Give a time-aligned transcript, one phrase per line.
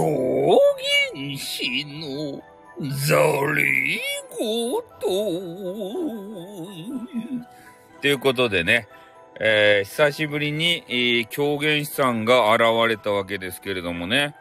[0.00, 0.58] 狂
[1.12, 2.42] 言師の
[2.80, 3.16] ざ
[3.54, 4.00] れ
[4.38, 4.82] 言。
[8.00, 8.88] ということでね、
[9.38, 14.34] えー、久しぶりに、えー、狂言師さんが現れたわけですけれどもね、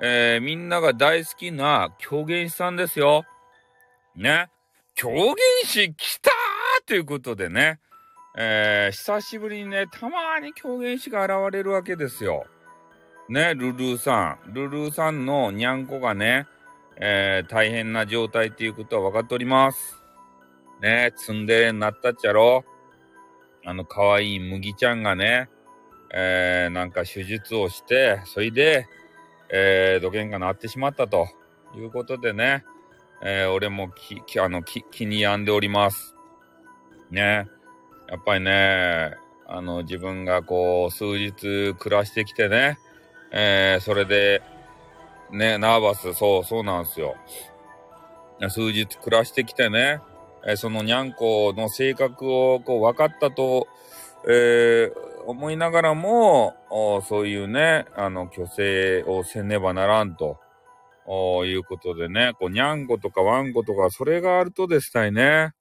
[0.00, 3.26] えー、みんなが大好きな狂言師さんですよ。
[4.16, 4.48] ね。
[4.94, 5.36] 狂言
[5.66, 7.80] 師来たーということでね、
[8.38, 12.46] えー、久しぶりにね、たまに狂言師が現れるわけですよ。
[13.32, 14.52] ね、ルルーさん。
[14.52, 16.46] ルルーさんのにゃんこがね、
[16.96, 19.96] えー、大変な状態っていうことは分かっております。
[20.82, 22.62] ね、ツンデレになったっちゃろ。
[23.64, 25.48] あの、可愛い麦ちゃんがね、
[26.12, 28.86] えー、なんか手術をして、それで、
[29.48, 31.26] えー、土幻がなってしまったと
[31.74, 32.66] いうことでね、
[33.24, 36.14] えー、俺もき、き、あの、き、気に病んでおります。
[37.10, 37.48] ね。
[38.10, 42.76] やっぱりね、あの、自分がこう、数日暮らしてきてね、
[43.32, 44.42] えー、それで、
[45.30, 47.16] ね、ナーバス、そう、そうなんですよ。
[48.50, 50.00] 数日暮らしてきてね、
[50.44, 53.68] えー、そのにゃんこの性格をこう分かったと、
[54.28, 56.54] えー、思いながらも、
[57.08, 60.38] そういうね、あの、虚勢をせねばならんと、
[61.44, 65.52] いうことでね、こう、にゃんことかわんことか、それがあるとですたいね、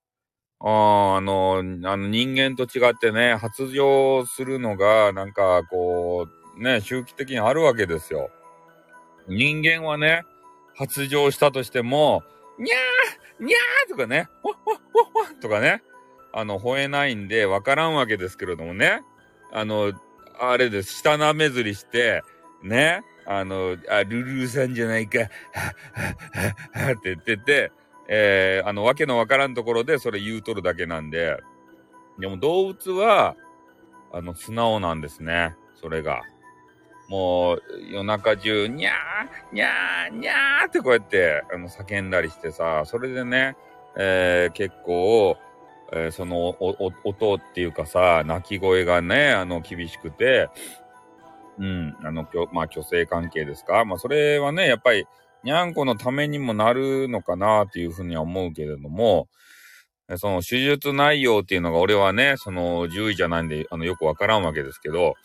[0.60, 8.30] ああの、あの人間と違ってね、発情するのが、なんか、こう、ね、周期的にあるわけですよ。
[9.28, 10.24] 人間はね、
[10.76, 12.24] 発情したとしても、
[12.60, 15.84] にゃーにゃーとかね、ほっほっほっほとかね、
[16.34, 19.04] あの、吠えないんでわからんわけですけれどもね。
[19.52, 19.94] あの、
[20.40, 20.94] あれです。
[20.94, 22.24] 下なめずりして、
[22.64, 23.04] ね。
[23.26, 25.30] あの、あ、ルルーさんじゃないか、はっ、
[26.74, 27.72] はっ、は、って言ってて、
[28.08, 31.38] えー、あの、わけのわからんところでそれ言うとるだけなんで、
[32.20, 33.36] でも動物は、
[34.14, 35.56] あの、素直なんですね。
[35.80, 36.22] それが。
[37.12, 37.62] もう、
[37.92, 43.58] 夜中中、にゃー、にゃー、にゃーってこうやって、あの、叫んだりしてさ、それでね、
[43.98, 45.36] えー、結構、
[45.92, 46.56] えー、その
[47.04, 50.48] 音っていうかさ、鳴き声がね、あの、厳しくて、
[51.60, 53.84] うん、あの、まあ、虚勢関係ですか？
[53.84, 55.06] まあ、それはね、やっぱり、
[55.44, 59.28] にゃんこのためにもなるのかなっていうふうには思うけれども、
[60.16, 65.16] その手術内容っていうのが俺はね、その獣医じゃないんで、あの、よくわからんわけですけど、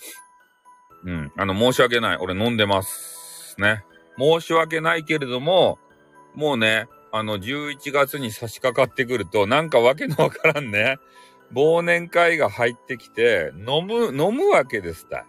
[1.06, 2.16] うん、あの、申し訳ない。
[2.16, 3.54] 俺飲んでます。
[3.58, 3.84] ね。
[4.18, 5.78] 申し訳ないけれども、
[6.34, 10.98] もうね、あの、11月に差し掛かってくると、なんかわけのわからんね、
[11.52, 15.24] 忘年会が入ってきて、飲む、飲むわけですたい。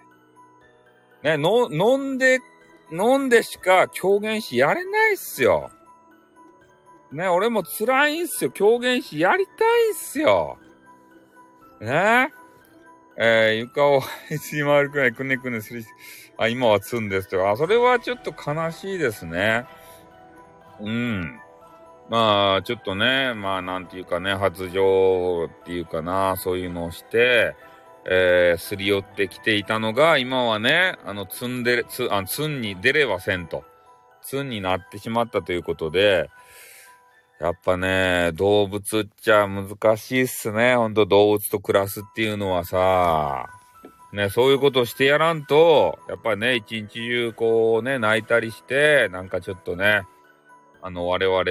[1.23, 2.39] ね、の、飲んで、
[2.91, 5.69] 飲んでしか狂言師やれないっすよ。
[7.11, 8.49] ね、俺も辛いんすよ。
[8.51, 9.51] 狂言師やりた
[9.87, 10.57] いんすよ。
[11.79, 12.33] ね
[13.17, 15.83] えー、床を一回るくらいくねくねする
[16.37, 19.65] あ、今は積んですとか、あ、それはちょっと悲しいですね。
[20.79, 21.39] うん。
[22.09, 27.55] まあ、ちょっとね、まあ、なんていうかね、発情っていうかな、そういうのをして、
[28.05, 33.65] えー、すり寄ってきていたのが、今はね、あの、積んで、つ、あ、積んに出ればせんと。
[34.21, 36.29] 積んになってしまったということで、
[37.39, 40.75] やっぱね、動物っちゃ難しいっすね。
[40.75, 43.47] ほんと動物と暮らすっていうのはさ、
[44.11, 50.01] ね、そういうことをしてやらんと、やっぱね、一日中こうね、泣いたりして、なんかちょっとね、
[50.81, 51.43] あの、我々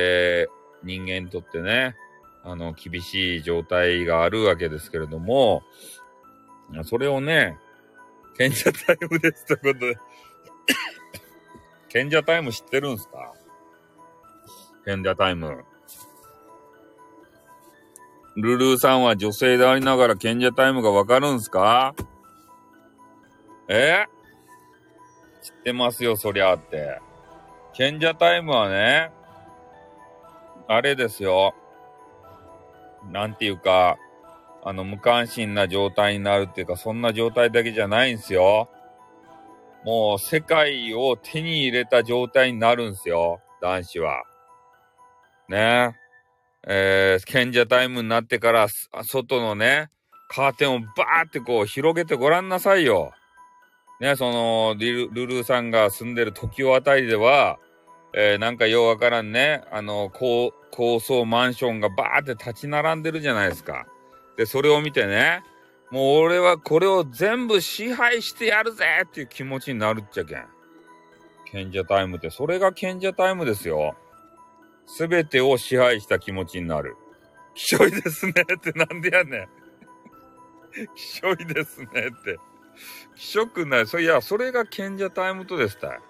[0.83, 1.95] 人間にとってね、
[2.43, 5.63] あの、厳しい状態があるわけですけれども、
[6.85, 7.57] それをね、
[8.37, 9.97] 賢者タイムですということで
[11.89, 13.33] 賢者タイム知ってるんすか？
[14.85, 15.65] 賢者タイム。
[18.37, 21.95] ルルーさんは女性でありながら賢者タイムがわかるんすか？
[23.69, 24.05] え？
[25.43, 27.01] 知ってますよ、そりゃって。
[27.73, 29.11] 賢者タイムはね、
[30.69, 31.55] あれですよ。
[33.11, 33.99] なんていうか、
[34.65, 38.69] あの、無関心な状態になるっていうか、そんな状態だけじゃないんすよ。
[39.85, 43.41] もう、世界を手に入れた状態になるんすよ。
[43.63, 44.25] 男子は。
[45.49, 46.06] ねえ。
[46.67, 48.67] えー、賢者タイムになってから、
[49.05, 49.91] 外のね、
[50.29, 53.13] カーテンをバーってこう広げてごらんなさいよ。
[54.01, 57.59] ね、その、ルルーさんが住んでる時をあたりでは、
[58.13, 63.87] えー、なんかようわからんね、あの、高、高層マンションがバーって立ち並んでるじゃないですか。
[64.37, 65.43] で、それを見てね、
[65.91, 70.47] もう俺はこれを全部支配してやるぜっていう気持ちになるっちゃけん。
[71.51, 73.95] 賢者タイムって、それが賢者タイムですよ。
[74.87, 76.97] すべてを支配した気持ちになる。
[77.55, 79.49] きしょいですねってなんでやねん。
[80.95, 81.91] きしょいですねっ
[82.25, 82.39] て。
[83.15, 83.87] きしょくない。
[83.87, 86.01] そいや、それが賢者タイムとですたい。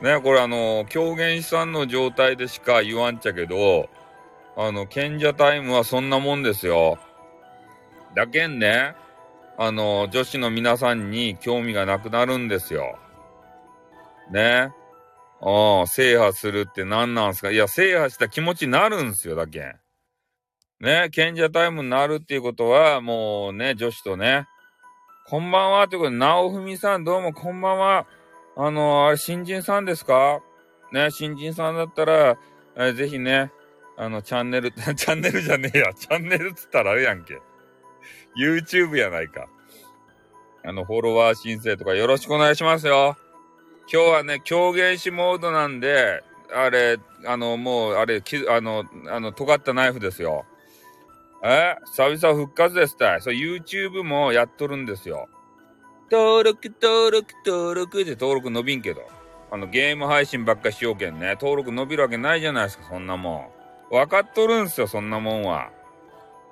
[0.00, 3.88] ね、これあの、狂言師さんの状態でしか言わんちゃけど、
[4.56, 6.98] あの、賢者タイムはそんなもんですよ。
[8.14, 8.94] だけんね、
[9.58, 12.98] あの、女子の皆さんに興味がなくなるんですよ。
[14.30, 14.72] ね。
[15.40, 17.50] ああ、制覇するって何なんすか？
[17.50, 19.76] いや、制覇した気持ちになるんすよ、だけ。
[20.80, 24.46] ね、賢者タイムになるっていうことは、もうね、女子とね、
[25.28, 28.06] こんばんは、ということで、直文さん、どうもこんばんは。
[28.56, 30.40] あの、あれ、新人さんですか？
[30.92, 32.38] ね、新人さんだったら、
[32.76, 33.50] えー、ぜひね、
[33.98, 35.94] あの、チャンネル、 チャンネルじゃねえや。
[35.94, 37.40] チャンネルっつったらあれやんけ。
[38.38, 39.48] YouTube やないか。
[40.64, 43.16] あの、フォロワー申請とかよろしくお願いしますよ。
[43.92, 50.44] 今日はね、狂言師モードなんで、あれ、あの、もう、あれ、きあの、あの、尖ったナイフですよ。
[51.44, 51.76] え？
[51.96, 53.20] 久々復活ですたい。
[53.20, 55.28] そう、YouTube もやっとるんですよ。
[56.10, 59.02] 登録、登録、登録って登録伸びんけど。
[59.50, 61.36] あの、ゲーム配信ばっかしようけんね。
[61.40, 63.52] 登録伸びるわけないじゃないですか、そんなも
[63.92, 63.94] ん。
[63.94, 65.70] わかっとるんすよ、そんなもんは。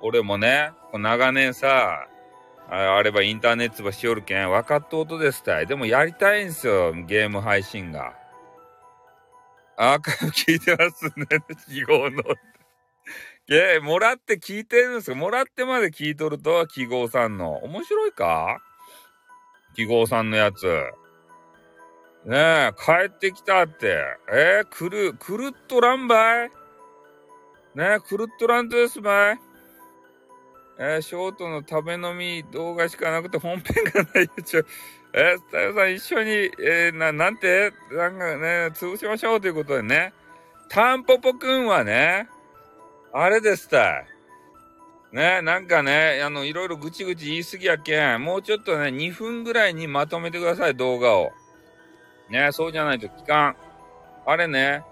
[0.01, 2.07] 俺もね、長年さ、
[2.69, 5.67] あればインターネットばしよるけん、分かっとうとですたい。
[5.67, 8.13] でもやりたいんすよ、ゲーム配信が。
[9.77, 11.25] アーカイブ 聞いてますね、
[11.67, 12.23] 記号の。
[13.47, 17.57] え、もらって聞いてるんですかもらってまで聞いとると、記号さんの。
[17.57, 18.59] 面白いか？
[19.75, 20.65] 記号さんのやつ。
[22.25, 24.03] ねえ、帰ってきたって。
[24.31, 26.49] えー、くる、くるっとらんばい？
[27.75, 29.39] ねえ、くるっとらんとですばい？
[30.77, 34.63] えー、ショートの食べ飲み動画しかなくて本編がないよ、ちょ。
[35.13, 37.71] えー、スタイルさん一緒に、えー、な、なんて？
[37.91, 40.13] なんかね、潰しましょうということでね。
[40.67, 42.27] タンポポくんはね、
[43.13, 44.05] あれですたい。
[45.13, 51.31] ね、なんかね、あの、いろいろぐちぐち言い過ぎやけん、もうちょっとね、2分ぐらいにまとめてください、動画を。
[52.29, 53.55] ね、そうじゃないと聞かん。
[54.25, 54.83] あれね、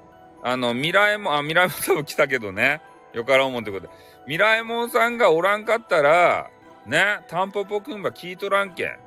[0.42, 2.82] あの、ミラエモン、あ、ミラエモン多分来たけどね、
[3.12, 3.94] よから思うってことで。
[4.28, 6.50] ミラエモンさんがおらんかったら、
[6.86, 8.98] ね、タンポポくんば聞いとらんけん。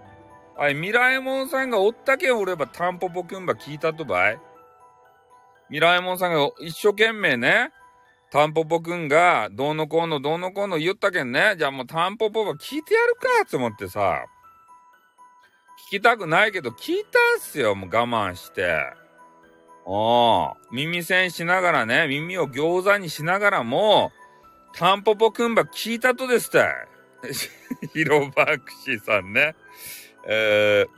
[0.58, 4.38] あい、ミラエモンさんがおったけんおればタンポポくんば聞いたとばい。
[5.68, 7.70] ミラエモンさんが一生懸命ね、
[8.30, 11.54] タンポポくんが、どうのこうのどうのこうの言ったけんね。
[11.58, 14.24] じゃあもうタンポポは聞いてやるかって思ってさ。
[15.88, 17.74] 聞きたくないけど聞いたんすよ。
[17.74, 18.80] もう我慢して。
[19.84, 24.10] お耳栓しながらね、耳を餃子にしながらも、
[24.72, 26.72] タンポポくんば聞いたとですたい。
[27.92, 29.54] ヒロバクシさんね。
[30.26, 30.88] えー、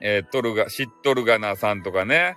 [0.00, 2.36] えー、トルガ、知っとるがなさんとかね。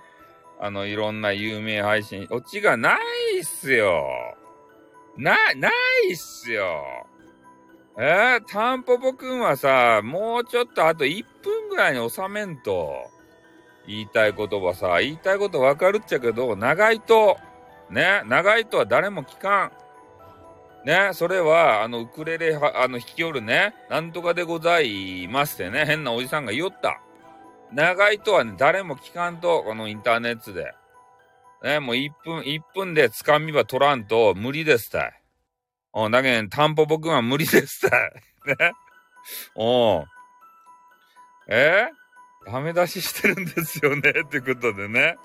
[0.60, 4.36] あの、いろんな有名配信、オチがないっすよ。
[5.16, 5.70] な、な
[6.08, 7.06] いっすよ。
[7.98, 13.10] えー、タンポポくんはさ、もうちょっとあと1分ぐらいに収めんと、
[13.86, 17.38] 言いたい言葉さ、言いたいことわかるっちゃけど、長いと、
[17.90, 19.72] ね、長いとは誰も聞かん。
[20.84, 27.00] ね、それは、あの、ウクレレあの、弾きよるね、なんとかでございますってね、変なおじさんが言った。
[27.72, 30.74] 長いとはね、誰も聞かんと、このインターネットで。
[31.62, 35.22] ね、もう1分、1分で掴みば取らんと無理ですたい。
[35.94, 38.12] うん、だけど、タンポポくんは無理ですたい。
[38.58, 38.72] ね。
[39.54, 40.04] おうん。
[41.48, 41.86] え？
[42.44, 44.10] ダメ出ししてるんですよね？
[44.26, 45.16] ってことでね。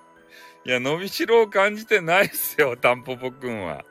[0.65, 3.83] いや、伸びしろを感じてないっすよ、タンポポくんは。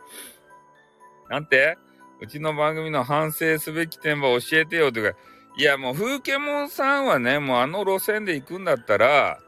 [1.28, 1.78] なんて？
[2.20, 5.12] うちの番組の反省すべき点は教えてよとか、
[5.58, 9.38] いや、もう、風景もんさんはね、もうあの路線で行くんだったら、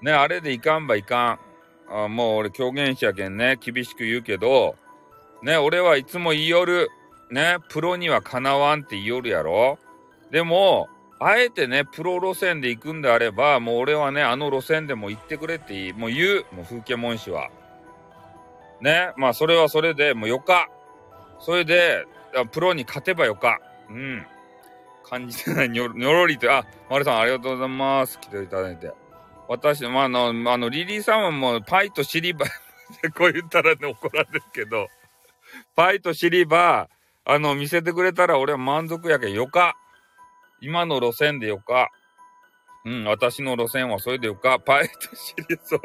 [0.00, 1.38] ね、あれで行かんばいか
[1.88, 1.94] ん。
[1.94, 4.76] あもう俺狂言者けんね、厳しく言うけど、
[5.42, 6.88] ね、俺はいつも言いよる。
[7.30, 9.78] ね、プロにはかなわんって言いよるやろ。
[10.30, 10.88] でも、
[11.20, 15.92] あえてね、プロ路線で行くんであれば、もう俺はね、あの路線でも行ってくれっていい。
[15.92, 16.46] もう言う。
[16.52, 17.48] もう風景もん氏は。
[18.80, 20.68] ね、まあそれはそれでもうよか。
[21.42, 22.06] それで、
[22.52, 23.60] プロに勝てばよか。
[23.90, 24.26] うん。
[25.04, 28.18] 感じてない にょにょろりと、あ、丸さんありがとうございます。
[28.20, 28.92] 来ていただいて。
[29.48, 34.88] 私、まあ、あの、あの、リリーさんはもう、パイとシリバー こう言ったらね、怒られるけど、
[35.74, 39.76] パイとシリバー、あの、見せてくれたら俺は満足やけん、よか。
[40.60, 41.90] 今の路線でよか。
[42.84, 44.58] うん、私の路線はそれでよか。
[44.60, 45.80] パイとシリ、そう。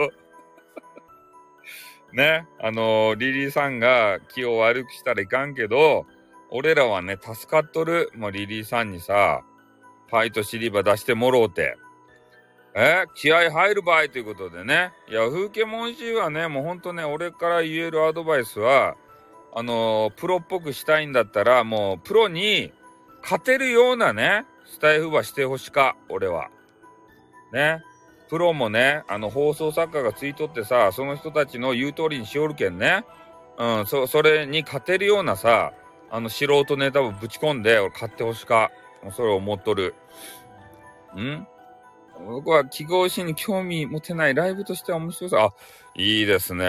[2.14, 6.06] ね、あのー、リリーさんが気を悪くしたらいかんけど、
[6.50, 8.12] 俺らはね、助かっとる。
[8.16, 9.44] もうリリーさんにさ、
[10.10, 11.78] パイとシリバ出してもろうて。
[12.76, 14.92] え気合入る場合ということでね。
[15.10, 18.96] いや、風景文字はね、もうほんとね、俺から言えるアドバイスは、
[19.54, 22.72] あのー、プロっぽくしたいんだったら、もう、プロに
[23.24, 26.50] 勝てるようなね、スタイフはしてほしか、俺は。
[27.52, 27.82] ね。
[28.30, 33.06] プロもね、あの、放送作家がついとってさ、その人たちの言う通りにしおるけんね。
[33.58, 35.74] うん、そ、それに勝てるようなさ、
[36.10, 38.72] あの、素人ネタをぶち込んで、俺買ってほしか。
[39.12, 39.96] それを思っとる。
[41.16, 41.48] ん？
[42.26, 45.38] 僕は記号紙に興味持てないライブとしては面白さ。
[45.40, 45.54] あ、
[45.96, 46.66] いいですね。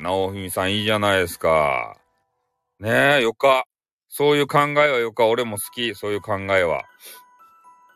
[0.00, 1.96] 直文さんいいじゃないですか。
[2.78, 3.64] ねえ、よか。
[4.08, 5.26] そういう考えはよか。
[5.26, 5.94] 俺も好き。
[5.94, 6.84] そういう考えは。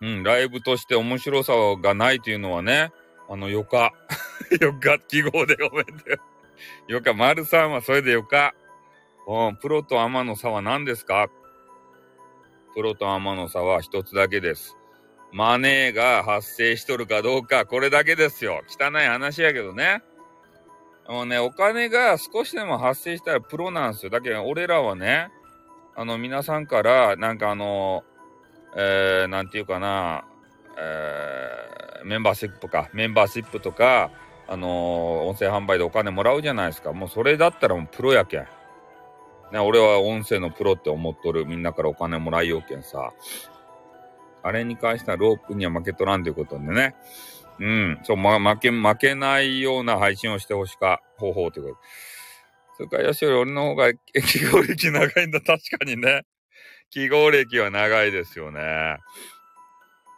[0.01, 2.93] うん、ライブとして面白さがないというのはね、
[3.29, 3.93] あの、よか。
[4.61, 6.03] よか、記号でごめんね。
[6.89, 8.55] よか、丸さんはそれでよか。
[9.27, 11.29] うん、プロとアマの差は何ですか？
[12.75, 14.77] プロとアマの差は一つだけです。
[15.33, 18.63] マネーが発生しとるかどうか、これだけですよ。
[18.69, 20.03] 汚い話やけどね。
[21.09, 24.11] もうね、お金が少しでも発生したらプロなんですよ。
[24.11, 25.31] だけど、俺らはね、
[25.97, 28.05] あの、皆さんから、なんかあの、
[28.77, 30.25] えー、なんていうかな、
[30.79, 34.11] えー、メンバーシップか、メンバーシップとか、
[34.49, 36.93] あのー、音声販売でお金もらうじゃないですか。
[36.93, 38.47] もうそれだったらもうプロやけん。
[39.53, 41.47] ね、俺は音声のプロって思っとる。
[41.47, 43.13] みんなからお金もらいようけんさ。
[44.43, 46.95] あれに関してはロープには負けとらんということでね。
[47.59, 47.99] うん。
[48.03, 51.81] そう、ま、負け、負けないような配信をしてほしか、方法ということ。
[52.77, 55.41] それから、よしより俺の方が記号歴長いんだ。
[55.41, 56.25] 確かにね。
[56.91, 58.99] 記号歴は長いですよね。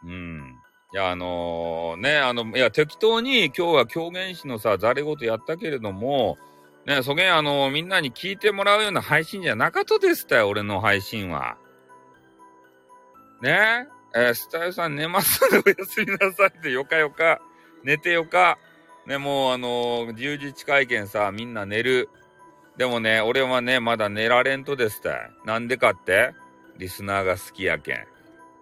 [0.03, 0.55] うん。
[0.93, 6.37] いや、あのー、ね、あの、いや、適当に今日は狂言師のさ、ざれ言やったけれども、
[6.85, 11.57] ね、そげん、あのー、みんなに聞いてもらうような配信じゃなかったですたよ、俺の配信は。
[13.41, 13.87] ね？
[14.15, 17.39] えー、スタイルさん寝ますのでおやすみなさいってよかよか。
[17.83, 18.57] 寝てよか。
[19.05, 22.09] ね、もうあのー、10時近いけんさ、みんな寝る。
[22.77, 25.31] でもね、俺はね、まだ寝られんとですたい。
[25.45, 26.33] なんでかって？
[26.79, 28.07] リスナーが好きやけん。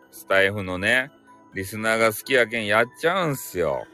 [0.10, 1.12] スタイフのね、
[1.54, 3.86] リスナーが好きやけんやっちゃうんすよ。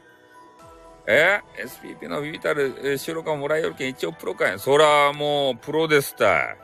[1.06, 6.56] え ?SPP のビビタル、収録がもらえよるけん一応プロかいそらもうプロですたい。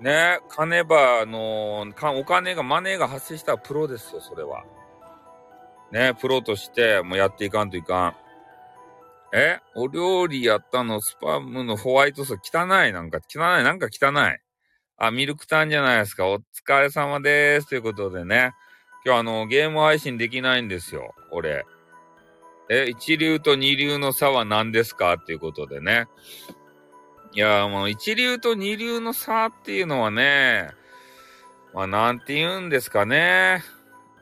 [0.00, 1.86] ね、金ばの、
[2.18, 4.64] お金が、マネーが発生したらプロですよ、それは。
[5.92, 8.16] ね、プロとしてもうやっていかんといかん。
[9.32, 9.60] え？
[9.76, 14.45] お料理やったの、スパムのホワイトソース汚いなんか、汚いなんか汚い。
[14.98, 16.26] あ、ミルクタンじゃないですか。
[16.26, 17.68] お疲れ様です。
[17.68, 18.54] ということでね。
[19.04, 21.14] 今日あの、ゲーム配信できないんですよ。
[21.30, 21.66] 俺。
[22.70, 25.14] え、一流と二流の差は何ですか？
[25.14, 26.06] っていうことでね。
[27.32, 30.70] いや、もう一流と二流の差っていうのはね、
[31.74, 33.62] まあなんて言うんですかね。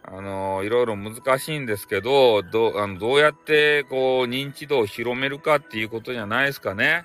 [0.02, 7.04] あの、いろいろ難しいんですけど、どあのどうやってこう認知度を広めるかっていうことじゃないですかね。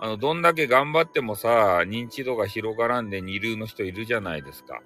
[0.00, 4.80] あの、どんだけ頑張ってもさ、認知度が広がらんで二流の人いるじゃないですか。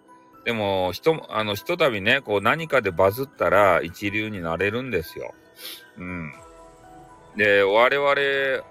[0.45, 5.35] でも、ひと、あの、ひとたびね、こう何かでバズったら一流になれるんですよ。
[5.99, 6.33] うん。
[7.37, 8.65] で、我々、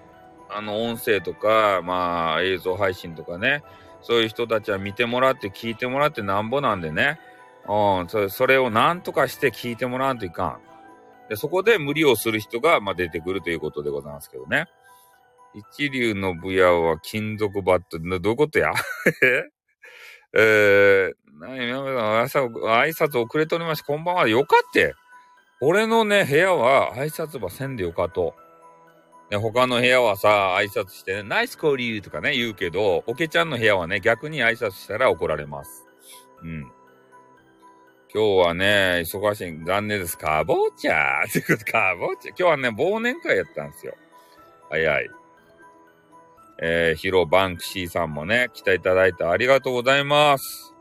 [0.50, 3.62] あの、音声とか、まあ、映像配信とかね、
[4.02, 7.20] そういう人たちは見てもらって聞いてもらってなんぼなんでね、
[7.68, 10.58] うん、それそれをなんとかして聞いてもらわんといかん。
[11.28, 14.66] で、そこで無理をする人が、まあ、出てくるということでございますけどね。
[15.54, 18.72] 一流の武ヤは金属バット、どういうことや？
[20.34, 21.12] え？
[21.14, 24.28] ー、なに、皆さん、挨拶遅れておりまして、こんばんは。
[24.28, 24.94] よかって。
[25.60, 28.34] 俺のね、部屋は挨拶ばせんでよかと。
[29.30, 35.86] ね、他の部屋はさ、挨拶してね、ナイス交流とかね、言うけど、おけちゃんの部屋はね、逆に挨拶したら怒られます。
[36.42, 36.72] うん。
[38.14, 40.18] 今日はね、忙しい、残念です。
[40.18, 42.28] かぼちゃーってこと、かぼちゃ。
[42.30, 43.94] 今日はね、忘年会やったんですよ。
[44.68, 45.10] 早い。
[46.64, 50.72] えー、ヒロバンクシーさんもね、来ていただいてありがとうございます。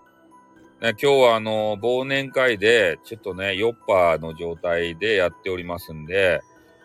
[0.80, 6.42] ね、今日はあの、忘年会で、ちょっとね、ヨッパーの状態でやっておりますんで、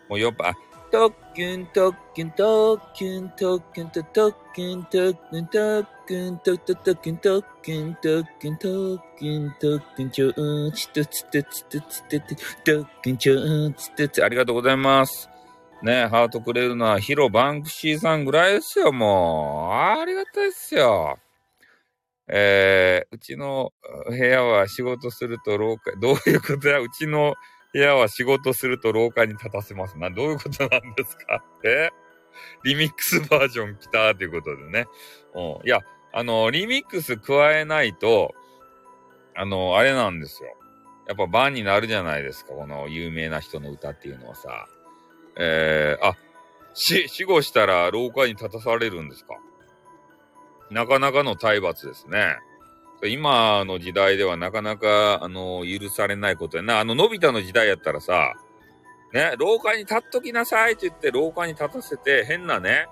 [0.09, 0.53] もうヨッパー、
[0.89, 4.11] 特訓特訓特訓特訓特
[4.55, 15.36] 訓特訓特訓特訓特訓特訓特訓特訓特訓ちょーちとつてつてつてて特訓ちょーつてつありがとうございます。
[15.83, 19.73] ねハートくれるのはヒロバンクシーさんぐらいですよ、もう。
[19.73, 21.19] ありがたいっすよ。
[22.27, 23.71] えー、うちの
[24.09, 27.35] 部屋は仕事すると廊下、どういうことやうちの
[27.73, 30.09] 部屋は仕事すると廊下に立たせますな。
[30.09, 31.43] どういうことなんですか？
[31.63, 31.89] え？
[32.63, 34.87] リミックスバージョン来たということでね。
[35.35, 35.67] うん。
[35.67, 35.81] いや、
[36.13, 38.33] あの、リミックス加えないと、
[39.35, 40.49] あの、あれなんですよ。
[41.07, 42.53] やっぱ番になるじゃないですか。
[42.53, 44.67] この有名な人の歌っていうのはさ。
[45.39, 46.15] えー、あ、
[46.73, 49.35] 死、死後したら廊下に立たされるんですか？
[50.69, 52.37] なかなかの体罰ですね。
[53.05, 56.79] 今の時代ではなかなか、あの、許されないことやな。
[56.79, 58.33] あの、のび太の時代やったらさ、
[59.13, 62.87] ね、廊下に立っときなさいって言って廊下に立たせて、変なね、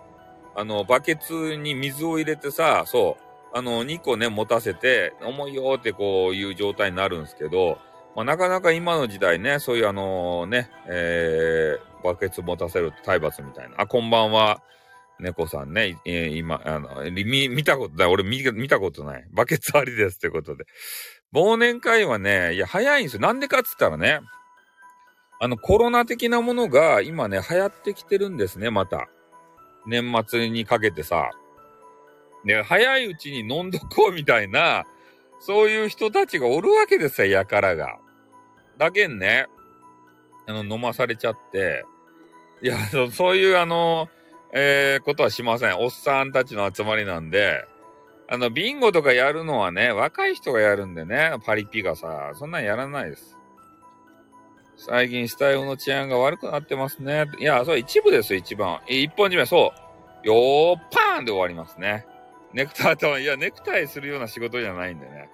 [0.56, 3.18] あの、バケツに水を入れてさ、そ
[3.54, 7.80] う、あの、2個ね、持たせて、重いよってこういう状態になるんですけど、
[8.16, 13.76] まあ、なかなか今の時代ね、そういうあのね、えー、バケツ持たせる体罰みたいな。
[13.78, 14.62] あ、こんばんは。
[15.20, 18.08] 猫さんね、えー、今、あの、見、見たことない。
[18.08, 19.26] 俺見、見たことない。
[19.32, 20.66] バケツありですってことで。
[21.34, 23.22] 忘年会はね、いや、早いんですよ。
[23.22, 24.20] なんでかっつったらね、
[25.40, 29.08] あの、コロナ的なものが今ね、流行ってきてるんですね、また。
[29.88, 31.32] 年末にかけてさ。
[32.46, 34.86] ね、早いうちに飲んどこうみたいな、
[35.40, 37.98] そういう人たちがおるわけですよ、やからが。
[38.78, 39.48] だけんね、
[40.48, 41.86] あの、飲まされちゃって、
[42.62, 42.78] いや、
[43.12, 44.10] そういうあの、
[44.54, 45.78] えー、ことはしません。
[45.80, 47.66] おっさんたちの集まりなんで、
[48.28, 53.38] あの、ビンゴとかやるのはね、若い人がやるんでね、パリピがさ、そんなんやらないです。
[54.78, 57.26] 最近スタイルの治安が悪くなってますね。
[57.40, 58.82] いや、それ一部ですよ、一番。
[58.88, 59.74] 一本締め、そ
[60.24, 60.28] う。
[60.28, 62.06] よー、パーンで終わりますね。
[62.54, 65.30] ネクタイと、いや、ネクタイするような仕事じゃないんでね。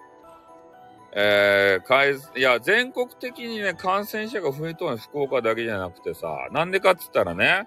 [1.13, 7.65] えー、かい、いや、全国的にね、感染者が増えとるは福岡だけじゃなくてさ、なんでかっつったらね、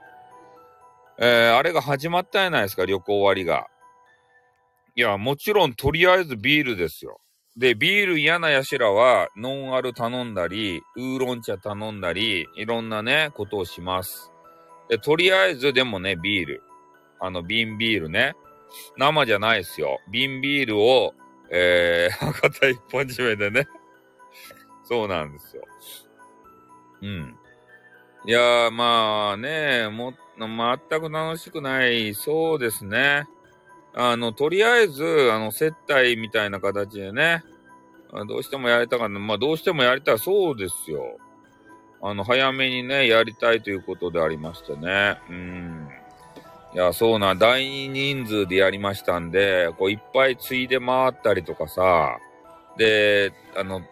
[1.18, 3.68] えー、あれが始まったじゃないですか、旅行割が。
[4.96, 7.20] いや、もちろん、とりあえずビールですよ。
[7.56, 14.32] で、ビール嫌なやしらは、ノンアル頼んだり、ウーロン茶頼んだり、いろんなね、ことをします。
[14.88, 16.62] で、とりあえず、でもね、ビール。
[17.20, 18.34] あの、瓶ビールね。
[18.96, 20.00] 生じゃないですよ。
[20.10, 21.14] 瓶ビールを、
[21.50, 23.68] えー、 博多一本締めでね。
[24.84, 25.62] そうなんですよ。
[27.02, 27.36] うん。
[28.26, 33.26] いやー、まあね、も、全く楽しくない、そうですね。
[33.94, 37.44] あの、とりあえず、あの、接待みたいな形でね、
[38.26, 39.18] どうしてもやりたかった。
[39.18, 41.18] まあ、どうしてもやりたい、そうですよ。
[42.00, 45.18] あの、早めにね、やりたいということでありましてね。
[45.30, 45.83] うん。
[46.74, 52.18] いや、そうな、大人数でやりましたんで、こう、いっぱいついで回ったりとかさ、
[52.76, 53.82] で、あの、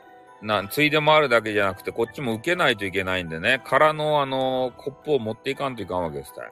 [0.42, 6.42] なん、ついで回るだけじゃなくて、こっちも受けないといけないんでね、空の、あの、コップを持っていかんといかんわけですた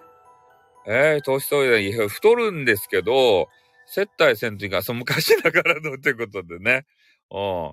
[0.87, 3.49] えー、年取りで、太るんですけど、
[3.87, 6.87] 接待せんといかん、そ、昔だからのってことでね、
[7.33, 7.73] うん。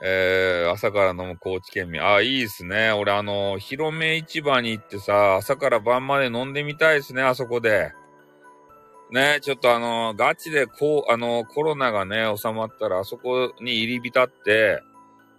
[0.00, 2.04] えー、朝から飲む高知県民。
[2.04, 2.92] あ、いいっすね。
[2.92, 7.92] 俺、あの、広め市場に行ってさ、朝から晩まで飲んでみたいですね、あそこで。
[9.10, 14.82] ね、ちょっとあの、ガチで、こう、あの、コロナがね、収まったら、あそこに入り浸って、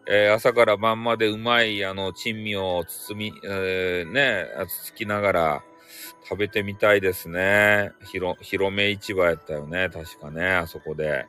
[0.08, 5.64] えー、朝から晩までうまい、あの、珍味を包み、えー、ね、つつきながら
[6.28, 7.92] 食べてみたいですね。
[8.12, 11.28] 広、広め市場やったよね、確かね、あそこで。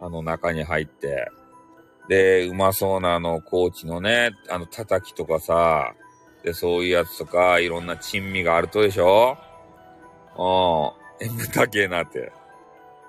[0.00, 1.30] あの中に入って。
[2.08, 5.94] で、うまそうなあの、高知のね、あの、叩きとかさ、
[6.44, 9.36] で、そういうやつとか、いろんな珍味があるとでしょ？
[10.38, 11.26] うん。
[11.26, 12.30] え、豚系えなって。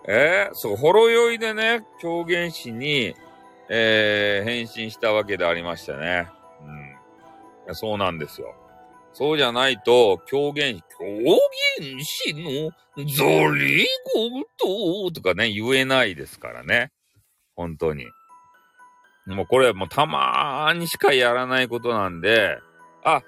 [0.07, 3.13] えー、そう、ほろ酔いでね、狂言師に、
[3.69, 6.29] えー、変身したわけでありましてね。
[7.67, 7.75] うん。
[7.75, 8.55] そうなんですよ。
[9.13, 11.05] そうじゃないと、狂言、狂
[11.79, 12.71] 言師の
[13.05, 16.91] ゾリゴととかね、言えないですからね。
[17.55, 18.05] 本当に。
[19.27, 22.59] もうこれもうたまーにしかやらないことなんで、
[23.03, 23.21] あ、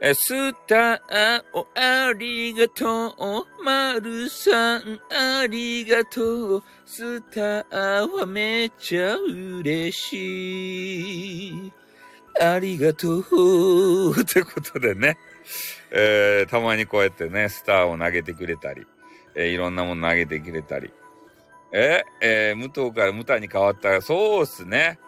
[0.00, 11.72] え、スターをありがとう、まるさんありがとう、スターはめっちゃ嬉しい。
[12.40, 13.20] ありがとう。
[14.18, 15.18] ってことでね、
[15.90, 18.86] えー、たまにこうやってね、スターを投げてくれたり、
[19.34, 20.90] えー、いろんなもの投げてくれたり。
[21.72, 24.98] えー、えー、武藤から武藤に変わったら、そうっすね。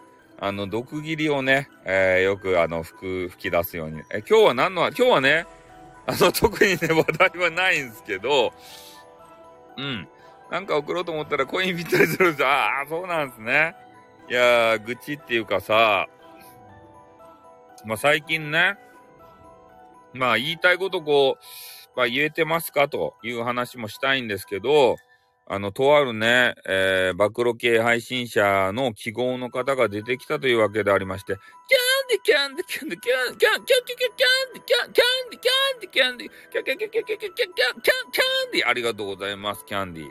[0.44, 4.00] あの、毒切りをね、えー、よくあの、吹く、吹き出すように。
[4.12, 5.46] え、今日は何の、今日はね、
[6.04, 8.52] あの、 特にね、話題はないんですけど、
[9.76, 10.08] うん。
[10.50, 12.48] なんか送ろうと思ったらコインぴったりするんですよ。
[12.48, 13.76] ああ、そうなんですね。
[14.28, 16.08] いやー、愚痴っていうかさ、
[17.84, 18.76] まあ、最近ね、
[20.12, 24.96] まあ、言いたいことこう、まあ、言えてますかという話もしたいんですけど、
[25.46, 40.06] あの、とあるね、えー、暴露系配信者の記号の方が出てきたというわけでありまして、キャンディキャンディキャンディキャンキャンキャンキャンキャンディキャンディキャンディキャンディキャンディキャンキャンキャンキャンキャンキャンキャンディありがとうございますキャンディ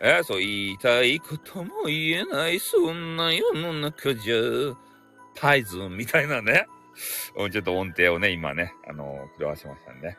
[0.00, 4.36] えそう言いたいことも言えないそんな世の中じゃ
[5.34, 6.66] パイズンみたいなね
[7.52, 10.16] ちょっと音程をね今ねあの狂わせましたね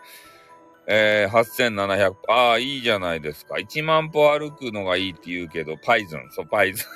[0.91, 3.55] えー、8700歩、ああ、いいじゃないですか。
[3.55, 6.87] 1万歩歩くのがいいって言うけど、パイズン、そう、パイズン。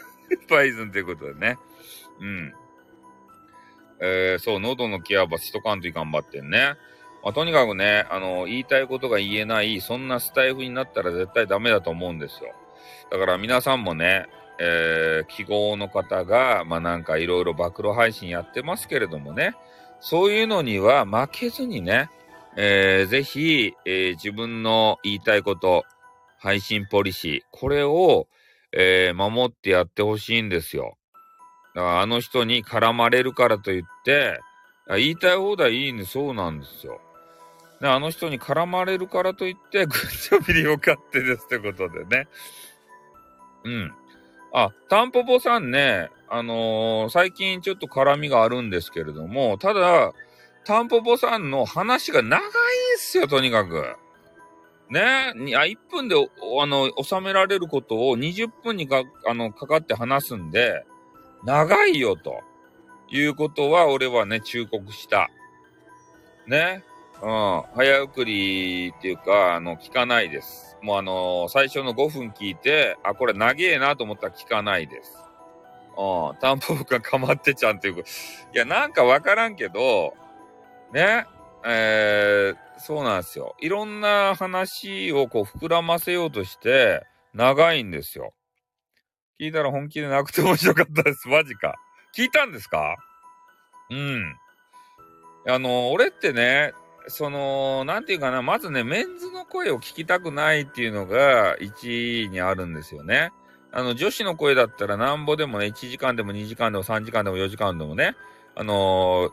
[0.49, 1.59] パイズンっていうことでね。
[2.19, 2.53] うん。
[4.01, 6.73] えー、そう、喉のケアばしとかんといかんばってんね。
[7.23, 12.51] まあ、とにかくね、あの、言いたいことが言えない、そんなスタイフになったら絶対ダメだと思うんですよ。
[13.11, 14.25] だから皆さんもね、
[14.59, 19.55] えー、記号の方が、まあなんかいろいろ暴露配信やってますけれどもね、
[19.99, 22.09] そういうのには負けずにね、
[22.55, 25.83] えー、ぜひ、えー、自分の言いたいこと、
[26.37, 28.27] 配信ポリシー、これを、
[28.71, 30.97] えー、守ってやってほしいんですよ。
[31.73, 34.39] だからあの人に絡まれるからといって、
[34.89, 36.99] 言いたい放題いいね、そうなんですよ。
[37.81, 42.27] で、あの人に絡まれるからといって、 グッジョビリよかってですってことでね。
[43.63, 43.93] うん。
[44.53, 50.13] あ、タンポポさんね、あのー、最近ちょっと絡みがあるんですけれども、ただ、
[50.65, 53.95] タンポポさんの話が長いんすよ、とにかく。
[54.89, 60.85] ね、あ1分で、あの、収められることを20分にか、あの、かかって話すんで、
[61.43, 62.41] 長いよ、と
[63.09, 65.29] いうことは、俺はね、忠告した。
[66.47, 66.83] ね。
[67.21, 67.63] うん。
[67.75, 70.77] 早送りっていうか、あの、聞かないです。
[70.81, 75.17] もうあのー、最初の5分聞いて、あ、これ長えなと思ったら聞かないです。
[75.97, 76.37] うん。
[76.41, 77.99] タンポポがかまってちゃんっていう。
[77.99, 78.03] い
[78.53, 80.13] や、なんかわからんけど、
[80.93, 81.25] ね。
[81.65, 83.55] えー、そうなんですよ。
[83.59, 88.33] いろんな話をこう膨らませようとして、長いんですよ。
[89.39, 91.27] 聞いたら本気でなくて面白かったです。
[91.27, 91.75] マジか。
[92.15, 92.95] 聞いたんですか？
[93.89, 94.35] うん。
[95.47, 96.73] あの、俺ってね、
[97.07, 103.31] その、なんていうかな、まずね、メンズの声を聞きたくないっていうのが1位にあるんですよね。
[103.71, 108.15] あの、女子の声だったらなんぼでもね、1時間でも2時間でも3時間でも4時間でもね、
[108.55, 109.31] あのー、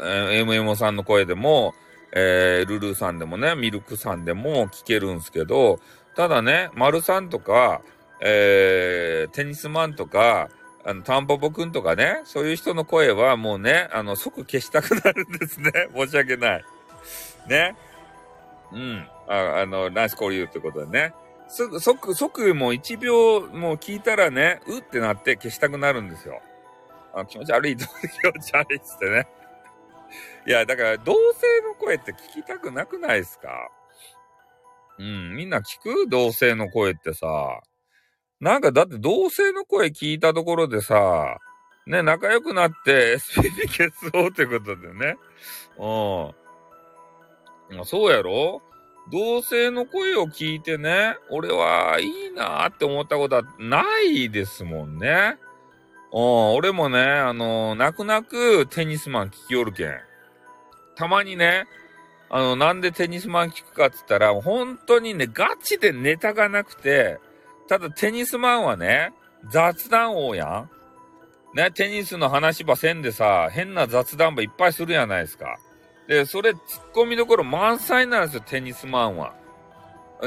[0.00, 1.74] え MMO さんの声でも、
[2.12, 5.80] えー、ルルーさんでもね、ミルクさんでも聞けるんすけど、
[6.14, 7.82] ただね、丸さんとか、
[8.20, 10.48] えー、テニスマンとか、
[10.84, 15.70] あの、タンポポくんとかね、そういう人の声はもうね、あの、即消したくなるんですね。
[15.96, 16.64] 申し訳ない。
[17.48, 17.76] ね。
[18.72, 19.08] うん。
[19.26, 21.14] ああの、ナイス交流ってことでね。
[21.48, 26.40] すぐ、即、即もう1秒もう聞いたらね、うってなって消したくなるんですよ。
[27.14, 27.88] あ気持ち悪い、気持
[28.40, 29.26] ち悪いっつってね。
[30.46, 31.18] いや、だから同性
[31.66, 33.48] の声って聞きたくなくないですか？
[34.98, 36.06] うん、みんな聞く？
[36.08, 37.60] 同性の声ってさ。
[38.40, 41.38] なんかだって同性の声聞いたところでさ、
[41.86, 45.16] ね、仲良くなって SPP 消そうってことでね。
[45.78, 46.34] う
[47.80, 47.86] ん。
[47.86, 48.60] そうやろ？
[49.10, 55.38] 同性の声を聞いてね、俺はいいなーって思ったことはないですもんね。
[56.12, 59.90] うん、俺もね、あの、泣く泣くテニスマン聞きよるけん。
[60.96, 61.66] たまにね、
[62.30, 67.18] あの、なんでテニスマン聞くかって言ったら、本当にね、ガチでネタがなくて、
[67.68, 69.12] ただテニスマンはね、
[69.50, 70.70] 雑談王やん。
[71.56, 75.58] ね、テニスの話ばせんでさ、変な雑談ばいっぱいするやないですか。
[76.08, 76.58] で、それ、突っ
[76.92, 79.34] 込みどころ満載なんですよ、テニスマンは。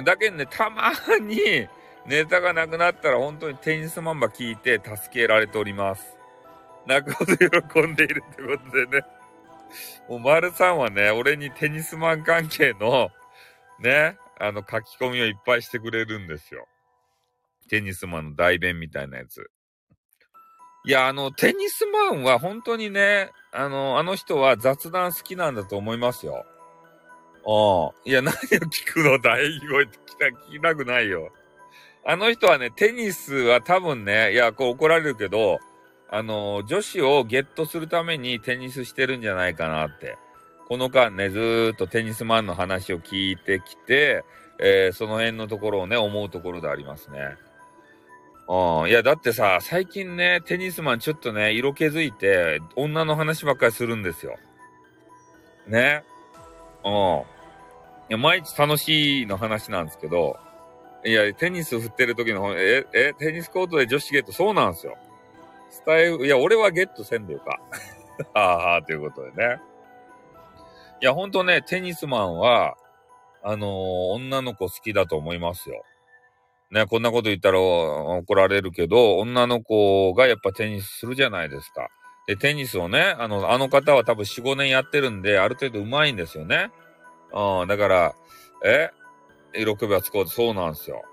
[0.03, 1.67] だけどね、たまに、
[2.06, 6.17] ネタがなくなったら本当にテニスマンば聞いて助けられております。
[6.86, 9.16] 泣くほど喜んでいるってことでね。
[10.10, 13.10] もう、丸さんはね、俺にテニスマン関係の、
[13.80, 16.67] ね、あの、書き込みをいっぱいしてくれるんですよ。
[17.69, 19.49] テニスマンの代弁みたいなやつ。
[20.86, 26.45] いや、あの、テニスマンは本当にね、あの、あの人は雑談好きなんだと思いますよ。
[27.45, 28.10] うん。
[28.10, 31.32] いや、何を聞くの大声って聞きた聞きたくないよ。
[32.06, 35.60] あの人はね、テニスは多分ね、いや、こう怒られるけど、
[36.10, 40.17] あの、女子をゲットするためにテニスしてるんじゃないかなって。
[40.67, 44.24] この間ね、ずーっとテニスマンの話を聞いてきて、
[44.60, 47.20] えー、その辺のところをね、思うところでありますね。
[48.48, 48.89] うん。
[48.89, 54.38] いや、だってさ、最近ね、テニスマンちょっとね、色気づいて、女の話ばっかりするんですよ。
[55.67, 56.04] ね。
[56.84, 56.91] うん。
[56.91, 56.93] い
[58.10, 60.38] や、毎日楽しいの話なんですけど、
[61.06, 64.98] いや、テニス振ってる時の、え、え、テニスコートで女子ゲット、そうなんですよ。
[65.69, 67.60] スタイル、いや、俺はゲットせんでよか。
[68.34, 69.60] は あはあ、ということでね。
[71.01, 72.75] いや、ほんとね、テニスマンは、
[73.43, 73.69] あのー、
[74.15, 75.84] 女の子好きだと思いますよ。
[76.71, 81.89] ね、こんなこと言ったら怒られるけど、女の子がやっぱテニスするじゃないですか。
[82.27, 86.71] で、テニスをね、あの、あの方は多分4、5年やってるんで、ある程度上手いんですよね。
[87.32, 88.15] うん、だから、
[88.65, 88.89] え？
[89.53, 91.03] 喜びはつこうとそうなんですよ。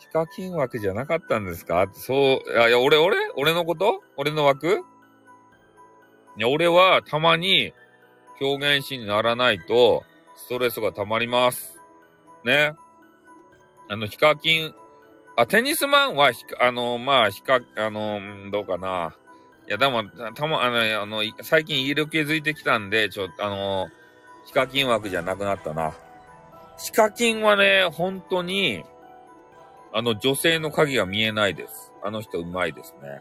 [0.00, 1.86] ヒカキン枠じゃなかったんですか？
[1.92, 3.16] そう、いや、いや、俺、俺？
[3.36, 4.02] 俺のこと？
[4.16, 4.80] 俺の枠？
[6.36, 7.72] いや、俺はたまに
[8.40, 10.02] 表現詞にならないと、
[10.36, 11.78] ストレスが溜まります。
[12.44, 12.72] ね。
[13.88, 14.74] あの、ヒカキン、
[15.36, 19.14] あ、テニスマンはひか、あの、まあ、ひか、あの、どうかな。
[19.68, 20.02] いや、でも、
[20.34, 23.88] たま、あの、あの、最近色気づいてきたんで、ちょっと、あの、
[24.46, 25.92] ヒカキン枠じゃなくなったな。
[26.78, 28.82] ヒカキンはね、本当に、
[29.92, 31.92] あの、女性の影が見えないです。
[32.02, 33.20] あの人うまいですね。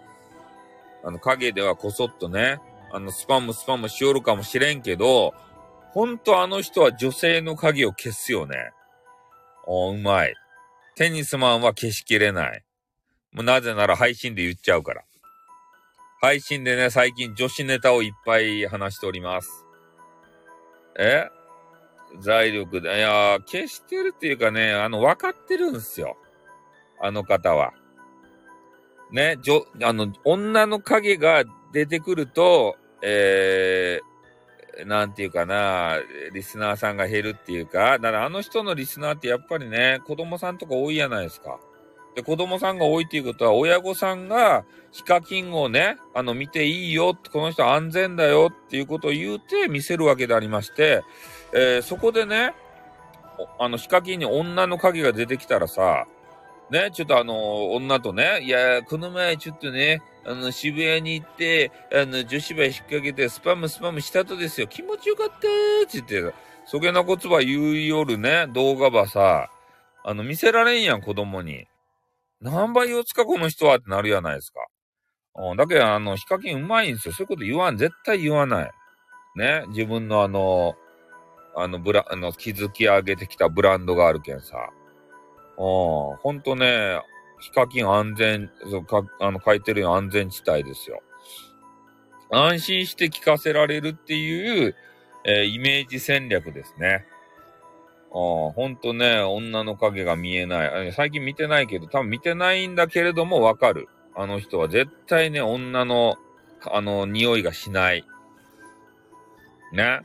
[1.03, 2.60] あの、影ではこそっとね、
[2.91, 5.34] あの、スパムスパムしよるかもしれんけど、
[5.91, 8.71] ほんとあの人は女性の影を消すよね。
[9.65, 10.34] おうまい。
[10.95, 12.63] テニスマンは消しきれない。
[13.32, 15.03] もうなぜなら配信で言っちゃうから。
[16.21, 19.65] 配信でね、最近女子ネタをいっぱい話しております。
[20.99, 21.27] え？
[22.19, 26.17] 財力で、いやー、消してるっていうかね、あの、分かってるんすよ。
[27.01, 27.73] あの方は。
[29.12, 35.97] ね、じょ、あの、女の影が出てくると、えー、なんていうかな、
[36.33, 41.59] リスナーさんが減るっていうか、だからあの人のリスナーってやっぱりね、子供さんとか多いじゃないですか。
[42.15, 51.03] で、子供さんが多いっていうことは、親御さんがヒカキンをね、あの、見ていいよ、この人安全だよっていうことを言うて見せるわけでありまして、
[51.53, 52.53] えー、そこでね、
[53.59, 56.07] あの、ヒカキンに女の影が出てきたらさ、
[56.71, 64.67] ね、ちょっとあの、女とね、いや、この前ちょっとね、あの、渋谷に行って、あの、女子バ引っ掛けて、スパムスパムしたとですよ。
[64.67, 69.49] 気持ちよかったーって言って、そげなこつば言う夜ね、動画ばさ、
[70.03, 71.65] あの、見せられんやん、子供に。
[72.41, 74.60] 何倍言うつか、この人はってなるやないですか。
[75.36, 77.13] うん、だけど、あの、ヒカキンうまいんですよ。
[77.13, 77.77] そういうこと言わん。
[77.77, 78.71] 絶対言わない。
[79.36, 79.63] ね。
[79.69, 80.75] 自分のあの、
[81.55, 84.69] あの、ブラ、あの、築き上げてきたブランドがあるけんさ。
[85.60, 87.02] うん、ほんとね、
[87.39, 91.02] ヒカキン安全、そうか、あの、書いてるよ安全地帯ですよ。
[92.32, 94.76] 安心して聞かせられるっていう、
[95.26, 97.06] えー、イメージ戦略ですね。
[98.12, 100.93] ああ、ほんとね、女の影が見えない。
[100.93, 103.89] 最近見てないけど、多分見てないんだけれどもわかる。
[104.15, 106.15] あの人は絶対ね、女の、
[106.72, 108.06] あの、匂いがしない。
[109.74, 110.02] ね。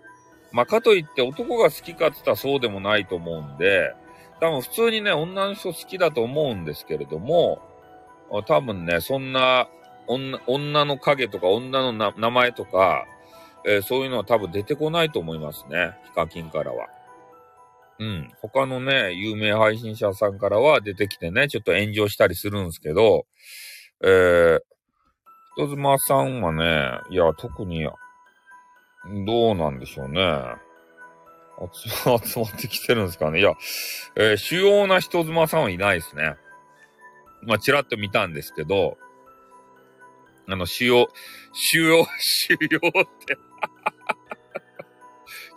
[0.52, 3.94] まあ、かといって男が好きかって言ったらそうでもないと思うんで、
[4.40, 7.62] 多分普通にね、女の人好きだと思うんですけれども、
[8.46, 9.68] 多分ね、そんな
[10.06, 13.06] 女、女の影とか女の名前とか、
[13.66, 15.96] えー、そういうのは多分出てこないと思いますね。
[16.04, 16.88] ヒカキンからは。
[17.98, 18.30] うん。
[18.42, 23.26] 他のね、有名配信者さんからは出てきてね、ちょっと炎上したりするんですけど、
[24.02, 24.60] えー、
[25.56, 27.88] 人妻さんはね、いや、特に、
[29.26, 30.20] どうなんでしょうね。
[31.78, 33.40] 集ま、ってきてるんですかね。
[33.40, 33.52] いや、
[34.16, 36.36] えー、主要な人妻さんはいないですね。
[37.42, 38.98] まあ、ちらっと見たんですけど、
[40.48, 41.08] あの、主要、
[41.52, 43.38] 主要、 主要って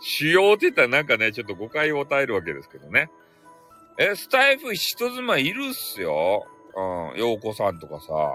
[0.00, 3.10] 主要って言ったらなんかね、ちょっと誤解を与えるわけですけどね。
[3.98, 6.46] え、スタイフ人妻いるっすよ。
[6.74, 8.32] うん、洋子さんとかさ。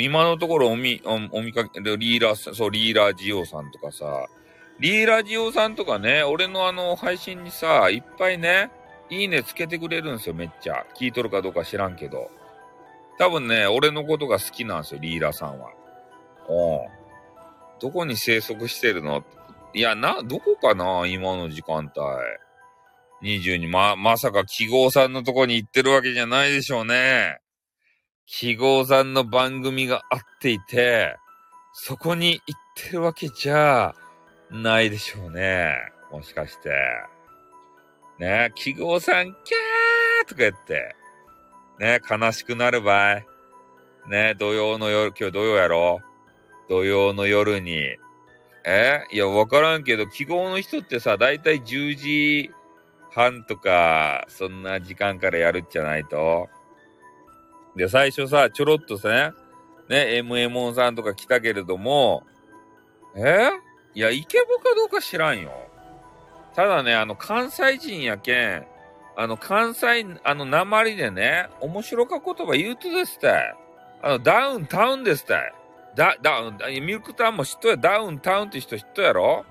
[0.00, 4.28] 今のところおみ、お見かけ、リーラー、そう、リーラージオさんとかさ。
[4.80, 8.70] リーラジオさんとかね、俺のあの配信にさ、いっぱいね、
[9.08, 10.84] いいねつけてくれるんですよ、めっちゃ。
[10.98, 12.30] 聞いとるかどうか知らんけど。
[13.18, 15.70] 多分ね、俺のことが好きなんですよ、リーラさんは。
[16.48, 17.78] うん。
[17.80, 19.24] どこに生息してるの？
[19.74, 23.28] いや、な、どこかな今の時間帯。
[23.38, 27.38] 22、ま、まさか記号さんのとこに行ってるわけじゃないでしょうね。
[28.26, 31.16] 記号さんの番組があっていて、
[31.72, 33.94] そこに行ってるわけじゃ
[34.54, 35.74] ないでしょうね。
[36.10, 36.70] もしかして。
[38.18, 40.94] ね記号さん、キャーとか言って、
[41.80, 43.22] ね悲しくなる場合。
[44.08, 46.00] ね土曜の夜、今日土曜やろ？
[46.68, 47.96] 土曜の夜に、
[48.64, 49.04] え？
[49.10, 52.50] いや、わからんけど、記号の人ってさ、だいたい10時
[53.10, 56.48] 半とか、そんな時間からやるんじゃないと。
[57.76, 59.34] で、最初さ、ちょろっとさ、
[59.88, 62.24] ね、MM さんとか来たけれども、
[63.16, 63.50] え？
[63.94, 65.52] いや、イケボかどうか知らんよ。
[66.54, 68.66] ただね、あの、関西人やけん、
[69.16, 73.54] あの、関西、あの、鉛でね、面白か言葉言うとですたい。
[74.02, 75.54] あの、ダウンタウンですたい。
[75.94, 79.44] だ、だ、ミルクタウンも知っとや、ダウンタウンって人知っとやろ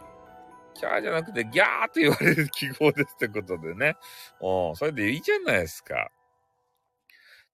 [0.73, 3.95] キャーじゃなくてギャーって言われる記号ですってことでね。
[4.41, 6.09] うん、それでいいじゃないですか。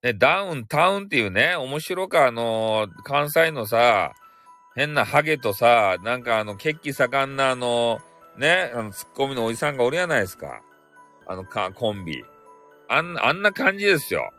[0.02, 4.13] ね、ダウンタウンっていうね、面白か、あのー、関西のさ、
[4.80, 8.00] 変なハゲとさ、なんかあの、血気盛んなあの、
[8.38, 10.62] ね、あの、ツッコミのおじさんがおるやないですか。
[11.28, 12.24] あの、か、コンビ。
[12.88, 14.32] あん、あんな感じですよ。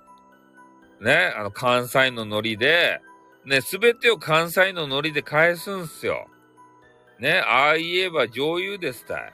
[0.99, 3.03] ね、あの、関西のノリで、
[3.45, 6.27] ね、すべてを関西のノリで返すんすよ。
[7.19, 9.33] ね、ああ言えば女優ですたい。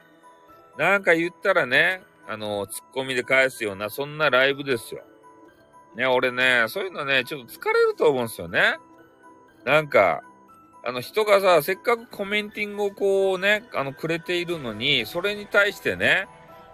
[0.76, 5.04] なんか言ったらね、あの、ツッコミで返すような、そんなライブですよ。
[5.94, 8.78] ね、俺ね、そういうのね、ちょっと疲れると思うんですよね。
[9.64, 10.22] なんか、
[10.86, 16.28] あの人がさ、せっかくコメンティングをこうね、あの、くれているのに、それに対してね、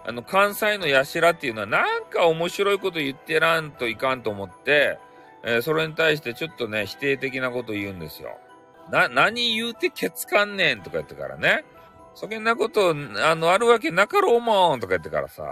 [0.05, 4.99] あの、関西のやしらっていうのはなんか面白いこと言ってらんといかんと思って、
[5.45, 8.39] えー、それに対してちょっとね、否定的なこと言うんですよ。
[8.91, 11.65] な、何言うてケツかんねんとか言ってからね。
[12.15, 15.43] そげんなこと、あの、あるわけなかろうもんとか言ってからさ。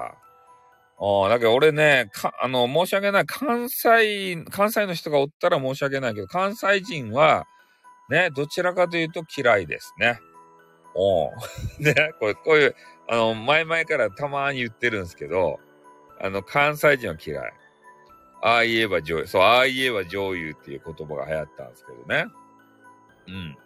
[1.00, 3.24] ああ、だけど俺ね、か、あの、申し訳ない。
[3.24, 7.46] 関西、関西の人がおったら申し訳ないけど、関西人は、
[8.10, 10.20] ね、どちらかというと嫌いですね。
[10.94, 11.30] お
[11.78, 12.76] ね、これ、こういう、
[13.08, 15.60] あの、前々からたまに言ってるんですけど、
[16.20, 17.52] あの、関西人は嫌い。
[18.42, 22.26] ああ言えば女優、そう、ああ言えば女優っていう言葉が流行ったんですけどね。
[23.28, 23.58] うん。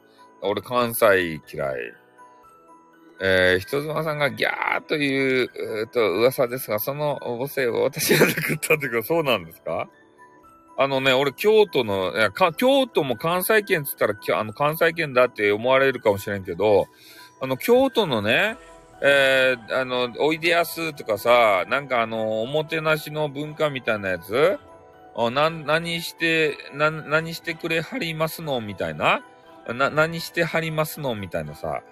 [0.43, 1.93] 俺、関西嫌い。
[3.21, 9.89] えー、人妻さんがギャーという、えー、と噂ですが、その母性を私が作ったっていうか、そうなんですか？
[10.77, 12.13] あのね、俺、京都の、
[12.57, 16.87] 京都も関西圏っつったら、あの、関西圏だって思われるかもしれんけど、
[17.41, 18.57] あの、京都のね、
[19.01, 24.59] えー、あの、おいでやすとかさ、なんかあの、おもてなしの文化みたいなやつ
[25.31, 29.23] な、何して、な、何してくれはりますのみたいな
[29.73, 31.83] な、何してはりますのみたいなさ。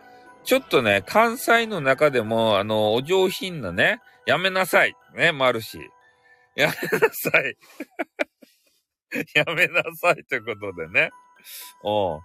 [0.44, 4.96] ちょっとね、関西の中でも、あの、お上品なね、やめなさい。
[5.14, 5.78] ね、もあるし。
[6.56, 7.56] やめなさい。
[9.34, 11.10] やめなさいということでね。
[11.82, 12.20] お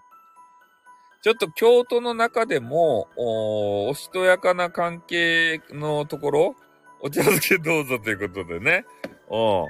[1.22, 6.56] ちょっと京都の中でも、お、おしとやかな関係のところ、
[7.02, 8.86] お茶漬けどうぞということでね。
[9.28, 9.68] お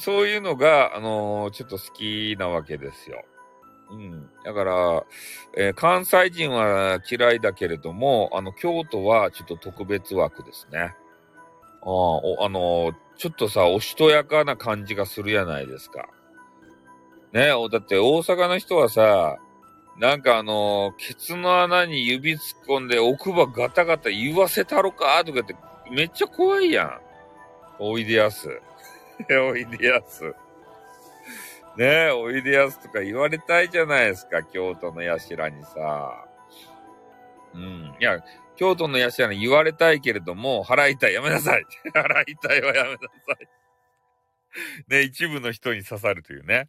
[0.00, 3.24] そういうのが、あのー、ちょっと好きなわけですよ。
[3.90, 4.28] うん。
[4.44, 5.04] だから、
[5.56, 10.78] えー、関西人は嫌いだけれども、あの、京都はちょっと特別枠ですね。
[10.78, 10.84] あ
[11.84, 16.08] あのー、ちょっとさ、おしとやかな感じがするやないですか。
[17.32, 19.36] ねだって大阪の人はさ、
[19.98, 25.22] なんかあのー、ケツの穴に指突っ込んで奥歯ガタガタ言わせたろか？
[25.24, 25.56] とかって
[25.90, 27.00] めっちゃ怖いやん。
[27.78, 28.48] おいでやす。
[29.50, 30.34] おいでやす。
[31.76, 36.24] ねえ、おいでやすとか言われたいじゃないですか、京都のやしらにさ。
[37.54, 37.96] うん。
[38.00, 38.20] いや、
[38.56, 41.14] 京都のやしらに言われたいけれども、払いたい。
[41.14, 41.64] やめなさい。
[41.94, 43.06] 払いたいはやめなさ
[43.40, 43.48] い。
[44.88, 46.68] ね、一部の人に刺さるというね。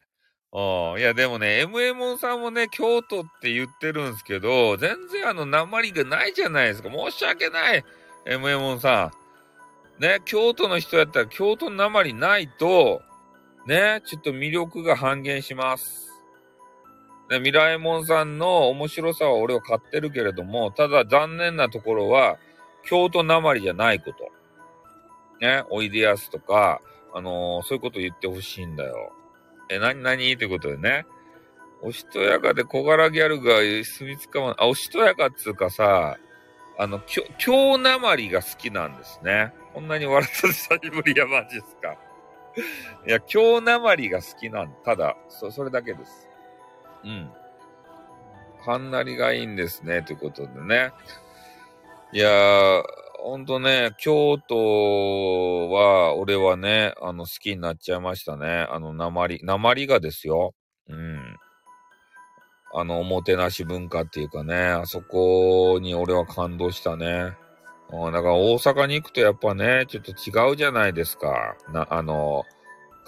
[0.51, 6.89] あ、いやでもね、MMO さんもね、京都って言ってるんですけど、全然あの、鉛がないじゃないですか。
[6.89, 7.83] 申し訳ない。
[8.25, 9.12] MMO さ
[9.99, 10.01] ん。
[10.01, 13.01] ね、京都の人やったら京都の鉛ないと、
[13.67, 16.09] ね、ちょっと魅力が半減します。
[17.29, 22.38] ね、未来門さんの面白さは俺は買ってるけれども、ただ残念なところは、
[22.83, 24.31] 京都なまりじゃないこと。
[25.45, 26.81] ね、おいでやすとか、
[27.13, 29.12] あのー、そういうこと言ってほしいんだよ。
[29.69, 31.05] え、なになにってことでね。
[31.82, 36.17] おしとやかで小柄ギャルが住みつかま、あ、おしとやかっつうかさ、
[36.77, 39.53] あの、きょ京なまりが好きなんですね。
[39.73, 41.97] こんなに笑った久しぶりやマジっすか。
[43.08, 46.27] いや、京なまりが好きなん、ただ、そ、それだけです。
[47.03, 47.32] うん。
[48.65, 50.91] はんなりがいいんですね、ということでね。
[52.12, 52.84] いやー、
[53.21, 58.67] ほんとね、京都は、俺はね、あの、好きになっちゃいましたね。
[58.69, 60.53] あの、なまり、なまりがですよ。
[60.88, 61.38] うん。
[62.73, 67.34] あの、おもてなし文化っていうかね、あそこに俺は感動したね。
[67.91, 71.56] うんだから大阪に行くとやっぱね、ちょっと違うじゃないですか。
[71.73, 72.44] な、あの、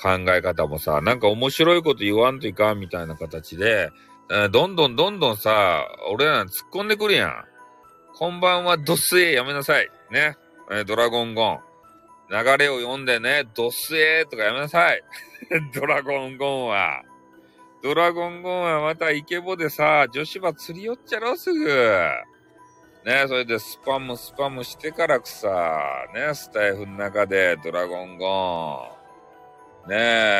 [0.01, 3.91] 考え方もさ、なんか面白いこと言わんといかんみたいな形で
[4.31, 7.45] え、どんどんどんどんさ、俺ら突っ込んでくるやん。
[8.15, 9.89] こんばんは、ドスエやめなさい。
[10.11, 10.37] ね。
[10.71, 11.59] えドラゴンゴン。
[12.29, 15.03] 流れを読んでね、ドスエーとかやめなさい。
[15.73, 17.03] ドラゴンゴンは。
[17.83, 21.67] ドラゴンゴンはまたイケボでさ、女子場釣り寄っちゃろ、すぐ。
[23.03, 28.97] ねそれでスパムスパムしてからくさ、ねスタイフの中でドラゴンゴ
[29.87, 29.89] ン。
[29.89, 29.95] ね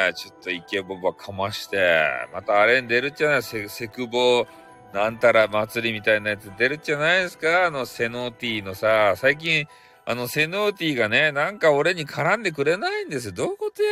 [0.10, 4.46] え、ちょっとイケボバかまして、またあれに出るじゃないセセクボ
[4.94, 7.66] なんたら祭りみたいなやつ出るじゃないですか？
[7.68, 9.66] あのセノーティーのさ、最近、
[10.06, 13.34] あのセノーティーがね、なんか俺に絡んでくれないんですよ。
[13.34, 13.90] どういうことや？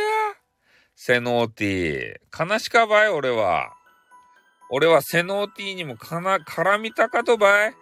[0.94, 2.52] セノーティー。
[2.52, 3.72] 悲しかばい俺は。
[4.70, 7.74] 俺はセノーティーにもかな、絡みたかとばい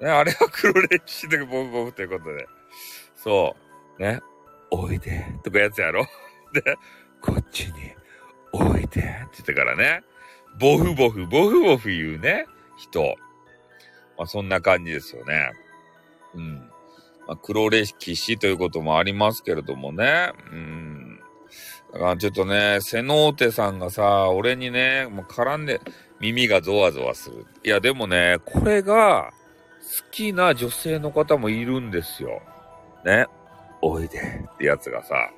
[0.00, 2.46] ね、あれは黒歴史でボフボフということで。
[3.14, 3.54] そ
[3.98, 4.02] う。
[4.02, 4.20] ね。
[4.70, 5.26] おいで。
[5.44, 6.06] とかやつやろ。
[6.52, 6.76] で、
[7.20, 7.94] こっちに、
[8.52, 8.86] おいで。
[8.86, 10.02] って言ってからね。
[10.60, 12.44] ボフボフ、ボフボフ言うね。
[12.76, 13.16] 人。
[14.18, 15.52] まあ、そんな感じですよね。
[16.34, 16.56] うん。
[17.26, 20.32] まあ、黒歴史ということもありますけれどもね。
[20.52, 21.20] うん。
[21.94, 25.80] だからちょっとね、セノーテさんがさ、俺にね、もう絡んで、
[26.20, 27.46] 耳がゾワゾワする。
[27.64, 29.32] いや、でもね、これが、
[29.80, 32.42] 好きな女性の方もいるんですよ。
[33.06, 33.26] ね。
[33.80, 34.18] おいで
[34.54, 35.30] ってやつがさ。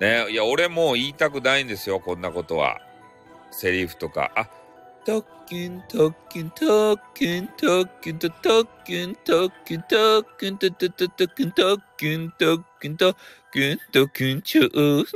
[0.00, 0.30] ね。
[0.30, 2.78] いや、俺も言いたくないんですよ、こんなことは。
[3.50, 4.30] セリフとか。
[4.34, 4.48] あ、
[5.04, 8.30] 特訓、特訓、特訓、特訓、特
[8.84, 13.16] 訓、特訓、特訓、特訓、特訓、特訓、特訓、特
[13.52, 14.64] 訓、特訓、ちょ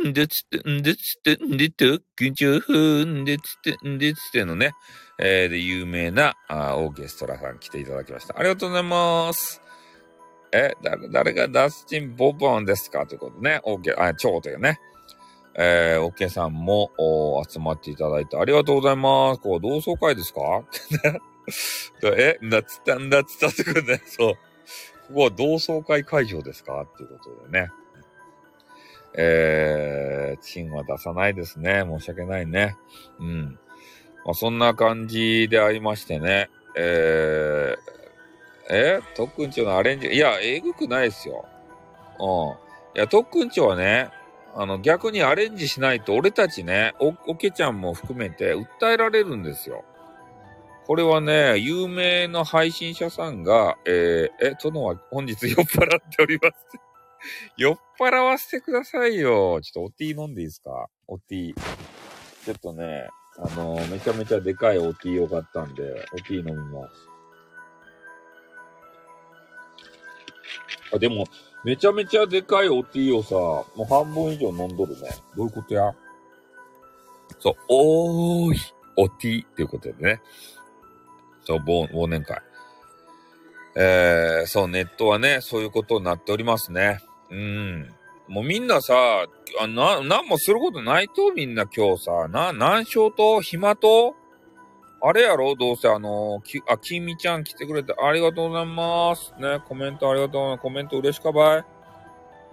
[0.08, 4.72] んでつって、んでつって、んで特訓、ちょんでつって、んでつってのね、
[5.18, 8.36] えー、で、有名なあオーケストラさん来ていただきました。
[8.36, 9.60] ありがとうございます。
[10.52, 13.06] え、誰、誰がダスティン・ボボンですか？
[13.06, 13.60] ということね。
[13.62, 14.80] オーケー、あ、超というね。
[15.56, 16.90] えー、オッケーさんも
[17.48, 19.40] 集まっていただいてありがとうございます。
[19.40, 20.64] こう、同窓会ですか？
[22.16, 24.02] え、なつったんだつったってことね。
[24.06, 24.34] そう。
[25.08, 26.82] ここは同窓会会場ですか？
[26.82, 27.68] っていうことでね。
[29.16, 31.84] えー、チンは出さないですね。
[31.86, 32.76] 申し訳ないね。
[33.20, 33.58] うん。
[34.24, 36.50] まあ、そんな感じでありましてね。
[36.76, 37.94] えー、
[38.70, 39.00] え？
[39.14, 41.44] 特訓長のアレンジ、いや、えぐくないですよ。
[42.18, 42.98] うん。
[42.98, 44.10] いや、特訓長はね、
[44.56, 49.84] あの、逆にアレンジしないと俺たちね、お、おけちゃんも含めて訴えられるんですよ。
[50.86, 56.54] これはね、有名な配信者さんが、えー、え、殿は本日酔っ払っております。
[57.56, 59.60] 酔っ払わせてくださいよ。
[59.62, 60.88] ちょっとおティー飲んでいいですか？
[61.08, 61.60] おティー。
[62.44, 65.82] ちょっとね、あのー、めちゃめちゃでかいおティーを買ったんで、
[66.12, 67.08] おティー飲みます。
[70.94, 71.24] あ、でも、
[71.64, 73.34] めちゃめちゃでかいおティーをさ、
[73.74, 75.10] もう半分以上飲んどるね。
[75.36, 75.94] どういうことや？
[77.40, 78.58] そう、おーい、
[78.96, 80.20] おティーっていうことでね。
[81.44, 82.40] そう、忘忘年会。
[83.76, 87.00] えー、そう、ネットはね、そういうことになっておりますね。
[87.30, 87.92] うん。
[88.28, 88.94] もうみんなさ、
[89.60, 94.14] あな、なんもすることないとみんな今日さ、な、難症と暇と
[95.06, 95.54] あれやろ？
[95.54, 99.34] どうせあの、き、あ、きみちゃん来てくれてありがとうございます。
[99.38, 100.62] ね、コメントありがとうございます。
[100.62, 101.64] コメント嬉しかばい。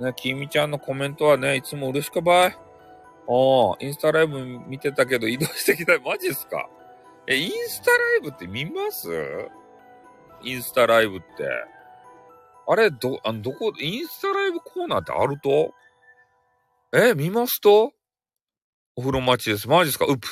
[0.04, 2.58] ね、きみちゃんのコメントはね、いつも嬉しかばい。
[3.28, 5.98] おインスタライブ見てたけど移動してきた。
[6.04, 6.68] マジっすか？
[7.28, 9.08] え、インスタライブって見ます？
[10.44, 11.26] インスタライブって。
[12.68, 15.74] あれ、ど、あの、どこ、インスタライブコーナーってあると？
[16.94, 17.94] え、見ますと？
[18.98, 19.70] お風呂待ちです。
[19.70, 20.06] マジっすか？
[20.06, 20.28] うっぷ。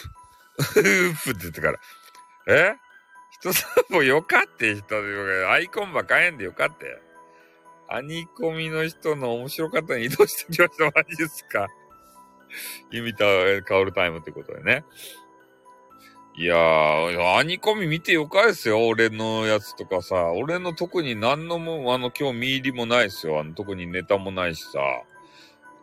[0.81, 1.79] うっぷって言ってから。
[2.49, 2.75] え？
[3.31, 6.99] 人さんもよかって人で、アイコンばかえんでよかって。
[7.87, 10.85] アニコミの人の面白かったに移動してきました。
[10.85, 11.67] マジですか。
[12.91, 13.25] ユミタ
[13.63, 14.83] カオルタイムってことでね。
[16.35, 18.87] いやー、アニコミ見てよかですよ。
[18.87, 20.31] 俺のやつとかさ。
[20.33, 23.39] 俺の特に何のも、あの、今日見入りもないですよ。
[23.39, 24.79] あの、特にネタもないしさ。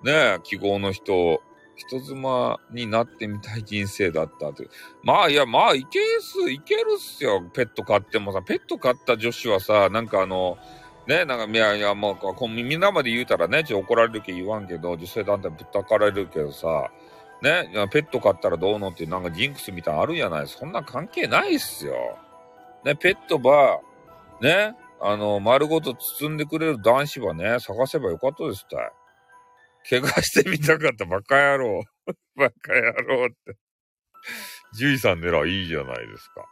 [0.02, 1.42] ねえ、記号の人、
[1.76, 4.70] 人妻になってみたい人生だったという。
[5.02, 7.42] まあいや、まあいけす、いけるっすよ。
[7.52, 10.58] ペット飼ってもさ、ペット飼った女子はさ、なんかあの、
[11.06, 16.90] ね、なんか、いやいや、もう、こみんなまで言うたらね、ちょ怒られるけ言わんけど、女性団体ぶったかられるけどさ、
[17.42, 21.94] ね、ペット飼ったらどうのっていうなんかジンクスみたいなのあるじゃないそんな関係ないっすよ。
[22.84, 23.80] ね、ペットば、
[24.40, 28.76] ね、あの、丸ごと包んでくれる男子はね、探せばよかったですって。
[29.89, 31.84] 怪我してみたかったバカ野郎。
[32.37, 33.57] バカ野郎って。
[34.72, 36.45] 獣医さん狙いいいじゃないですか。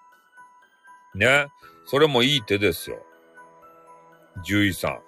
[1.15, 1.47] ね？
[1.87, 3.05] それもいい手ですよ。
[4.45, 4.99] 獣医さん。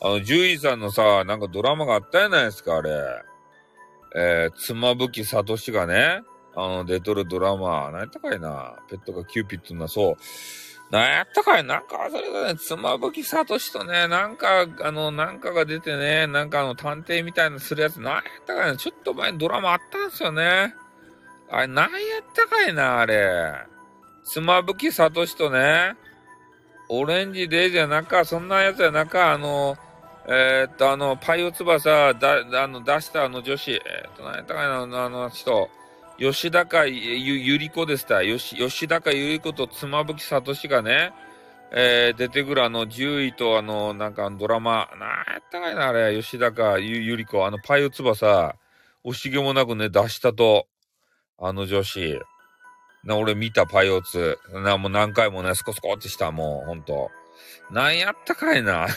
[0.00, 2.90] あの、獣医さんのさ、なんかドラマがあったじゃないですか、あれ。
[4.16, 6.22] えー、妻夫木聡がね、
[6.56, 8.76] あの、出とるドラマ、何やったかいな。
[8.88, 10.16] ペットがキューピッドな、そう。
[10.94, 11.80] 何やったかいな。
[11.80, 20.72] んか、それがね、妻夫木聡とね、なんか、あの、なんかが出てね、なんかあの、探偵みたいなするやつ、何やったかいな、ちょっと前にドラマあったんですよね。
[21.50, 23.54] あれ、何やったかいな、あれ。
[24.22, 25.96] 妻夫木聡とね、
[26.88, 29.76] オレンジデーじゃなか、そんなやつやなか、あの、
[30.28, 35.68] えー、っと、あの、パイオツバさ、だ、あの、出したあの女子、えー、っと、何やったかいな、あの人、
[36.18, 38.22] 吉高ゆゆり子でした。
[38.22, 41.12] 吉吉高ゆり子と妻夫木聡がね、
[41.72, 48.54] えー、出てくるあの獣医とあの、なんかドラマ、なんやったかいな、あれ、吉高ゆゆり子、あのパイオツバさ、
[49.04, 50.68] 惜しげもなくね、出したと、
[51.38, 52.20] あの女子。
[53.02, 54.38] な、俺見たパイオツ。
[54.52, 57.10] な、もう何回もね、スコスコってした、もう、ほんと。
[57.70, 58.86] なんやったかいな。
[58.86, 58.92] ね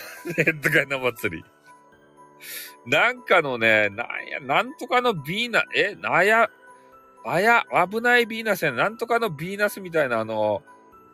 [0.55, 1.43] ったかいな祭り。
[2.85, 6.49] なんかのね、なんや、なんとかのビーナ、え、なや、
[7.25, 10.63] あや、危ないビーナスやなんとかのビーナスみたいなあの、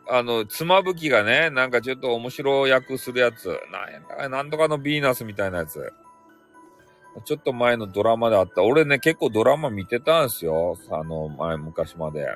[0.08, 3.58] あの、妻夫木がね、なんかちょっと面白役するやつ。
[3.72, 5.92] なんやなんとかのビーナスみたいなやつ。
[7.24, 8.62] ちょっと前のドラマであった。
[8.62, 10.76] 俺ね、結構ドラマ見てたんすよ。
[10.90, 12.26] あの、前、昔まで。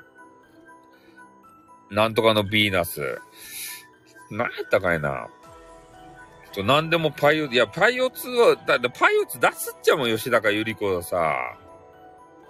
[1.91, 3.21] なんとかのヴィーナス。
[4.31, 5.29] 何やったかいな。
[6.53, 11.59] ちょ、なんでもパイオ、いや、パイオツは、だってパイオツ出すっちゃもん吉高由里子がさ。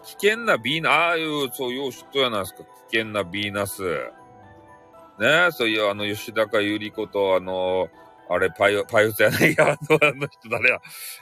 [0.08, 2.64] 危険なビーナ、ああいう、そう、よう知っとやないですか。
[2.90, 3.82] 危険なビーナス。
[5.20, 7.88] ねそういう、あの、吉高由里子と、あの、
[8.30, 9.78] あれ、パイオ、パイオツやないや、 あ
[10.14, 10.80] の、人誰や。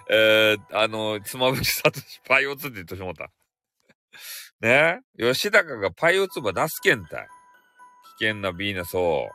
[0.08, 1.90] えー、あの、妻夫木聡、
[2.28, 3.30] パイオツって言ってしまった。
[4.60, 7.28] ね吉高がパイオツば出すけんたい。
[8.18, 9.28] 危険なビーナスを。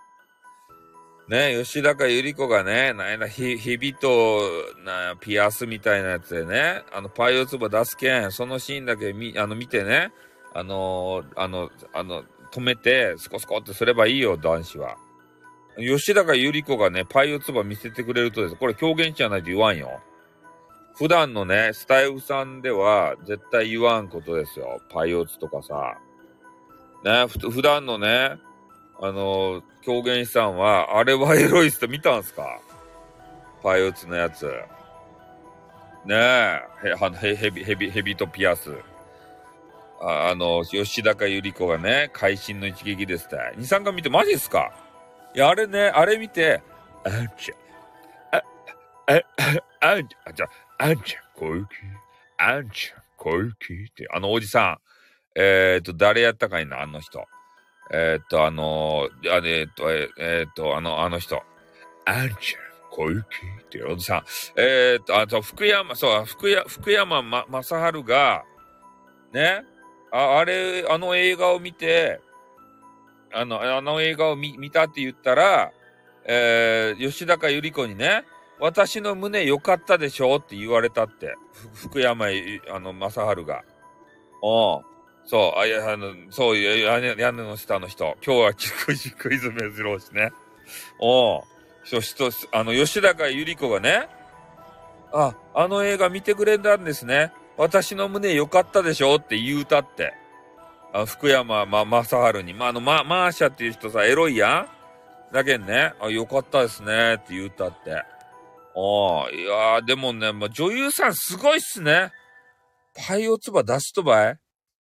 [1.27, 4.41] ね、吉高由里子がね、なんやな、ひ、ひびと、
[4.83, 10.11] な、ピアスみたいなやつでね、あの、パイオツバ出すけん、そのシーンだけ見、あの、見てね、
[10.53, 14.97] あのー、あの、あの、止めて、スコスコってすればいいよ、男子は。
[15.77, 18.55] 吉高由里子がね、パイオツバ見せてくれるとです。
[18.55, 20.01] これ狂言師じゃないと言わんよ。
[20.95, 24.81] 普段のね、スタイフさんでは絶対言わんことですよ。
[24.89, 25.97] パイオツとかさ。
[27.03, 28.37] ね、ふ普段のね、
[29.01, 32.59] あの、狂言師さんは、あれはエロいっすって見たんすか？
[33.63, 34.45] パイオツのやつ。
[36.05, 36.61] ねえ、
[37.23, 38.75] へ、ヘビ、ヘビ、ヘビとピアス。
[39.99, 43.37] ああの、吉高由里子がね、会心の一撃ですって。
[43.57, 44.71] 二三回見てマジっすか？
[45.35, 46.61] いや、あれね、あれ見て、
[47.03, 48.43] あんちゃん、あ、
[49.81, 51.67] あ、あんちゃん、じゃんあ、んちゃん、小雪、
[52.37, 54.79] あんちゃん、小雪って、あのおじさ
[55.35, 57.25] ん、えっ、ー、と、誰やったかいな、あの人。
[57.89, 61.41] え、っと、あのー、あえ、っと、えー、っと、あの、あの人。
[62.05, 64.23] あんちゃん、小雪っていうおじさん。
[64.59, 68.43] えっと、あと、福山、そう、福山、福山ま、正治が、
[69.33, 69.63] ね、
[70.11, 72.21] あ、あれ、あの映画を見て、
[73.33, 75.71] あの、あの映画を見、見たって言ったら、
[76.25, 78.25] えー、吉高由里子にね、
[78.59, 80.35] 私の胸良かったでしょ？
[80.35, 81.35] って言われたって。
[81.73, 82.27] 福山、
[82.69, 83.63] あの、正治が。
[84.43, 84.90] うん。
[85.25, 88.17] そう、あ、いや、あの、そう、屋根屋根の下の人。
[88.25, 88.53] 今日は
[88.85, 90.31] クイズ、クイズ珍しいね。
[90.99, 91.43] おう。
[91.83, 94.07] そしと、あの、吉高由里子がね、
[95.13, 97.33] あ、あの映画見てくれたんですね。
[97.57, 100.13] 私の胸良かったでしょって言うたって。
[100.93, 102.53] あ福山、ま、正治に。
[102.53, 104.67] まあ、あの、ま、マーシャっていう人さ、エロいや
[105.31, 108.03] んだけんね、あ、良かったですねって言うたって。
[108.73, 112.11] おいやー、でもね、まあ、女優さんすごいっすね。
[113.07, 114.39] パイオツバ出すとばい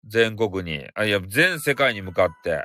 [0.07, 0.86] 全国に。
[0.94, 2.64] あ、いや、全世界に向かって。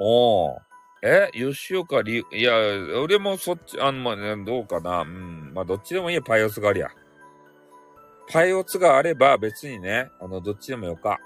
[0.00, 0.58] おー。
[1.06, 1.30] え？
[1.34, 2.54] 吉岡り、いや、
[2.98, 5.02] 俺もそっち、あの、まあ、どうかな。
[5.02, 5.52] うん。
[5.54, 6.88] まあ、どっちでもいいや、パイオツがありゃ。
[8.32, 11.20] パイオツがあれば別にね、あの、どっちでもよか。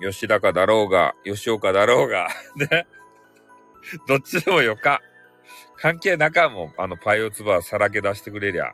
[0.00, 2.86] 吉高だろうが、吉岡だろうが、 ね。
[4.08, 5.00] どっちでもよか。
[5.76, 8.72] 関係なかも、あの、パイオツバーさらけ出してくれりゃ。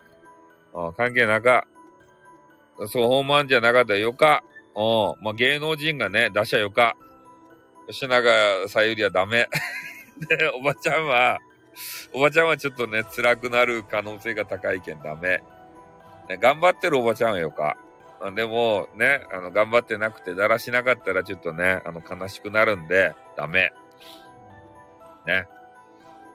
[0.73, 1.67] うん、関係なか。
[2.87, 4.43] そう、ホーマンじゃなかったらよか。
[4.79, 5.25] うん。
[5.25, 6.97] まあ、芸能人がね、出しゃよか。
[7.89, 9.49] 吉永さゆりはダメ。
[10.29, 11.39] で、おばちゃんは、
[12.13, 15.43] おばちゃんはちょっとね、辛くなる可能性が高いけんダメ。
[16.29, 17.77] ね、頑張ってるおばちゃんはよか。
[18.35, 23.73] でも、ね、あの、頑張ってなくて、だらしなかったらちょっとね、あの、悲しくなるんで、ダメ。
[25.27, 25.49] ね。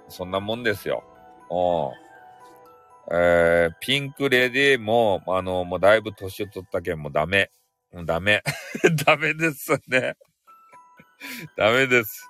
[0.09, 1.03] そんなもんですよ。
[1.49, 3.15] うん。
[3.15, 7.51] えー、ピンクレディも、あの、もうだいぶ年を取ったけんもダメ。
[7.93, 8.43] もうダメ。
[9.05, 10.17] ダメですね。
[11.55, 12.29] ダメです。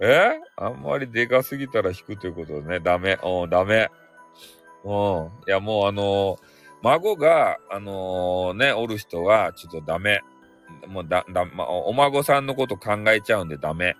[0.00, 0.40] え？
[0.56, 3.18] あんまりでかすぎたら引くということでね、ダメ。
[3.22, 3.90] うん、ダメ。
[4.84, 4.92] うん。
[5.46, 6.38] いや、もうあのー、
[6.82, 10.22] 孫が、あのー、ね、おる人は、ちょっとダメ。
[10.86, 13.96] もうだ、だ、まお孫さんのこと考えちゃうんでダメ。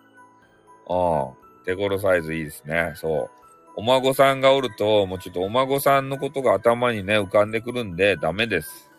[0.88, 1.64] うん。
[1.64, 2.92] 手頃サイズいいですね。
[2.94, 3.30] そう。
[3.76, 8.90] お孫さんがおると、もうちょっとお孫さんのことが頭にね、浮かんでくるんでダメです。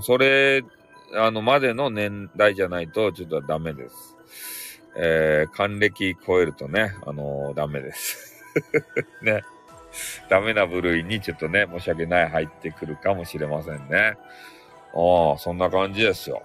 [0.00, 0.62] それ
[1.12, 4.16] あの、までの年代じゃないと、ちょっとダメです。
[4.96, 8.42] えー、還暦超えるとね、あのー、ダメです。
[9.22, 9.42] ね。
[10.28, 14.16] ダメな部類にちょっとね、申し訳ない入ってくるかもしれませんね。
[14.94, 16.42] ああ、そんな感じですよ。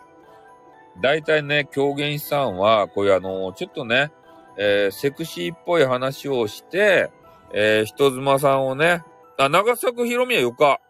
[1.01, 4.12] 大体ね、狂言師さんは、こういうあのー、ちょっとね、
[4.57, 7.12] えー、セクシーっぽい話をして、
[7.53, 9.03] えー、人妻さんをね、
[9.38, 10.82] あ、長作ひろみはよか。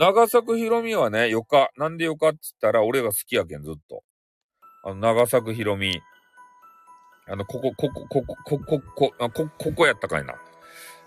[0.00, 1.68] 長作ひろみはね、よか。
[1.76, 4.02] なんでよかっつったら、俺が好きやけん、ずっと。
[4.82, 6.00] あの、長作ひろみ。
[7.28, 10.36] あの、ここ、ここ、ここ、ここ、ここ、ここ、こやったかいな。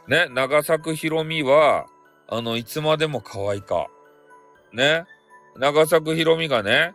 [0.08, 1.88] ね、長作ひろみは、
[2.28, 3.88] あの、いつまでも可愛いか。
[4.74, 5.06] ね。
[5.58, 6.94] 長作ひろみがね、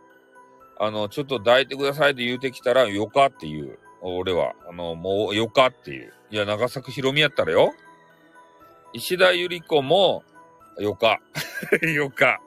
[0.78, 3.76] あの、ちょっと抱いてくださいって言うてきたら、よかっていう。
[4.02, 4.54] 俺は。
[4.70, 6.12] あの、もう、よかっていう。
[6.30, 7.74] いや、長作ひろみやったらよ。
[8.92, 10.22] 石田ゆり子も、
[10.78, 11.20] よか。
[11.82, 12.40] よか。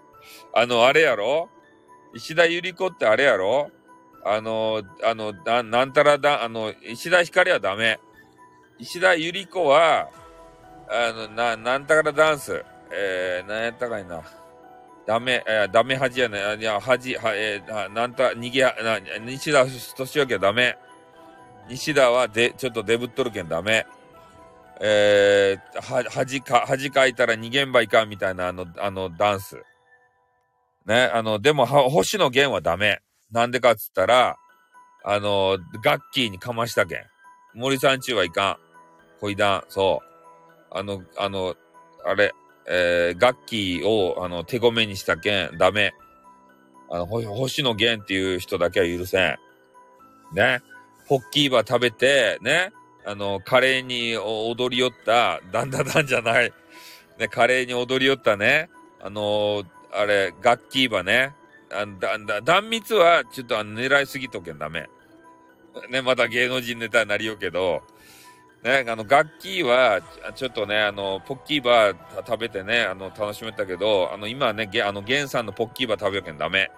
[0.53, 1.49] あの、あれやろ？
[2.13, 3.71] 石田ゆり子ってあれやろ？
[4.23, 7.99] あの、あの、ななんたらだ、あの、石田ひかりはダメ。
[8.77, 10.09] 石田ゆり子は、
[10.89, 12.63] あの、な、なんたらダンス。
[12.91, 14.21] えー、なんやったかいな。
[15.05, 16.57] ダメ、えー、ダメ恥やね。
[16.59, 20.77] いや、恥、は、えー、なんた、逃げ、な、西田敏明はダメ。
[21.69, 23.87] 西田はで、ちょっとデブっとるけんダメ。
[24.83, 29.63] えー、は、恥か、恥かいたら逃げんばいかんみたいなあの、あのダンス。
[30.87, 33.01] ね、あの、でも、星野源はダメ。
[33.31, 34.37] なんでかっつったら、
[35.03, 37.03] あの、ガッキーにかましたけん。
[37.53, 38.57] 森さんちはいかん。
[39.21, 40.77] 恋談、そう。
[40.77, 41.55] あの、あの、
[42.03, 42.33] あれ、
[42.67, 45.93] えー、ガッキーを、あの、手ごめにしたけん、ダメ。
[46.89, 49.37] あの、星野源っていう人だけは許せん。
[50.33, 50.61] ね。
[51.07, 52.71] ポッキーバ食べて、ね。
[53.05, 56.53] あの、カレーに踊り寄った、だんだんだんじゃない。
[57.17, 58.69] ね、カレーに踊り寄ったね。
[59.01, 61.33] あの、あれ、ガッキーバね。
[61.71, 64.89] あだ、だ、断蜜は、ちょっとあの、狙いすぎとけんダメ。
[65.89, 67.81] ね、また芸能人ネタになりようけど、
[68.63, 70.01] ね、あの、ガッキーは、
[70.35, 71.95] ちょっとね、あの、ポッキーバー
[72.25, 76.69] 食べてね、あの、楽しめたけど、あの、今はね、あの、ゲンさんのポッキーバー食べよけんダメ。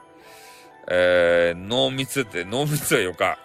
[0.90, 3.38] えー、濃密って、濃密はよか。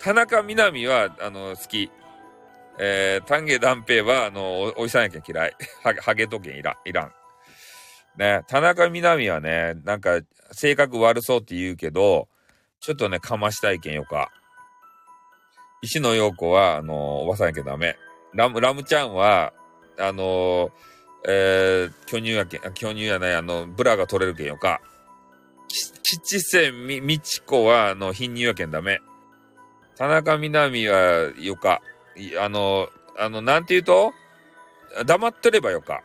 [0.00, 1.90] 田中みな実は、あの、好き。
[2.78, 5.56] えー、丹下断平は、あのお、おじさんやけん嫌い。
[5.84, 7.12] は、ハゲとけんいら、いらん。
[8.16, 10.20] ね、田中みな実はね、なんか、
[10.52, 12.28] 性格悪そうって言うけど、
[12.80, 14.32] ちょっとね、かましたいけんよか。
[15.82, 17.96] 石野陽子は、あの、おばさんやけどダメ。
[18.32, 19.52] ラム、ラムちゃんは、
[19.98, 20.70] あの、
[21.28, 24.80] えー、巨乳やけん、巨乳やない、あの、ブラが取れるけんよか。
[26.02, 29.02] 吉瀬み、みちこは、あの、貧乳やけんダメ。
[30.00, 31.82] 田中みな実は、よか。
[32.40, 32.88] あの、
[33.18, 34.14] あの、なんて言うと？
[35.04, 36.02] 黙ってればよか。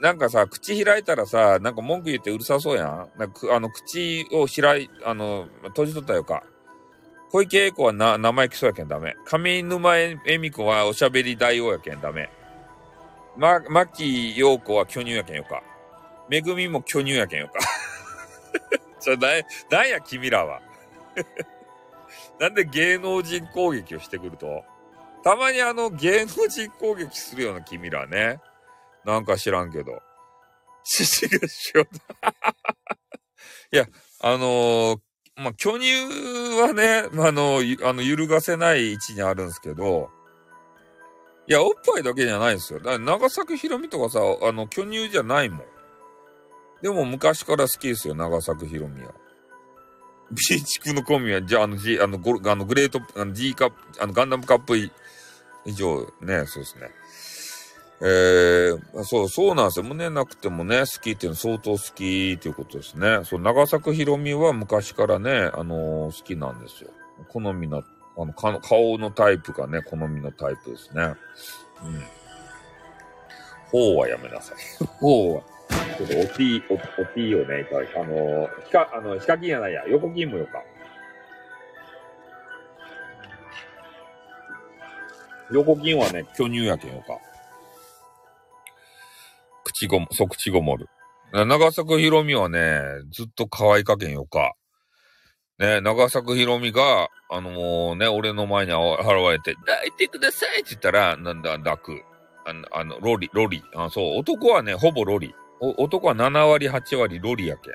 [0.00, 3.10] なんかさ、口開いたらさ、なんか文句言ってうるさそうやん。
[3.18, 6.44] なんかあの、口を開い、あの、閉じとったよか。
[7.32, 9.16] 小池栄子はな、生意気そうやけんダメ。
[9.24, 12.30] 上沼恵美子はおしゃべり大王やけんダメ。
[13.36, 15.64] ま、牧陽子は巨乳やけんよか。
[16.28, 17.58] めぐみも巨乳やけんよか。
[19.02, 19.28] じゃ、な、
[19.68, 20.62] なんや君らは。
[22.40, 24.64] なんで芸能人攻撃をしてくると？
[25.22, 28.40] たまにあの芸能人攻撃するような君らね。
[29.04, 30.00] なんか知らんけど。
[30.82, 31.86] 父がしよう。
[33.72, 33.86] いや、
[34.20, 34.98] あのー、
[35.36, 35.90] まあ、巨乳
[36.60, 40.10] はね、あの、あの、揺るがせない位置にあるんですけど、
[41.46, 42.78] いや、おっぱいだけじゃないんですよ。
[42.78, 45.66] だから長崎ひろみとかさ、あの、巨乳じゃないもん。
[46.82, 49.12] でも昔から好きですよ、長崎ひろみは。
[50.30, 54.92] ビーチクのコンビは、じゃあ、あの、G、あの、ゴあのグレート、あの、G カップ、あの、ガンダムカップ以
[55.72, 56.90] 上、ね、そうですね。
[58.02, 59.84] えー、そう、そうなんですよ。
[59.84, 63.20] 胸なくてもね、好きっていうの相当好きっていうことですね。
[63.24, 66.90] そう、長作ひろみは昔からね、あのー、好きなんですよ。
[67.28, 67.82] 好みの、
[68.16, 71.14] あの、顔のタイプがね、好みのタイプですね。
[71.84, 72.20] うん。
[73.70, 74.84] 方はやめなさい。
[74.98, 75.42] 方は。
[75.96, 80.62] ちょっとおティー、お、おティーをね、いただき、あの、ひか、あの、ヒカキンやないや、横金もよか。
[85.52, 87.18] 横金はね、巨乳やけんよか。
[89.64, 90.88] 口ごも、そう、口ごもる。
[91.32, 92.80] 長作ひろみはね、
[93.12, 94.54] ずっと可愛かけんよか。
[95.58, 102.02] ね、長作ひろみが、あのもうね、俺の前に現れて、抱いてくださいって言ったら、なんだ、抱く。
[102.46, 103.62] あの、あのロリ、ロリ。
[103.76, 105.34] あ、そう、男はね、ほぼロリ。
[105.60, 107.74] 男は7割、8割ロリやけん。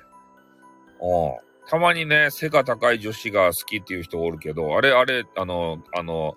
[1.67, 6.35] たまにね、背が高い女子が好きっていう人おるけど、あれ、あれ、あの、あの、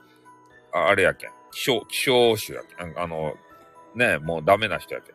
[0.73, 1.31] あれやけん。
[1.51, 2.99] 気象、気象種やけん。
[2.99, 3.35] あの、
[3.95, 5.15] ね、もうダメな人やけん。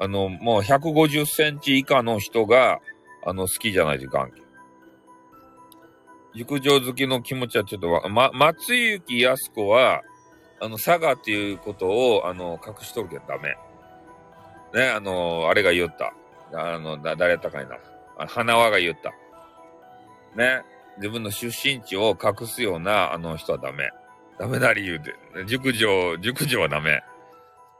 [0.00, 2.80] あの、もう150センチ以下の人が、
[3.24, 4.40] あの、好きじゃないといかんけ。
[6.34, 10.02] 陸上好きの気持ちはちょっと、ま、松雪康子は、
[10.60, 13.56] あの、佐賀っていうことを、あの、隠しとるけんダメ。
[14.74, 16.14] ね、あの、あれが言った。
[16.52, 17.78] あの、だ、誰やったかいな。
[18.26, 19.12] 花輪が言った。
[20.36, 20.62] ね、
[20.98, 23.90] 自分の出身地を隠すような、あの人はダメ。
[24.38, 25.14] ダメな理由で。
[25.46, 27.02] 熟女、熟女はダメ。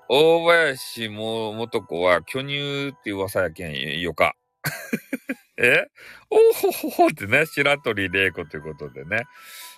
[0.09, 4.35] 大林も元子は巨乳って噂やけんよか。
[5.57, 5.87] え？
[6.31, 9.25] おほほほってね、白鳥玲子ということでね。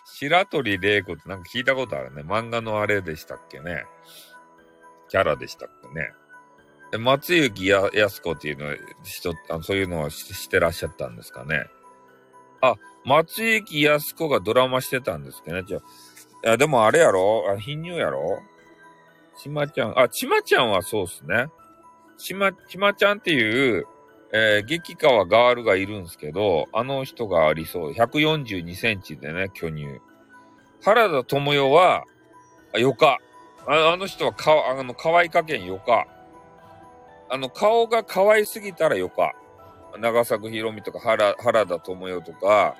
[0.06, 2.22] 白鳥玲子ってなんか聞いたことあるね。
[2.22, 3.84] 漫画のあれでしたっけね。
[5.08, 6.12] キャラでしたっけね。
[6.98, 8.66] 松雪や、やす子っていうの
[9.02, 11.66] 人、あそういうのはしてらっしゃったんですかね？
[12.60, 12.74] あ、
[13.04, 15.64] 松雪やす子がドラマしてたんですけどね？
[15.66, 15.80] じゃ、い
[16.42, 17.46] や、でもあれやろ？
[17.50, 18.40] あ貧乳やろ？
[19.38, 21.46] ちまちゃん、あ、ちまちゃんはそうっすね。
[22.18, 23.86] ちま、ちまちゃんっていう、
[24.32, 27.92] えー激川ガールがいるんですけど、あの人がありそう。
[27.92, 29.86] 142センチでね、巨乳。
[30.82, 32.04] 原田智代は、
[32.74, 33.18] あよか。
[33.66, 36.06] ああの人はか、あの、可愛かけんよか。
[37.32, 39.32] あの、顔が可愛すぎたらよか。
[39.98, 42.76] 長作ひろみとか原原田智代とか、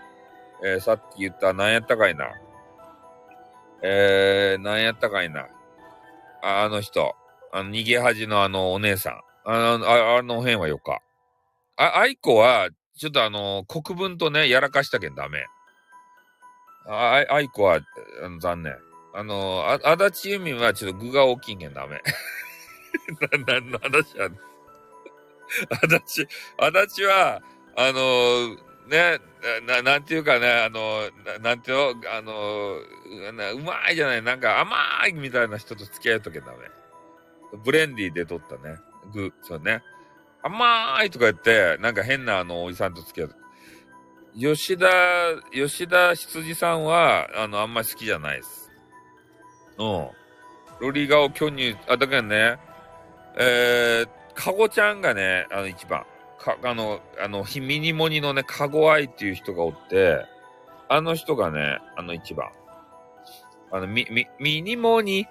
[0.63, 2.27] えーさっき言った何やったかいな。
[3.83, 5.47] えー、何やったかいな。
[6.43, 7.15] ああの人。
[7.51, 9.21] あの、逃げ恥のあのお姉さん。
[9.45, 11.01] あの、ああの辺はよか。
[11.77, 15.47] あ、愛子は、ちょっとあの、国分とね、やらかしたけんダメ。
[16.87, 17.81] あ、あ愛子は、
[18.23, 18.77] あの残念。
[19.15, 22.03] あの、あ、足立由美はちょっと具が大きいけんダメ。
[23.47, 24.39] な、なんの話やねん
[25.71, 26.29] 足立、
[26.59, 27.43] 足立は、
[27.77, 28.57] あの、
[28.89, 29.21] ね、
[29.67, 34.77] な、なんていうかね、あの、ななんていうの、あの、なうまいじゃない、なんか甘
[35.09, 36.59] いみたいな人と付き合うときはダメ。
[37.65, 38.77] ブレンディーで取ったね。
[39.13, 39.83] 具、そうね。
[40.43, 43.37] 甘いとか言って、なんか変なあの、おじさんと付き合う。
[44.35, 44.89] 吉田、
[45.53, 48.71] 吉田羊さんは、あの、あんまり好きじゃないです。
[49.79, 50.09] うん。
[50.81, 52.59] ロリ顔巨乳、あ、だからね、
[53.39, 56.05] えー、かごちゃんがね、あの、一番。
[56.39, 60.27] か、あの、あの、ひミニモニのね、かご愛っていう人がおって、
[60.89, 62.51] あの人がね、あの一番。
[63.71, 65.27] あの、み、み、ミニモニ、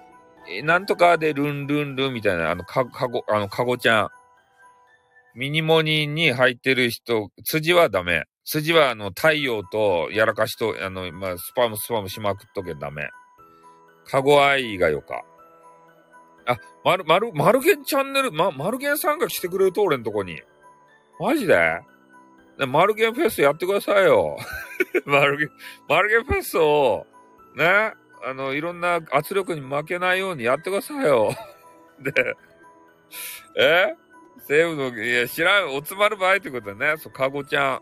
[0.64, 4.08] なんとかでルンルンルンみたいな、あの、か、かご、あの、かごちゃん。
[5.34, 8.24] ミニモニに入ってる人、辻はダメ。
[8.44, 13.08] 辻はあの、太陽とやらかしと、あの、まあ、スパムスパムしまくっとけダメ。
[14.04, 15.22] かご愛がよか。
[16.46, 20.40] あ、まる、まる、まるげんチャンネル、ま、まるげんさんが来てくれると、俺んとこに。
[21.18, 21.80] マジで？
[22.58, 24.36] ねマルゲンフェスやってくださいよ。
[25.06, 25.50] マルゲン、
[25.88, 27.06] マルゲンフェスを、
[27.56, 31.34] ね、あの、いろんな圧力に負けないようにやってくださいよ。
[32.00, 32.12] で、
[33.56, 33.94] え？
[34.48, 36.98] 西武の、いや、知らん、おつまる場合ってことだね。
[36.98, 37.76] そう、かごちゃん。
[37.76, 37.80] うん、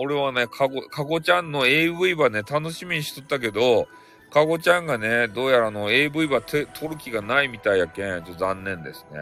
[0.00, 3.86] 俺はね、かご、かごちゃんの AV はね、楽しみにしとったけど、
[4.32, 9.18] かごちゃんがね、どうやらあの AV はて撮る気がないみたいやけん、ちょっと残念ですね。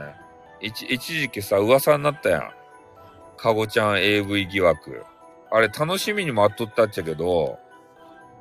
[0.60, 2.50] 一、一時期さ、噂になったやん。
[3.36, 5.04] かごちゃん AV 疑惑。
[5.50, 7.58] あれ楽しみに待っとったっちゃけど、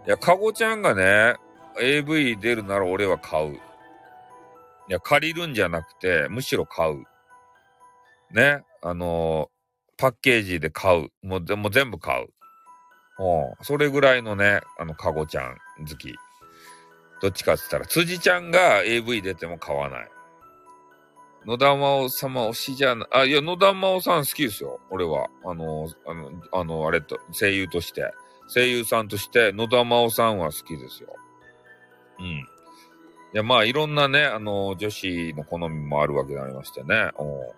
[0.06, 1.36] いや、かごちゃんがね、
[1.82, 3.56] AV 出るなら俺は買う。
[3.56, 3.60] い
[4.90, 7.04] や、借りるんじゃなくて、むしろ買う。
[8.32, 9.60] ね、あのー
[10.00, 11.28] パッケージで買う。
[11.28, 12.30] もう、でも全部買う。
[13.22, 13.66] うん。
[13.66, 16.16] それぐらいのね、あの、かごちゃん好き。
[17.22, 20.10] どっちかって言ったら、辻ちゃんが AV 出ても買わない。
[21.46, 24.80] 野田真央様推しじゃな、あ、いや、野田真央さん好きですよ。
[24.90, 25.28] 俺は。
[25.46, 28.12] あの、あの、あの、あれと、声優として。
[28.54, 31.16] 声優さんとして、野田真央さんは好きですよ。
[32.20, 32.26] うん。
[32.26, 32.44] い
[33.34, 37.12] や、まあ、いろんなね、あの、女子の好みもあるわけでありましてね。
[37.20, 37.54] う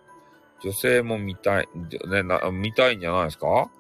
[0.64, 1.70] 女性も見たい、
[2.08, 3.72] ね、な、見たいんじゃないですか？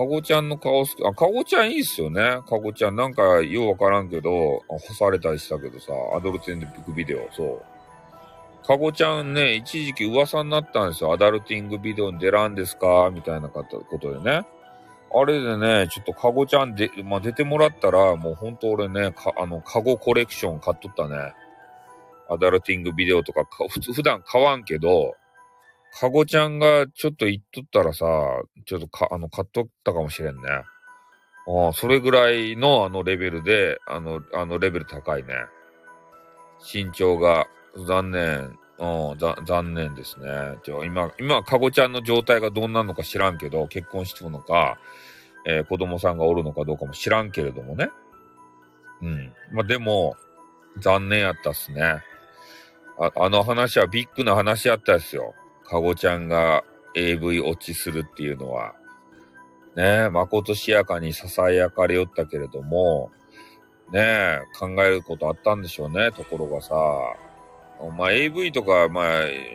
[0.00, 1.06] かごちゃんの顔好き。
[1.06, 2.40] あ、かごちゃんいいっすよね。
[2.48, 2.96] かごちゃん。
[2.96, 7.60] なんか、ようわからんけど、干されたりしたけどさ、アドルティングビデオ、そ
[8.64, 8.66] う。
[8.66, 11.12] かごちゃんね、一時期噂になったんですよ。
[11.12, 13.10] アダルティングビデオに出らんですか？
[13.12, 14.46] みたいなことでね。
[15.14, 21.34] あれでね、ちょっとかごちゃんで、まあ、出てもらったら、もうほんと俺ね、か、あの、かごコレクション買っとったね。
[22.30, 25.14] アダルティングビデオとかか、普通、普段買わんけど、
[25.92, 28.06] かごちゃんがちょっと言っとったらさ、
[28.64, 30.42] ちょっとか、あの、買っとったかもしれんね。
[31.46, 35.34] ああ、それぐらいのあのレベルで、あの、あのレベル高いね。
[36.72, 37.46] 身長が、
[37.86, 38.58] 残念。
[38.78, 40.26] うん、ざ残念ですね。
[40.64, 44.78] じゃ今、今、かごちゃんの状態がどんなのか知らんけど、結婚してるのか、
[45.46, 47.90] えー子供さんがおるのかどうかも知らんけれどもね。
[49.02, 49.32] うん。
[49.52, 50.16] まあ、でも、
[50.78, 52.02] 残念やったっすね。
[52.98, 55.34] ああの話はビッグな話やったですよ。
[55.70, 56.64] かごちゃんが
[56.96, 58.74] AV 落ちするっていうのは。
[59.76, 63.12] ねえ、まことしやかに囁かれよったけれども、
[63.92, 66.10] ねえ、考えることあったんでしょうね。
[66.10, 66.74] ところがさ、
[67.96, 69.06] まあ AV とか、まあ、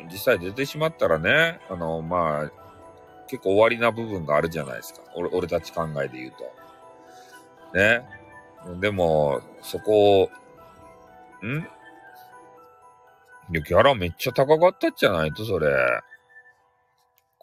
[0.09, 2.51] 実際出てしまったらね、あの、まあ、
[3.28, 5.01] 結構終わりな部分があるじゃないですか。
[5.16, 6.32] 俺俺たち考えで言う
[7.74, 7.78] と。
[7.78, 8.07] ね。
[8.80, 10.30] でも、そこを、
[11.45, 11.57] ん？
[13.51, 15.70] いや、ギャラめっちゃ高かったじゃないと、それ。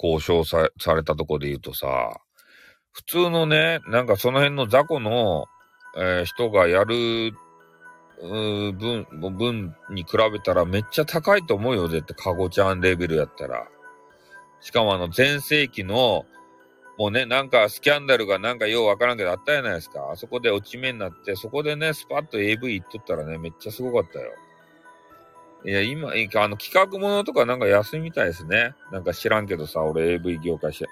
[0.02, 2.20] 交渉されたとこで言うとさ、
[2.92, 5.46] 普通のね、なんかその辺の雑魚の、
[5.96, 7.32] えー人がやる、
[8.20, 13.66] 分、分に比べたらめっちゃ高いと思うよ、絶対、カゴちゃんレベルやったら。
[14.60, 16.24] しかもあの、前世紀の、
[16.98, 20.10] もうね、なんかスキャンダルがなんかようわからんけどあったじゃないですか。
[20.12, 24.30] あそこで落ち目になって、そこでね、スパッと AV 行っとったらね、めっちゃすごかったよ。
[25.64, 28.74] いや、今、いあの、企画ものとかなんか安いみたいですね。
[28.90, 30.84] なんか知らんけどさ、俺 AV 業界し、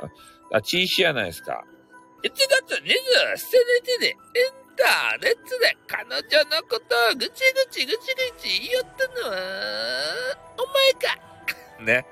[0.53, 1.65] あ、チーシやないですか。
[2.23, 2.87] 1月27日
[4.01, 4.15] にイン
[4.77, 9.39] ターネットで彼女のことをぐちぐちぐちぐち言ったのは、
[10.59, 11.19] お前か。
[11.83, 12.07] ね。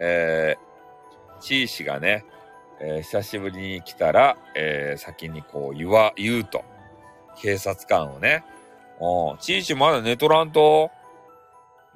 [0.00, 2.24] えー、チーシがね、
[2.80, 6.64] えー、久しぶりに来たら、えー、先にこう言わ、言うと。
[7.36, 8.44] 警察官をね。
[9.00, 9.38] うん。
[9.38, 10.90] チーシまだ寝とらんと？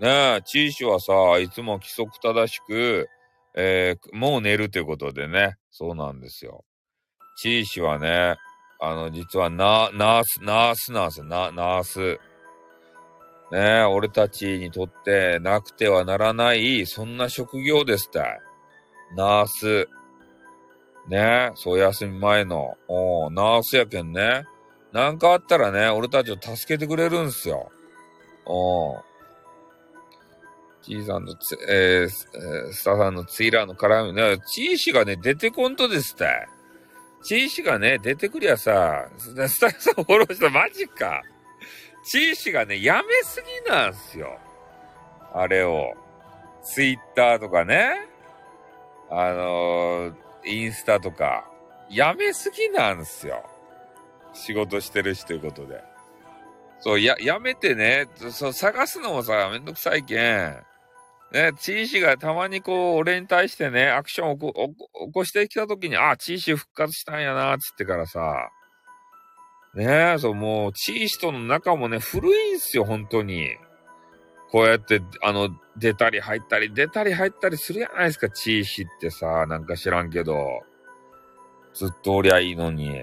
[0.01, 3.09] ねえ、チーシはさ、いつも規則正しく、
[3.55, 5.57] えー、もう寝るということでね。
[5.71, 6.65] そうなんですよ。
[7.37, 8.37] チーシはね、
[8.81, 11.25] あの、実はナ、ナース、ナースなんですよ。
[11.27, 12.19] ナ、ース。
[13.53, 18.41] ねえ、俺たちにとってなくてはならない、そんな職業ですたい。
[19.17, 19.89] ナース。
[21.09, 22.77] ねえ、そう休み前の。
[22.89, 24.45] おナースやけんね。
[24.93, 27.71] なんかあったらね、俺たちを助けてくれるんすよ。
[28.47, 28.97] お
[30.85, 36.49] チーさんのつ、えー、スタさんのツイラーの絡みね、チーシがね、出てこんとですたい。
[37.23, 41.23] チーシがね、出てくりゃさ、スタッフさんフォローしたマジか。
[42.05, 44.39] チーシがね、やめすぎなんすよ。
[45.33, 45.95] あれを。
[46.63, 48.07] ツイッターとかね。
[49.11, 50.15] あのー、
[50.45, 51.49] インスタとか。
[51.89, 53.43] やめすぎなんすよ。
[54.35, 55.83] 仕事してるしということで。
[56.81, 60.63] そう、や、やめてね、そう、探すのもさ、めんどくさいけん。
[61.35, 68.51] ね、チーシがたまにこう、俺に対してね、アクションを起こしてきたときに、あ、チーシ復活したんやな、つってからさ、
[69.75, 73.51] ねえ、そう、もう、チーシとの仲もね、古いんすよ、本当に。
[74.53, 80.63] こうやって、あの、出たり入ったり、出たり入ったりするやないですか、チーシってさ、なんか知らんけど。
[81.75, 82.95] ずっとおりゃいいのに。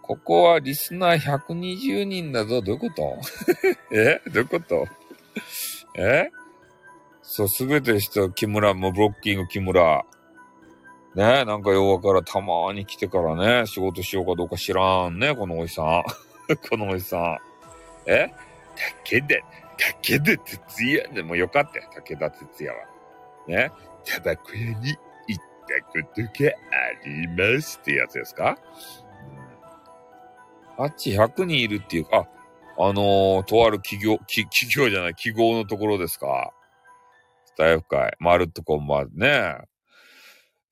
[0.00, 2.62] ここはリスナー120人だぞ。
[2.62, 3.18] どういうこと？
[3.92, 4.22] え？
[4.30, 4.88] どういうこと？
[5.96, 6.30] え？
[7.22, 10.04] そう、すべて人、木村、もうブロッキング木村。
[11.14, 16.02] ねなんか弱からたまに来てからね、仕事しようかどうか知らんね、このおじさん。
[16.68, 17.38] このおじさん。
[18.06, 18.32] え？
[19.04, 19.36] 武田、
[20.00, 22.78] 武田鉄矢でもよかったよ、武田鉄矢は。
[23.46, 23.70] ね？
[24.04, 24.96] タバコ屋に
[25.28, 28.58] 行ったことがありますってやつですか、
[30.76, 32.26] あっち100人いるっていうか、あ
[32.76, 36.52] あのー、とある企業、企業じゃない、記号のところですか。
[37.44, 39.58] スタイフ会、まるっとこんばんね。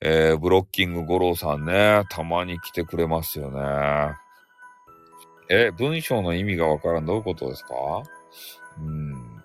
[0.01, 4.15] えー、ブロッキング五郎さんね、たまに来てくれますよね。
[5.49, 7.07] え、文章の意味がわからん。
[7.07, 7.75] どういうことですか？
[8.79, 9.45] うん。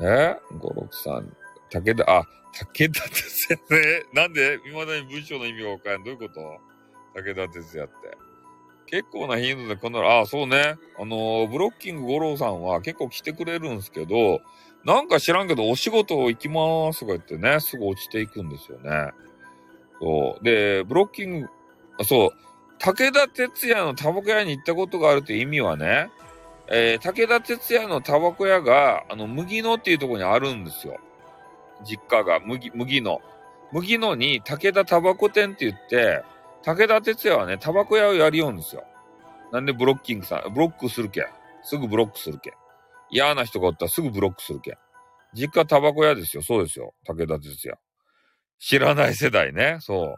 [0.00, 0.36] え？
[0.58, 1.36] 五六さん。
[1.70, 4.04] 武田、あ、武田鉄矢ね。
[4.12, 6.04] なんで未だに文章の意味がわからん。
[6.04, 6.40] どういうこと？
[7.14, 7.94] 武田鉄矢って。
[8.94, 10.76] 結構な頻度でこの、ああ、そうね。
[11.00, 14.40] あのー、ブロッキング五郎さんは結構来てくれるんですけど、
[14.84, 19.10] なんか知らんけど、お仕事行きますとか言ってね、すぐ落ちていくんですよね。
[20.00, 20.44] そう。
[20.44, 21.48] で、ブロッキング、
[21.98, 22.30] あそう、
[22.78, 26.12] 武田鉄矢のタバコ屋に行ったことがあるって意味はね、
[26.70, 31.00] えー、武田鉄矢のタバコ屋が、あの、麦野っていうとこにあるんですよ。
[31.84, 33.20] 実家が、麦、麦野。
[33.72, 36.22] 麦野に武田タバコ店って言って、
[36.64, 38.84] 武田鉄矢はね、タバコ屋をやりようんですよ。
[39.52, 41.26] なんでブロッキングさん、ブロックするけん。
[41.62, 42.52] すぐブロックするけん。
[43.10, 44.74] 嫌な人がおったらすぐブロックするけん。
[45.34, 46.42] 実家タバコ屋ですよ。
[46.42, 46.94] そうですよ。
[47.06, 47.76] 武田鉄矢。
[48.58, 49.78] 知らない世代ね。
[49.80, 50.16] そう。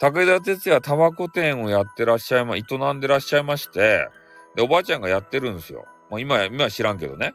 [0.00, 2.62] 武田鉄矢タバコ店をやってらっしゃいま、営
[2.94, 4.08] んでらっしゃいまして、
[4.54, 5.86] で、おばあちゃんがやってるんですよ。
[6.10, 7.34] もう今、今は知らんけどね。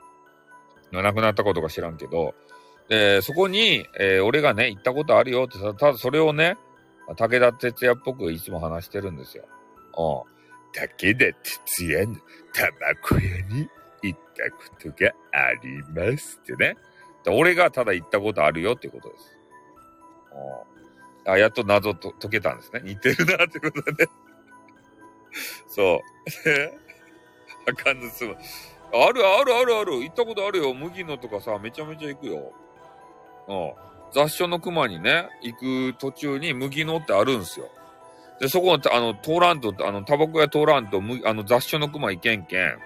[0.92, 2.34] 亡くなったことか知らんけど、
[2.88, 6.58] で、そこに、えー、俺がね、行ったことあるよってただそれをね、
[7.16, 9.46] 武田鉄矢っぽくいつも話してるんですよ。
[9.98, 10.40] うん。
[10.74, 12.16] 武田鉄矢の
[12.54, 13.68] タバコ屋に
[14.04, 16.78] 行ったことがありますってね。
[17.28, 19.38] 俺がただ行ったことあるよってことです。
[20.34, 20.80] うん
[21.26, 22.82] あ、やっと謎と解けたんですね。
[22.84, 24.12] 似てるなってことでね。
[25.68, 26.00] そう。
[27.70, 28.36] あかんずすむ。
[28.92, 30.04] あるあるあるある。
[30.04, 30.74] 行ったことあるよ。
[30.74, 32.54] 麦野とかさ、めちゃめちゃ行くよ。
[33.48, 33.89] うん。
[34.14, 37.70] 雑所の熊にね、行く途中に麦野ってあるんすよ。
[38.40, 42.80] で、そこの、あの、通らんと、あの、タバコ屋通らんと、あの、雑所の熊行けんけん。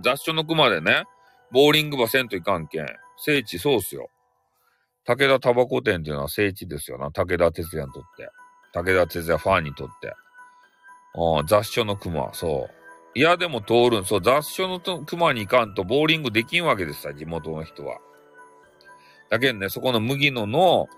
[0.00, 1.04] 雑所の熊でね、
[1.52, 2.86] ボーリング場せんといかんけん。
[3.18, 4.08] 聖地そうっすよ。
[5.04, 7.10] 武田タバコ店っていうのは聖地ですよな。
[7.10, 8.30] 武田鉄矢にとって。
[8.72, 10.14] 武田鉄矢ファンにとって。
[11.14, 13.18] うん、雑所の熊、そう。
[13.18, 17.98] いやでも通るん、そう、雑所の熊に行かんとボーリングできんわけですさ、地元の人は。
[19.30, 20.88] だけどね、そこの麦野の、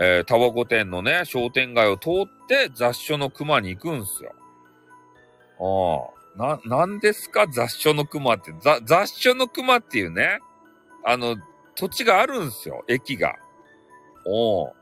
[0.00, 4.34] えー、タバコ店のね、商店街を通って雑所の熊に行くんすよ。
[6.36, 8.54] な、なんですか雑所の熊って。
[8.60, 10.38] ざ、雑所の熊っていうね、
[11.04, 11.36] あの、
[11.74, 13.34] 土地があるんすよ、駅が。
[14.24, 14.72] おお。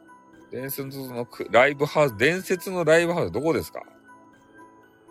[0.52, 3.82] 伝説のライブハウス、伝説のライブハウスどこですか？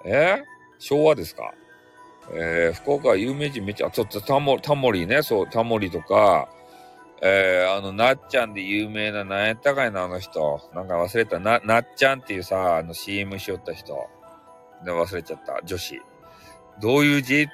[0.05, 0.37] え？
[0.41, 0.43] ー、
[0.77, 1.53] 昭和ですか？
[2.31, 6.49] えー、福岡有名人めっちゃ、ちょっとタモタモリね、そう、タモリとか、
[7.21, 10.61] えー、あの、なっちゃんで有名な、なんやったかいな、あの人。
[10.73, 11.39] なんか忘れた。
[11.39, 13.95] な、なっちゃんっていうさ、あの CM しよった人。
[14.85, 15.59] で、忘れちゃった。
[15.65, 16.01] 女子。
[16.81, 17.47] どういう字？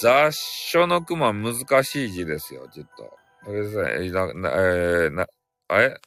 [0.00, 3.16] 雑書の熊難しい字ですよ、ちょっと。
[3.44, 5.26] とりあえずね、な、な、えー、な、
[5.68, 6.00] あれ？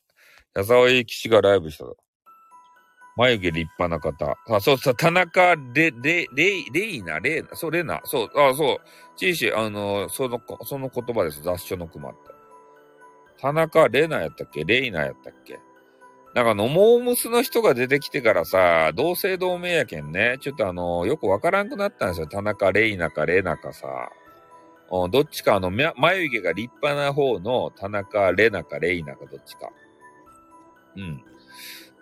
[0.55, 1.86] 矢沢永吉がライブした。
[3.16, 4.38] 眉毛立派な方。
[4.55, 8.78] あ、そうそう、田中レ、レ、レイ、レイナ、レイナ、そう、レナ、そう、あ、そう、
[9.16, 11.41] チーシー、あの、その、その言葉です。
[11.41, 12.37] 雑書の熊って。
[13.40, 14.64] 田中レナやったっけ？
[14.64, 15.60] レイナやったっけ？
[16.34, 22.28] なんかの、モームスの人が出てきてからさ、同姓同名やけんね、ちょっとあの、よくわからんくなったんですよ。
[22.28, 23.88] 田中レイナかレナかさ。
[24.90, 29.70] うんどっちかあの、眉毛が立派な方の田中レナかレイナかどっちか。
[30.96, 31.22] うん。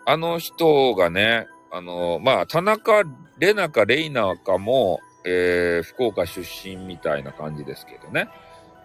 [0.06, 3.02] あの人がね、あの、まあ、田中
[3.38, 8.28] レナかレイナかも、えー、福岡出身みたいな感じですけどね。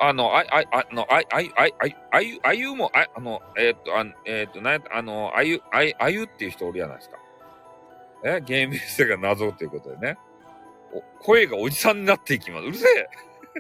[0.03, 7.17] あの、あ、あ、あの、あ、あ、あ、あ、あゆ、あゆも、あ、あの、えー、っと、あえー、っと、なんあの、あゆ、あ、あゆっていう人おるじゃないですか。
[8.25, 10.17] えゲーム性が謎っていうことでね。
[10.91, 12.65] お声がおじさんになっていきます。
[12.65, 13.09] うるせえ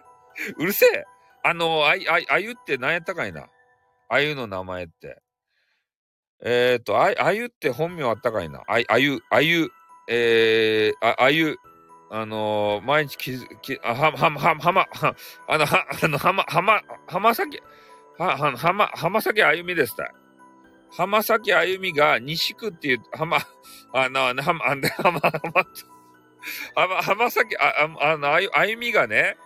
[0.57, 1.05] うるせえ
[1.43, 1.93] あの、あ、あ、
[2.29, 3.47] あゆって何やったかいな
[4.09, 5.21] あゆの名前って。
[6.43, 9.69] えっ、ー、と、あ、あゆって本名あったかいなあ、あゆ、あゆ、
[10.07, 11.57] えー、あ、あゆ、
[12.13, 15.15] あのー、毎日きき、あ、は、は、は、はま、は、
[15.47, 17.61] あの、は、 あの、はま、はま、浜崎、
[18.17, 20.13] は、は、はま、浜崎あゆみですた
[20.91, 23.37] 浜崎あゆみが西区っていう、浜、
[23.95, 24.61] あの、はま、はま、
[24.99, 25.19] はま、
[26.81, 29.37] はま、浜崎、あ、あの、あゆ、あゆみがね、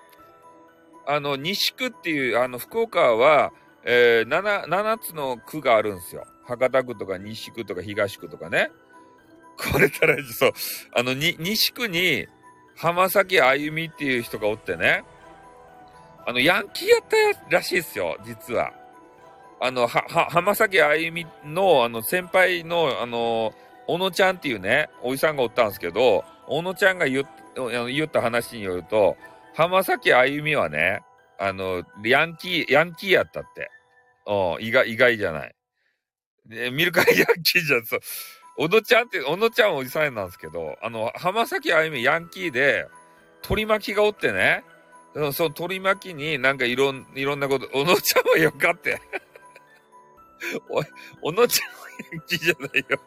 [1.06, 3.54] あの、西区っていう、あの、福岡は、
[3.84, 6.26] えー、7、7つの区があるんですよ。
[6.46, 8.72] 博多区とか西区とか東区とかね。
[9.72, 10.52] これたら、そう、
[10.96, 12.28] あの、に、西区に、
[12.76, 15.04] 浜崎あゆみっていう人がおってね、
[16.26, 18.74] あの、ヤンキーやったらしいですよ、実は。
[19.62, 23.54] あの、は、は、浜崎あゆみの、あの、先輩の、あの、
[23.88, 29.16] 小野ちゃんっていうね、おじさんがおったんですけど、小野ちゃんが言っ言った話によると、
[29.54, 31.02] 浜崎あゆみはね、
[31.40, 33.70] あの、ヤンキー、ヤンキーやったって。
[34.28, 35.56] うん、意外、意外じゃない。
[36.46, 38.00] で、見るからヤンキーじゃん、そう。
[38.58, 42.88] 小野ちゃんって、小野ちゃんおじさんなんですけど、あの、浜崎あゆみヤンキーで、
[43.42, 44.64] 取り巻きがおってね、
[45.34, 49.02] その取り巻きになんかいろん、いろんなこと、小野ちゃんはよかって。
[50.70, 50.86] おい、
[51.22, 51.76] 小野ちゃんは
[52.12, 53.00] ヤンキーじゃないよ。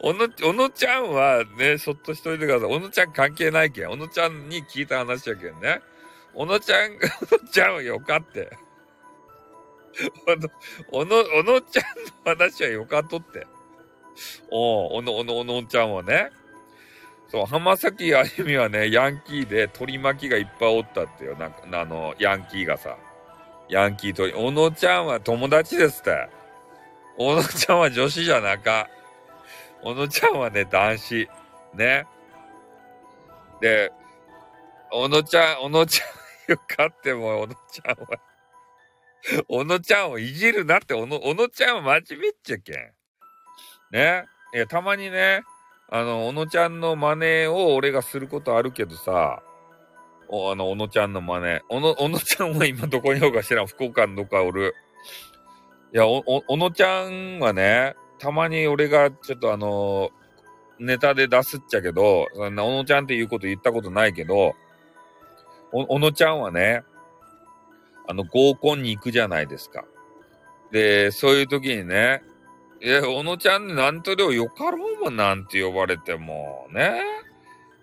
[0.00, 2.68] お、おの、おのちゃんはね、そっとしといてください。
[2.68, 3.90] おのちゃん関係ないけん。
[3.90, 5.80] おのちゃんに聞いた話やけんね。
[6.34, 8.50] おのちゃん、おのちゃんはよかって。
[10.26, 10.48] おの、
[10.92, 11.84] おの、おのちゃん
[12.26, 13.46] の話はよかっとって。
[14.50, 16.30] おおの、おの、おのちゃんはね。
[17.28, 21.36] そう、浜崎あゆみはね、ヤンキーで取り巻きがいっぱいおったってよ。
[21.36, 22.96] なんか、あの、ヤンキーがさ。
[23.68, 26.28] ヤンキーと、おのちゃんは友達ですって。
[27.18, 28.88] おのちゃんは女子じゃなか。
[29.82, 31.28] おのちゃんはね、男子。
[31.74, 32.06] ね。
[33.60, 33.90] で、
[34.92, 38.06] おのちゃん、おのちゃんよかっても、おのちゃんは
[39.48, 42.95] おのちゃんをいじるなって、おの、おのちゃんは真面目っちゃけん。
[43.90, 44.26] ね。
[44.54, 45.42] いや、たまにね、
[45.88, 49.42] あの、小野ちゃんの真似を俺がすることあるけどさ、
[50.28, 51.60] お、あの、小野ちゃんの真似。
[51.68, 53.66] 小野、小野ちゃんは今どこにおるか知らん。
[53.66, 54.74] 福岡のどっかおる。
[55.92, 60.10] いや、お、小野ちゃんはね、たまに俺がちょっとあの、
[60.78, 64.54] ネタで出すっちゃけど、そんな小野ちゃんっていうこと言ったことないけど、
[65.70, 66.82] 小野ちゃんはね、
[68.08, 69.84] あの、合コンに行くじゃないですか。
[70.72, 72.22] で、そういう時にね、
[72.86, 77.02] いや、小野ちゃんなんとでもよかろうもなんて呼ばれても、ね。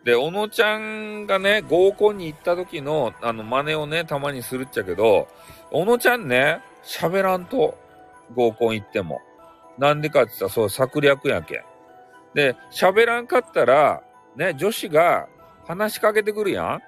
[0.06, 5.28] で、小野ちゃんがね、合コンに行った時の、あの、真似をね、たまにするっちゃけど、
[5.72, 7.78] 小野ちゃんね、喋らんと、
[8.34, 9.20] 合コン行っても。
[9.78, 11.64] なんでかって言ったら、そう、策略やけん。
[12.34, 14.04] で、喋らんかったら、
[14.38, 15.28] ね、女子が
[15.68, 16.80] 話しかけてくるや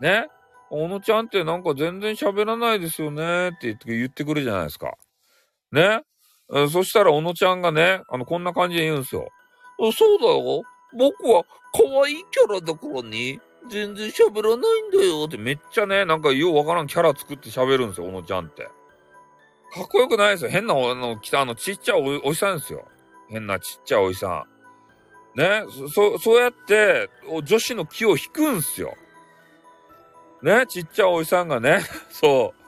[0.00, 0.28] んね
[0.70, 4.94] 小野ちゃんってなんか全然喋らないですよねって言ってくるじゃないですか。
[5.72, 6.00] ね
[6.52, 9.28] えそしたら、小野ちゃんがね、あの、こんな感じで言うんですよ。
[9.78, 10.62] そうだよ。
[10.96, 18.64] 僕は可愛いキャラだからね、全然喋らないんだよってめっちゃね、なんかようわからんキャラ作って喋るんですよ、小野ちゃんって。
[19.72, 20.50] かっこよくないですよ。
[20.50, 22.86] 変な、あの、来た、あの、ちっちゃいおおじさんですよ。
[23.28, 24.46] 変なちっちゃいおじさ
[25.36, 25.38] ん。
[25.38, 27.10] ね、そ、そうやって、
[27.42, 28.94] 女子の気を引くんすよ。
[30.42, 31.80] ね、ちっちゃいおじさんがね、
[32.10, 32.63] そう、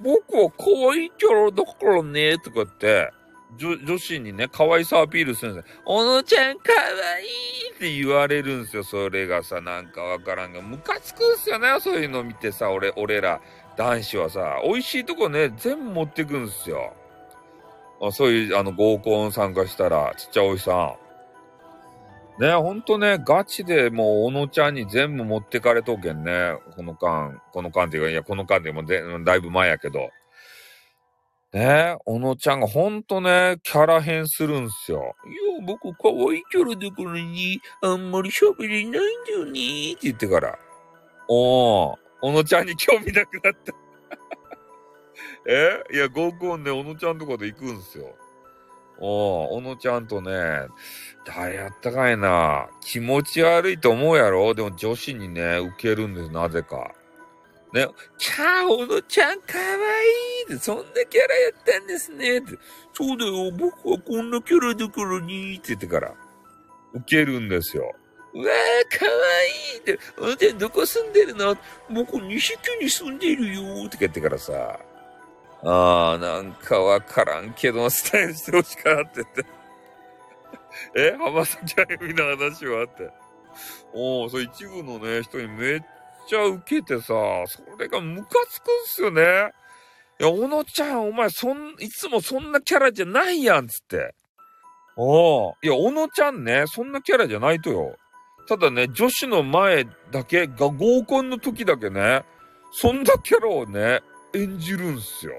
[0.00, 3.10] 僕は可愛いキャラだからね、とかって、
[3.56, 5.74] 女女子にね、可愛さアピールするんですよ。
[5.86, 6.72] おのちゃん可
[7.16, 7.26] 愛い
[7.74, 8.82] って言われるんですよ。
[8.82, 10.60] それがさ、なんかわからんが。
[10.60, 11.68] ムカつくんすよね。
[11.80, 13.40] そういうの見てさ、俺、俺ら、
[13.76, 16.94] 男子はさ、美味しいとこね、全部持ってくんすよ。
[18.00, 21.03] あそういう、あの、合コン参加したら、ちっちゃいおじさん。
[22.38, 26.56] ね、ほんとね、ガチでもう、小野ちゃんに全部持ってかれとけんね。
[26.74, 30.10] この間、この間っていうか、いや、この間でもでだいぶ前やけど。
[31.52, 35.14] ね小野ちゃんがほんとね、キャラ変するんすよ。
[35.24, 38.98] いや、僕可愛いキャラだからに、あんまり喋れないんだ
[39.30, 40.58] よねって言ってから。
[41.28, 43.72] おー、小野ちゃんに興味なくなった
[45.48, 45.84] え？
[45.92, 48.16] いや、合コンね、小野ちゃんとかで行くんすよ。
[49.06, 50.32] お小野ちゃんとね、
[51.26, 52.68] 誰やったかいな。
[52.80, 54.54] 気持ち悪いと思うやろ？
[54.54, 56.90] でも女子にね、受けるんです、なぜか。
[57.74, 57.86] ね、
[58.16, 62.52] キャー、小野ちゃんかわいいって、そんなキャラやったんですねって。
[62.94, 66.14] そうだよ、僕はこんなキャラだからにって言ってから、
[66.94, 67.92] 受けるんですよ。
[68.32, 69.10] うわー、かわ
[69.74, 71.56] いいって、あんたどこ住んでるの？
[71.90, 74.78] 僕西区に住んでるよって言ってからさ。
[75.64, 79.44] ああ、なんかわからんけど、スタイルしてほしかってって。
[80.96, 83.10] え浜崎あゆみの話はあって。
[83.92, 85.80] おお、そう一部のね、人にめっ
[86.28, 87.14] ちゃ受けてさ、
[87.46, 89.52] それがムカつくんすよね。
[90.20, 94.14] いや、小野ちゃん、お前、そん、いつもそんなキャラじゃないやん、つって。
[94.96, 95.56] おお。
[95.62, 97.96] いや、小野ちゃんね、そんなキャラじゃないとよ。
[98.46, 102.24] ただね、女子の前だけが合コンの時だけね、
[102.72, 104.02] そんなキャラをね、
[104.34, 105.32] 演じるんすよ。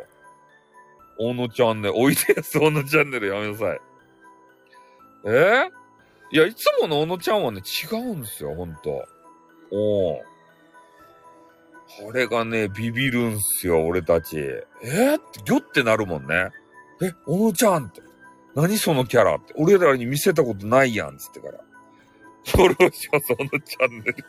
[1.17, 3.81] 大野チャンネル、おいでやす大野チャンネルやめなさい。
[5.25, 9.05] えー、いや、いつもの小野ちゃんはね、違うんですよ、ほんと。
[9.71, 10.21] お。
[12.03, 14.37] これがね、ビビるんすよ、俺たち。
[14.37, 16.49] えー、って、ギョってなるもんね。
[17.01, 18.01] え、小野ちゃんって。
[18.53, 19.53] 何そのキャラって。
[19.57, 21.59] 俺らに見せたことないやん、つってから。
[22.45, 24.23] フォローします、小野チャンネルって。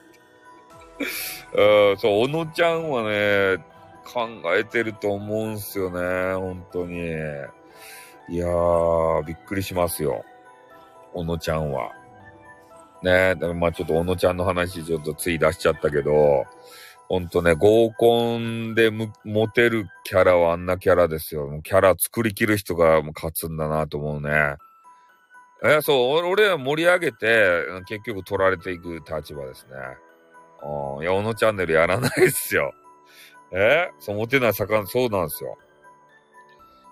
[1.99, 3.59] そう、小野ちゃんはね、
[4.07, 6.97] 考えてると思うんすよね、本当に。
[8.29, 10.25] いやー、びっくりしますよ。
[11.13, 11.91] 小野ちゃんは。
[13.03, 16.45] ねえ、まあちょっと小野ちゃんの話ちょっとつい出しちゃったけど、
[17.09, 21.47] ほんとね、合コンでモテるキャラはあんなキャラですよ。
[21.47, 24.57] もうキャラ作りきる人がもう勝つんだなと思うね。
[25.65, 29.73] え、そう、俺は盛り上げて、結局取られていく立場ですね。
[30.97, 32.73] うん、いや、小野チャンネルやらないですよ。
[33.53, 33.91] え？
[33.99, 35.57] そう、モテない魚、そうなんですよ。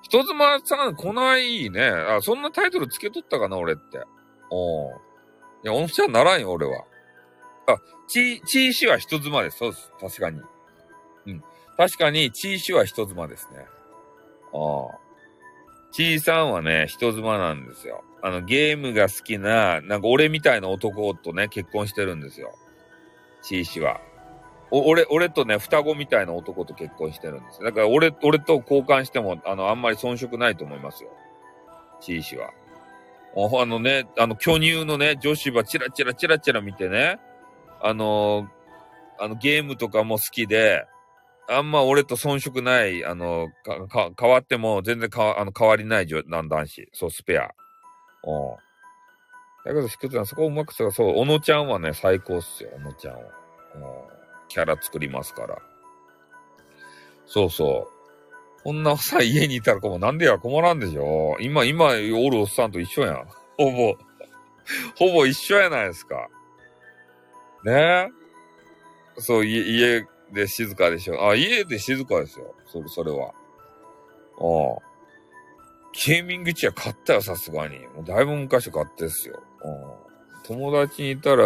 [0.03, 1.87] 人妻さん来ないね。
[1.87, 4.03] あ、そんなタイトルつけとったかな、俺って。
[4.51, 4.93] おい
[5.65, 6.85] や、おんちゃんならんよ、俺は。
[7.67, 9.59] あ、ち、ちいしは人妻です。
[9.59, 9.93] そうです。
[9.99, 10.41] 確かに。
[11.27, 11.43] うん。
[11.77, 13.67] 確かに、ちいしは人妻ですね。
[14.53, 14.99] ああ。
[15.91, 18.05] ちいさんはね、人妻なんですよ。
[18.23, 22.53] あの、ゲームが好きな、なんか俺みたいな男とね、結婚してるんですよ。
[23.43, 24.01] ちいしは。
[24.81, 31.11] 俺、俺とね、双子みたいな男と結婚してるんですだから俺、俺と交換しても、あの、あんまり遜色ないと思いますよ。
[32.01, 32.51] チーシは。
[33.37, 37.19] あのね、あの、巨乳のね、女子はチラチラチラチラ見てね、
[37.81, 38.49] あの
[39.19, 40.87] あの、ゲームとかも好きで、
[41.49, 46.89] あんま俺と遜色ない、あの、か、か、変わっても全然かあの、変わりない男男子。
[46.93, 47.43] そう、スペア。
[47.43, 47.51] うん。
[49.65, 53.21] だけど、一つはそこをうまくするそう、小野ちゃんはね、最高っすよ、小野ちゃんは。
[53.21, 54.24] うん。
[54.49, 55.59] キャラ作りますから。
[57.27, 58.63] そうそう。
[58.65, 63.29] こんなさ、家にいたらこうなんでや困らんでしょ今、今、おるおっさんと一緒やん。
[63.59, 63.95] ほぼ、
[64.97, 66.29] ほぼ一緒やないですか。
[67.65, 67.73] ね？
[67.73, 68.09] え。
[69.19, 71.29] そう、家、家で静かでしょ。
[71.29, 72.55] あ、家で静かですよ。
[72.67, 73.33] それ、それは。
[74.39, 74.95] うん。
[76.07, 77.79] ゲーミングチェア買ったよ、さすがに。
[77.89, 79.43] もうだいぶ昔買ってっすよ。
[79.63, 80.47] うん。
[80.47, 81.45] 友達にいたら、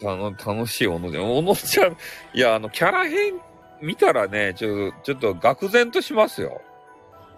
[0.00, 1.18] たの、楽しい小野で。
[1.18, 1.96] 小野ちゃん、
[2.34, 3.40] いや、あの、キャラ編
[3.80, 6.60] 見たらね、ちょっと、ちょっと愕然としますよ。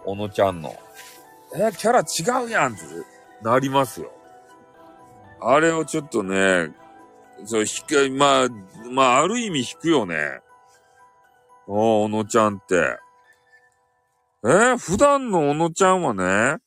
[0.05, 0.75] 小野ちゃんの。
[1.55, 2.83] え、キャラ違うやんって
[3.43, 4.13] なりますよ。
[5.41, 6.73] あれをちょっとね、
[7.45, 8.49] そう、引く、まあ、
[8.91, 10.41] まあ、ある意味引くよね。
[11.67, 12.99] お小野ちゃんって。
[14.43, 16.59] えー、普段の小野ちゃんはね、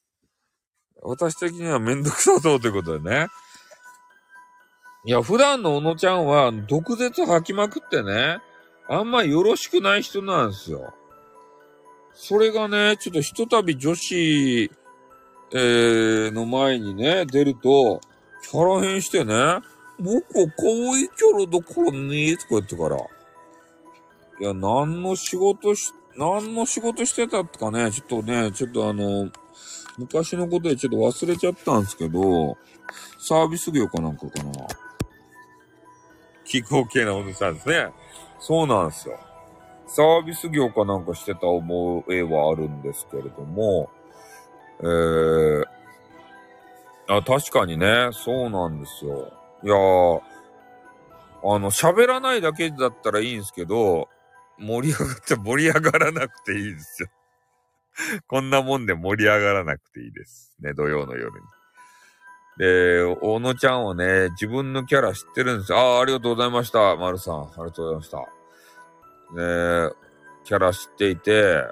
[1.02, 3.28] 私的にはめんどくさそうということでね。
[5.06, 8.40] いや、普段の小野ちゃんは毒舌吐きまくってね、
[8.88, 10.94] あんまよろしくない人なんですよ。
[12.14, 14.72] それがね、ちょっとひとたび女子、
[15.52, 18.00] えー、の前にね、出ると、
[18.50, 19.34] キャラ変してね、
[20.00, 22.96] 僕は可愛いキャラだからね、とか言ってから。
[22.96, 29.30] いや、何の仕事し、何の仕事してたとかね、ちょっとね、ちょっとあの、
[29.98, 32.58] 昔のことでちょっと忘れちゃったんですけど、
[33.20, 34.52] サービス業かなんかかな。
[36.54, 37.88] 気候系なおじさんですね。
[38.40, 39.20] そうなんですよ。
[39.88, 43.90] サービス業かなんかしてた思えはあるんですけれども、
[44.80, 45.64] えー、
[47.08, 49.34] あ、確かにね、そうなんですよ。
[49.64, 50.22] いやー、
[51.44, 54.08] あの、喋らないだけだったらいいんですけど、
[54.60, 57.10] 盛り上がって盛り上がらなくていいですよ。
[58.28, 60.56] こんなもんで盛り上がらなくていいです。
[60.60, 61.48] ね、土曜の夜に。
[62.58, 65.78] で、小野ちゃんはね、自分のキャラ知ってるんですよ。
[65.80, 66.96] ああ、ありがとうございました。
[66.96, 67.42] 丸さん。
[67.42, 68.18] ありがとうございました。
[69.36, 69.94] ね
[70.44, 71.64] キャラ知っていて、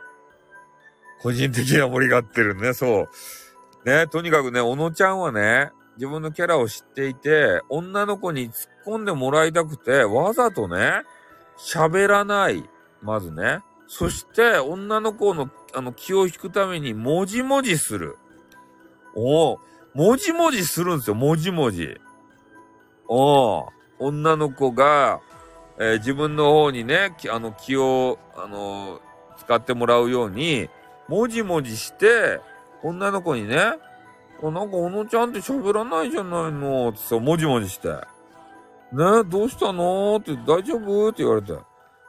[1.21, 3.89] 個人的な盛りがってるね、そう。
[3.89, 11.03] ね、とにかくね、小野ちゃんはね、自分のキャラを知っていて、女の子に突っ込んでもらいたくて、わざとね、
[11.57, 12.67] 喋らない。
[13.01, 13.59] まずね。
[13.87, 18.17] そして、女の子の、あの、気を引くために、もじもじする。
[19.15, 19.59] お
[19.93, 21.99] もじもじするんですよ、もじもじ。
[23.07, 23.67] お
[23.99, 25.19] 女の子が、
[25.77, 29.01] えー、自分の方にね、あの、気を、あのー、
[29.39, 30.69] 使ってもらうように、
[31.07, 32.39] もじもじして、
[32.83, 37.89] 女の子にね、なんか、小野ちゃんって喋らないじゃないのってさ、もじもじして。
[37.89, 40.17] ね、どうしたの？
[40.17, 41.09] って大丈夫？
[41.09, 41.53] って言われて。
[41.53, 41.59] ね、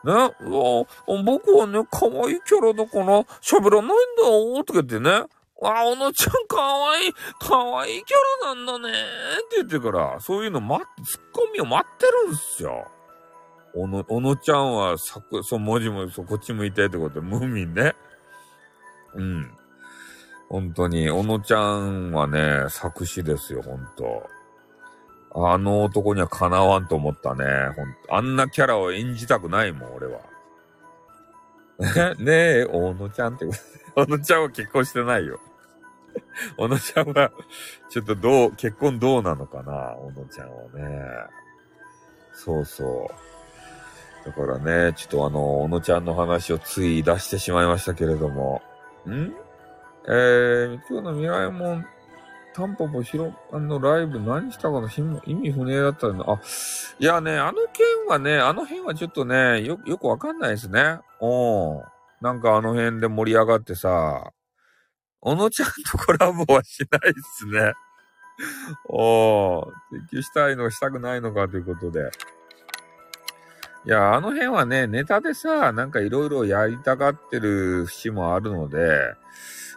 [0.05, 0.87] うわ、
[1.25, 3.91] 僕はね、可愛いキャラだから喋らないん
[4.21, 5.27] だよとか言ってね。
[5.63, 8.17] わ、小野ちゃん可愛い、可愛いキャ
[8.47, 8.93] ラなんだねっ
[9.49, 12.89] て言ってから、そういうの待って、ツッコミを待ってるんすよ。
[13.75, 17.95] おの、おのちゃんは、さく、そう、文字も、そう、こっち向いてってことで、ムーミンね。
[19.15, 19.51] うん。
[20.49, 24.27] 本当に、おのちゃんはね、作詞ですよ、本当
[25.35, 27.45] あの男にはかなわんと思ったね、
[27.75, 28.15] ほんと。
[28.15, 30.21] あんなキャラを演じたくないもん、俺は。
[32.19, 33.47] ねえ、おのちゃんって
[33.97, 35.41] おのちゃんは結婚してないよ。
[36.57, 37.31] おのちゃんは、
[37.89, 41.05] ちょっとどう、結婚どうなのかな、おのちゃんはね。
[42.33, 43.33] そうそう。
[44.25, 48.63] だからね、ちょっとあの、小野ちゃんの話をつい出してしまいましたけれども。
[49.07, 49.35] ん？
[50.09, 51.85] えー、今日の未来も
[52.55, 54.89] タンポポひろ、あのライブ何したかの
[55.27, 56.33] 意味不明だったの。
[56.33, 56.41] あ、
[56.99, 60.99] いやね、あの件はね、あの辺はちょっとね、よ、よくわかんないですね。
[61.21, 61.83] うん。
[62.21, 64.33] なんかあの辺で盛り上がってさ、
[65.23, 67.75] 小野ちゃんとコラボはしないっすね。
[68.89, 72.11] おー、追求したいのかしたくないのかということで。
[73.85, 79.15] いや、あの辺はね、ネタでさ、なんかいろいろやりたがってる節もあるので、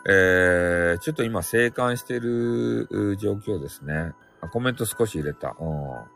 [0.07, 4.13] えー、ちょっと今静観してる状況ですね。
[4.41, 5.55] あコメント少し入れた。
[5.59, 6.15] うん。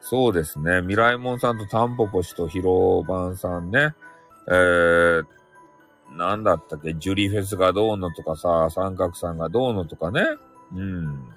[0.00, 0.80] そうですね。
[0.80, 3.94] ミライモンさんとタンポポ氏とヒロバンさんね。
[4.48, 5.24] えー、
[6.16, 6.94] なんだったっけ？
[6.94, 10.22] ジュリーフェスがどうのとかさ、三角さんがどうのとかね。
[10.72, 11.28] うん。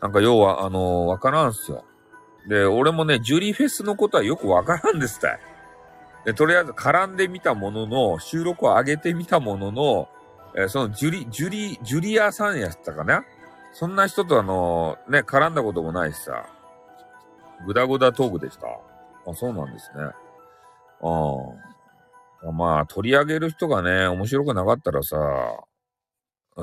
[0.00, 1.84] なんか要は、あのー、わからんすよ。
[2.48, 5.40] で、俺もね、ジュリーフェスのことはよくわからんですたい。
[6.24, 10.08] で、とりあえず絡んでみたものの、収録を上げてみたものの、
[10.54, 13.24] えー、そのジュリ、ジュリ、ジュリアさんやったかな？
[13.72, 16.46] そんな人とあの、ね、絡んだこともないしさ、
[17.66, 18.66] ぐだぐだトークでした。
[18.66, 20.02] あ、そうなんですね。
[20.04, 20.12] あ
[21.00, 21.71] あ。
[22.50, 25.16] まあ、取り上げる人がね、面白くなかったらさ、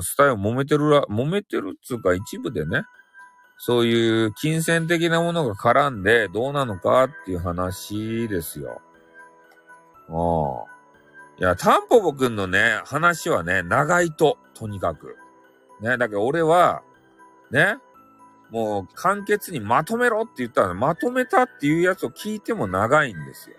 [0.02, 2.82] スタイル揉めてるら、揉めてるっつうか一部でね、
[3.56, 8.80] そういう金銭的なものが絡んでどうなのかっていう話ですよ。
[10.08, 10.80] ああ。
[11.38, 15.16] いや、タンポポくんのね、話はね、長いと、とにかく。
[15.80, 16.82] ね、だけど俺は、
[17.50, 17.78] ね、
[18.50, 23.56] もう簡潔にまとめろって言ったら、まとめたっていうやつを聞いても長いんですよ。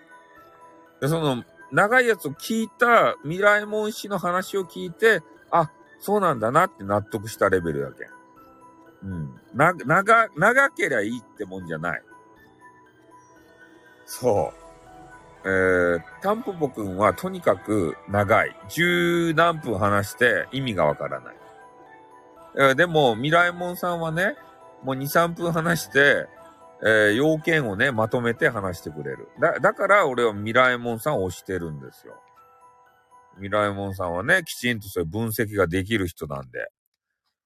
[1.00, 1.42] で、その、
[1.72, 5.70] 長いやつを聞いた未来門氏の話を聞いて、あ、
[6.00, 8.08] そうなんだなって納得したレベルだけ。
[9.04, 9.40] うん。
[9.54, 12.02] な、長、長けりゃいいってもんじゃない。
[14.04, 14.62] そう。
[15.44, 18.54] えー、タンポポくんはとにかく長い。
[18.68, 21.36] 十何分話して意味がわからない。
[22.56, 24.36] えー、でも、ミライモンさんはね、
[24.84, 26.26] もう2、3分話して、
[26.84, 29.28] えー、要件をね、まとめて話してくれる。
[29.40, 32.14] だ、だから俺はミライモンさんを推してるんですよ。
[33.38, 36.68] ミライモンさんはね、きちんとそういう分析ができる人なんで。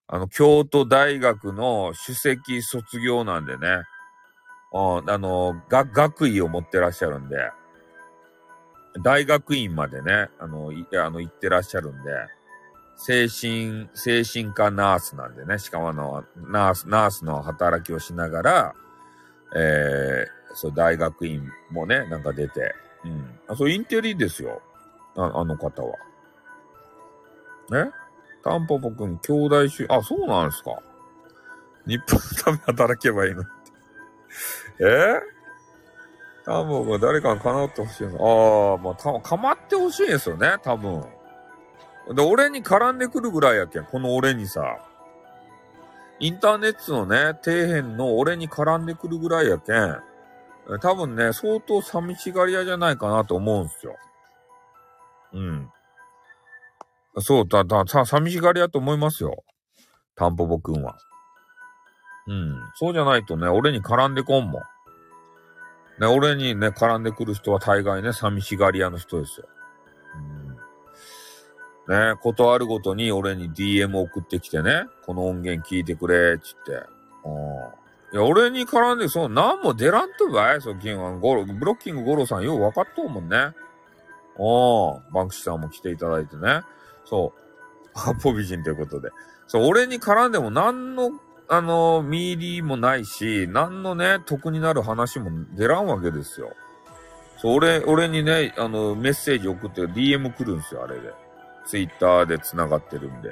[0.08, 3.82] あの、京都大学の首席卒業なんでね、
[4.72, 7.36] ああの、学、学位を持ってらっしゃるんで、
[9.02, 12.10] 大学院までね、あの、い、あの、行ってらっしゃるんで、
[12.96, 18.74] 精神、精神科ナースなんでね、しかもあの、ナース、ナースの働きをしながら、
[19.54, 22.74] えー、そう、大学院もね、なんか出て、
[23.04, 23.38] うん。
[23.46, 24.60] あ、そう、インテリですよ。
[25.16, 25.96] ああの方は。
[27.70, 27.90] ね？
[28.44, 30.78] タンポポくん、兄弟主、あ、そうなんですか。
[31.86, 33.50] 日本のため働けばいいのって。
[34.80, 35.20] え？
[36.44, 38.72] タンポポ誰かに叶ってほしいの？
[38.72, 41.04] ああ、まあ、た、かまってほしいですよね、多分。
[42.14, 44.78] で、俺に絡んでくるぐらいやけん、この俺にさ。
[46.18, 50.00] インターネットのね、底辺の俺に絡んでくるぐらいやけん、
[50.80, 53.96] 多分ね、相当寂しがり屋じゃないかなと思うんすよ。
[55.32, 55.70] うん。
[57.18, 59.44] そうだ、だ、さ、寂しがり屋と思いますよ。
[60.14, 60.96] タンポポくんは。
[62.26, 62.60] うん。
[62.74, 64.62] そうじゃないとね、俺に絡んでこんもん。
[66.00, 69.48] ね、俺にね、絡んでくる人は大概ね、寂しがり屋の人ですよ。
[70.14, 70.45] うん。
[71.88, 76.72] ね、ことあるごとに俺に DM 送ってきてね、この音源聞いてくれ、つって。
[77.24, 77.86] うん。
[78.12, 83.52] いや、俺に絡んで、そう、なんも出らんとばい、そう、金は、ゴロ、ブロッキングゴロさん、よう分かっとうもんね。
[84.36, 86.62] おー、バンクシーさんも来ていただいてね。
[87.04, 87.40] そう。
[87.94, 89.10] 八方美人ということで。
[89.46, 91.12] そう、俺に絡んでも何の、
[91.48, 96.52] あの、ミーリーもないし、何のね、得になる話も出らんわけですよ。
[97.38, 101.12] そう、俺、俺にね、あの、メッセージ送って DM 来るんですよ、あれで。
[101.66, 103.30] ツイッターで繋がってるんで。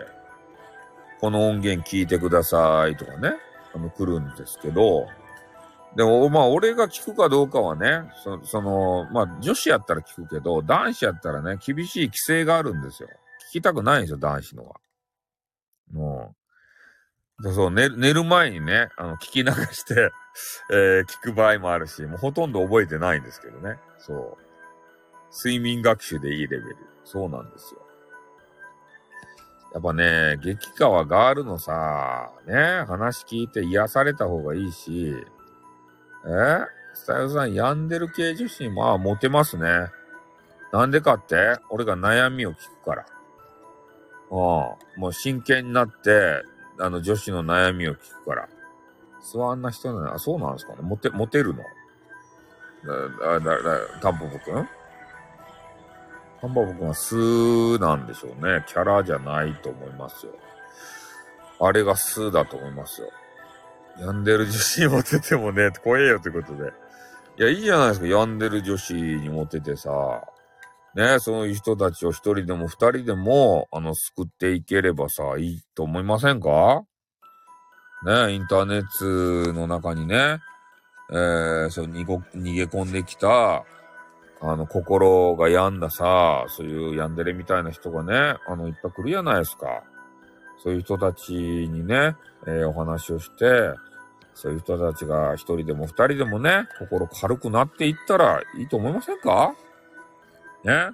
[1.21, 3.35] この音源聞いてくださいとかね。
[3.75, 5.07] あの、来るんですけど、
[5.97, 13.09] でも、まあ、俺が聞くかどうかはね、そその、まあ、女子やったら聞くけど、男子やったらね、厳しい規制があるんですよ。
[13.51, 14.75] 聞きたくないんですよ、男子のは。
[15.93, 16.35] も
[17.41, 17.53] う。
[17.53, 20.11] そう寝、寝る前にね、あの、聞き流して
[20.71, 23.77] えー、聞く場合もあるし、もうほとんど覚えてないんですけどね。
[23.99, 24.39] そう。
[25.33, 26.77] 睡眠学習でいいレベル。
[27.05, 27.84] そうなんですよ。
[29.75, 35.17] やっぱね、激川ガールのさ、ね、話聞いて癒された方がいいし、
[36.27, 36.65] え？
[36.95, 39.67] スタイルさん、病んでる系女子にまあモテますね。
[40.73, 41.59] なんでかって？
[41.71, 43.07] 俺が悩みを聞くから。
[44.31, 44.37] うん。
[44.37, 46.45] もう真剣になって、
[46.79, 48.49] あの女子の悩みを聞くから。
[49.21, 51.65] そうあんな人なのあ、そうなんですかねモテ、モテるの？
[52.85, 54.69] だ、だ、だ、タンポポくん？
[56.45, 58.67] ハンバーグはスなんでしょうね。
[58.69, 60.33] キャラじゃないと思いますよ。
[61.59, 63.09] あれがスだと思いますよ。
[63.99, 66.71] 病んでる女子にモテてもね、怖えよってことで。
[67.39, 68.07] いや、いいじゃないですか。
[68.07, 69.91] 病んでる女子にモテてさ。
[70.95, 76.83] ね、そういう人たちを一人でも二人でも、あの、救っていければさ、いいと思いませんか？
[78.05, 80.41] ね、インターネットの中にね、
[81.11, 82.05] えー、そう、逃
[82.55, 83.65] げ込んできた、
[84.47, 89.83] あの、心が病んださ、そういう病んでれみたいな人がね、あの、いっぱい来るじゃないですか。
[90.63, 92.15] そういう人たちにね、
[92.47, 93.73] えー、お話をして、
[94.35, 99.55] そういう人たちが一人でも二人でもね、心軽くなっていったらいいと思いませんか？
[100.65, 100.91] ね？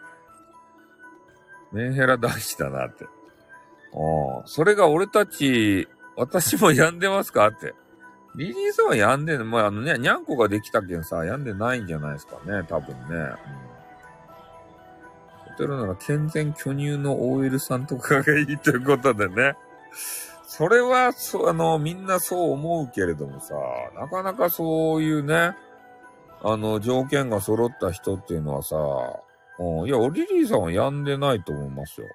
[1.72, 3.04] メンヘラ大事だなって。
[3.04, 7.48] ああ、それが俺たち、私も病んでますか？
[7.48, 7.74] って。
[8.36, 12.96] リリーさんは病んでんまあ、あのね、にゃんこができたけんさ、病んでないんじゃないですかね、多分ね。
[13.10, 13.30] うん。
[15.52, 19.54] ホテルなら健全巨乳の OL さんとかがいいということでね。
[20.46, 23.54] それは、そあの、みんなそう思うけれどもさ、
[23.94, 25.56] なかなかそういうね、
[26.42, 28.76] あの、条件が揃った人っていうのはさ、
[29.58, 32.06] うん、いや、リリーさんは病んでないと思いますよ。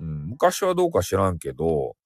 [0.00, 1.96] うん、昔はどうか知らんけど、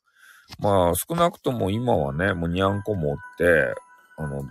[0.60, 3.74] まあ、少なくとも今はね、もうにゃんこ持って、
[4.16, 4.42] あの、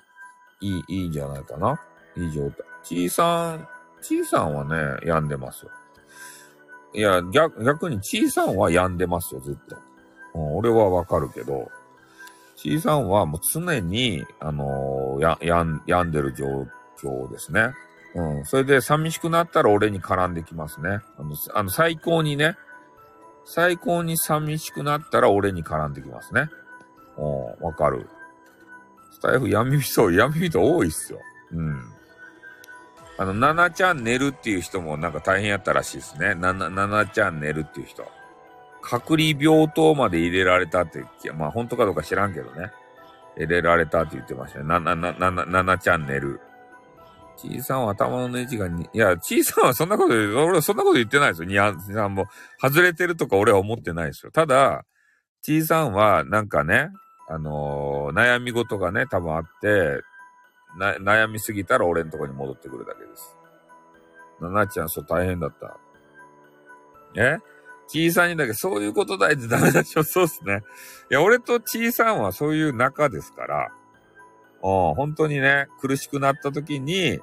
[0.62, 1.80] いい、いいんじゃないかな。
[2.16, 2.66] いい状態。
[2.84, 3.68] ちいさん、
[4.02, 5.72] ちいさんはね、病んでますよ。
[6.94, 9.78] いや、逆、逆にちいさんは病んでますよ、ずっと。
[10.36, 11.70] うん、俺はわかるけど、
[12.56, 16.68] ちいさんはもう常に、あのー、や、やん、病んでる状
[17.02, 17.74] 況ですね。
[18.16, 18.46] うん。
[18.46, 21.02] それで寂しくなったら俺に絡んできますね。
[21.18, 22.56] あの、あの最高にね、
[23.50, 26.50] 最高に寂しくなったら俺に絡んできますね。
[27.16, 28.10] おわかる。
[29.12, 31.22] スタイフ闇人、闇人多いっすよ。
[31.54, 31.80] うん。
[33.18, 36.36] あの、ナナちゃん寝るっていう人もなんか大変やったらしいですね。
[36.36, 38.06] ナナ、ナナちゃん寝るっていう人。
[38.82, 42.72] 隔離病棟まで入れられたって、まあ本当かどうか知らんけどね。
[43.38, 44.66] 入れられたって言ってましたね。
[44.66, 46.42] な、な、な、な、ななちゃん寝る。
[47.38, 51.48] ちいさんは頭のネジがに、いや、ちいさんはそんなこと、俺はそんなこと言ってないですよ。
[51.48, 52.26] にゃんさんも、
[52.62, 54.32] 外れてるとか俺は思ってないですよ。
[54.32, 54.86] ただ、
[55.42, 56.90] ちいさんは、なんかね、
[57.30, 60.02] あのー、悩み事がね、多分あって、
[60.78, 63.38] な、悩みすぎたら俺のとこに戻ってくるだけです。
[64.42, 65.78] ななちゃん、そう大変だった。
[67.16, 67.38] え？
[67.88, 70.04] 小さんにだけそういうことだいってダメだしょ。
[70.06, 70.64] そうっすね。
[71.10, 73.72] いや、俺と小さんはそういう仲ですから、
[74.62, 77.20] うん、本当にね、苦しくなった時に、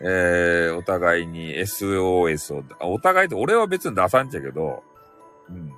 [0.00, 4.82] えー、お互いに SOS を、お互いと、俺は別に出さんちゃけど、
[5.48, 5.72] うん。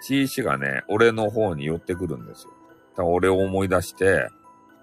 [0.00, 2.50] C 氏がね、俺の方に寄ってくるんですよ。
[2.96, 4.28] だ俺を思い出して、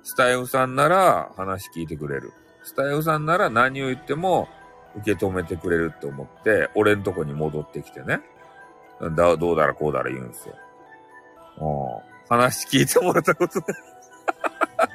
[0.04, 2.32] スタイフさんなら話聞いてくれる。
[2.64, 4.48] スタイフさんなら何を言っても
[4.96, 8.22] 受け止めてくれるって思って、俺んとこに戻ってきてね。
[9.02, 10.56] だ、どうだらこうだら言うんですよ。
[11.58, 12.38] うん。
[12.38, 13.68] 話聞いてもらったことない。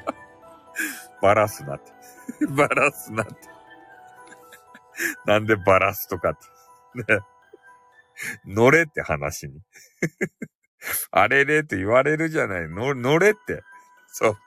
[1.21, 1.94] バラすなって。
[2.55, 3.33] バラすなって。
[5.25, 6.37] なんでバラすとかっ
[6.95, 7.13] て。
[7.13, 7.19] ね。
[8.45, 9.61] 乗れって話に。
[11.11, 12.69] あれれって言われるじゃない。
[12.69, 13.63] の、乗れって。
[14.07, 14.37] そう。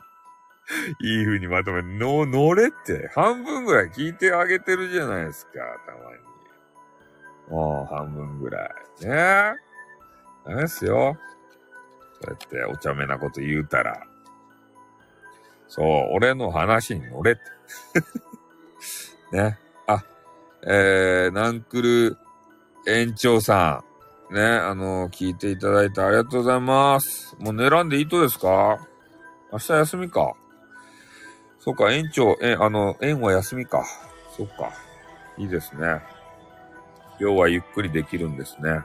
[1.00, 3.08] いい風にまとめ、の、乗れって。
[3.14, 5.52] 半分ぐらい聞いてあげてるじゃないですか、
[5.86, 6.28] たまに。
[7.48, 9.06] もう半分ぐらい。
[9.06, 9.52] ねえ。
[10.44, 11.16] ダメですよ。
[12.20, 14.06] そうやってお茶目なこと言うたら。
[15.68, 17.57] そう、俺の話に乗れって。
[19.32, 19.58] ね。
[19.86, 20.04] あ、
[20.66, 22.16] えー、ナンクル
[22.86, 23.82] 園長さ
[24.30, 24.34] ん。
[24.34, 27.34] ね、あの、聞いていただいてありがとうございます。
[27.38, 28.78] もう狙んでいいとですか？
[29.50, 30.34] 明日休みか。
[31.58, 33.84] そうか、園長、え、あの、園は休みか。
[34.36, 34.70] そっか。
[35.38, 36.02] いいですね。
[37.20, 38.80] 今日はゆっくりできるんですね。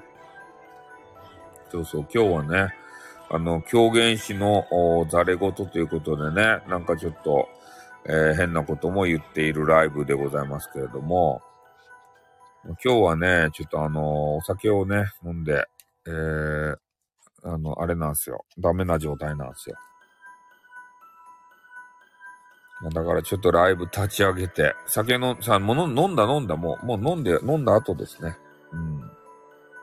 [1.69, 2.73] そうそう、今日はね、
[3.30, 4.65] あの、狂言師の
[5.10, 7.49] ざれ言ということでね、なんかちょっと、
[8.05, 11.41] えー、変なことも言っているライブでございますけれども、
[12.65, 15.65] 今日はね、ちょっとあの、お酒をね、飲んで、
[16.07, 16.75] えー、
[17.43, 18.45] あの、あれなんですよ。
[18.57, 19.75] ダメな状態なんですよ。
[22.91, 28.35] だからちょっとライブ立ち上げて、酒の、さ、もの飲んだ飲んだ、もう、もう飲んで、飲んだ後ですね。
[28.71, 29.11] うん。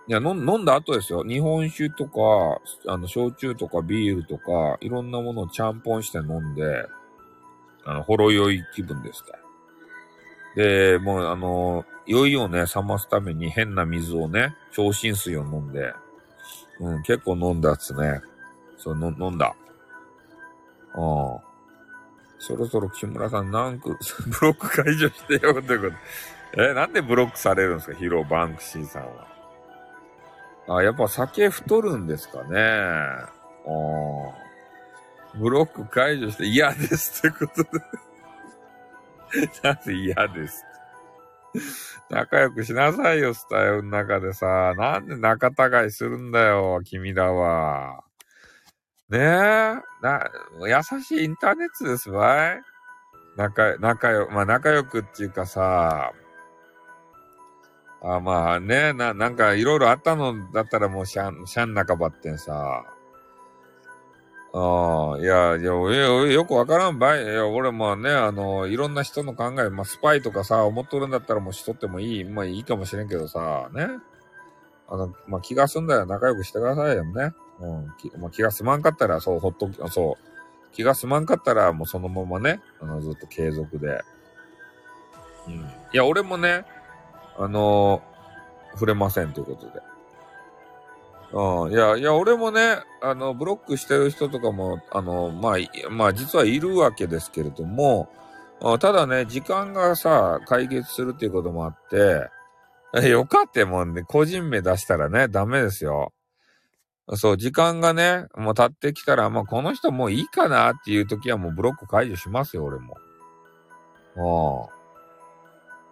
[0.08, 1.22] いや、飲んだ後ですよ。
[1.22, 6.86] 日本酒とか、あの、焼酎とかビールとか、いろんなものをちゃんぽんして飲んで、
[7.90, 9.32] あの、ほろ酔い気分ですか。
[10.56, 15.92] で、もう、あの、酔いをね、冷ますために変な水をね、超浸水を飲んで、
[16.80, 18.20] うん、結構飲んだっすね。
[18.76, 19.54] そう、の飲んだ。
[20.94, 21.38] うん。
[22.38, 23.94] そろそろ木村さん、なんか、 ブ
[24.46, 25.90] ロック解除してよってこ
[26.54, 26.62] と。
[26.62, 27.96] え、なんでブロックされるんですか？
[27.96, 29.02] ヒロバンクシーさん
[30.66, 30.76] は。
[30.78, 32.58] あ、やっぱ酒太るんですかね。
[32.60, 33.28] あ
[33.66, 34.39] あ
[35.34, 37.70] ブロック解除して嫌ですってことで。
[39.62, 40.64] なぜ嫌です
[42.08, 44.74] 仲良くしなさいよ、スタイルの中でさ。
[44.76, 48.02] なんで仲違いするんだよ、君らは。
[49.08, 49.74] ねえ。
[50.02, 50.30] な、
[50.60, 52.60] 優しいインターネットですわい。
[53.36, 56.12] 仲、仲良、まあ仲良くっていうかさ、
[58.02, 62.84] あまあね、な、なんかいろいろあったのだったらもうシャン、シャン中ばってんさ。
[64.52, 65.72] ああ、いや、いや、
[66.32, 67.24] よくわからんばい。
[67.24, 73.86] いや、俺もね、あの、いろんな人の考え、まあ、スパイとかさ、思っとるんだったらもうしとってもいい、まあいいかもしれんけどさ、ね。
[74.88, 77.32] あの、まあ、気が済んだら仲良くしてくださいよね。
[77.60, 77.94] うん。
[77.96, 80.30] きまあ、気が済まんかったら、そう、ほっとき、そう。
[80.72, 84.00] 気が済まんかったら、もうそのままね、あの、ずっと継続で。
[85.46, 85.54] うん。
[85.54, 85.60] い
[85.92, 86.64] や、俺もね、
[87.38, 89.89] あのー、触れませんということで。
[91.32, 98.08] うん、いや、いや、俺もね、あの、ブロックしてる人とかも、あの、まあ、まあ、実はいるわけですけれども、
[98.80, 102.28] ただね、時間がさ、解決するっていうこともあって、
[103.08, 106.12] よかってもんね、個人名出したらね、ダメですよ。
[107.14, 112.96] そう、時間がね、もう経ってきたら、まあ、この人もういいかなっていう時はもうブロック解除しますよ、俺も。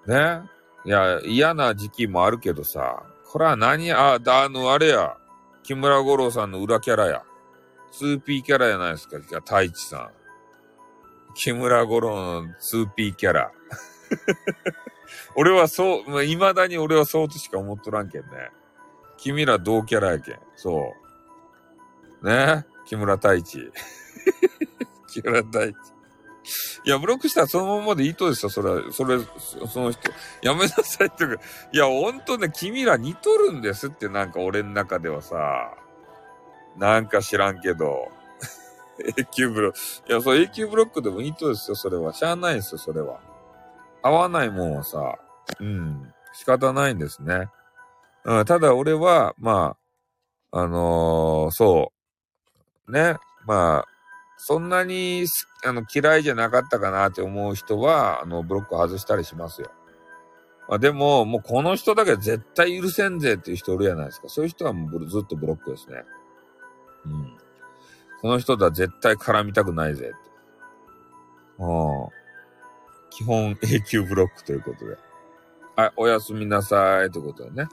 [0.06, 0.12] うん。
[0.12, 0.42] ね。
[0.84, 5.16] いや、嫌な時期もあるけどさ、これは何あ、あの、あれや。
[5.68, 7.22] 木村五郎さんの裏キャラや。
[7.92, 9.20] 2P キャラやないですか。
[9.20, 10.10] じゃあ、太一さん。
[11.34, 13.52] 木村五郎の 2P キャラ。
[15.36, 18.50] 俺はそう、未だに俺はそうとしか思っとらんけんね。
[19.18, 20.38] 君ら同キャラやけん。
[20.56, 20.94] そ
[22.22, 22.26] う。
[22.26, 22.64] ね？
[22.86, 23.70] 木村太一。
[25.12, 25.76] 木村太一。
[26.84, 29.18] いや、ブロックしたらそのままでいいとですよ、それは、それ、
[29.68, 30.10] その人。
[30.42, 35.74] やめなさいっていうか、いや、ほんとね、君ら似とるんですって、なんか俺の中ではさ、
[36.76, 38.08] なんか知らんけど。
[39.16, 39.78] 永久ブロック。
[40.10, 42.12] いや、そう、永久ブロックでもいいとですよ、それは。
[42.12, 43.20] しゃあないですよ、それは。
[44.02, 45.18] 合わないもんはさ、
[45.60, 47.48] うん、仕方ないんですね。
[48.24, 49.76] うん、ただ俺は、ま
[50.50, 51.92] あ、あのー、そ
[52.88, 53.16] う、ね、
[53.46, 53.97] まあ、
[54.38, 55.26] そんなに
[55.64, 59.70] あの嫌いじゃなかったかなって思う人は、あの、ブロック外したりしますよ。
[60.68, 64.28] まあでも、もうこの人だけは絶対許せんぜっていう人いるじゃないですか。
[64.28, 66.04] そういう人はもうずっとブロックですね。
[67.04, 67.36] うん。
[68.20, 70.14] この人とは絶対絡みたくないぜって。
[71.58, 72.08] うん。
[73.10, 74.96] 基本永久ブロックということで。
[75.74, 77.68] はい、おやすみなさいということでね。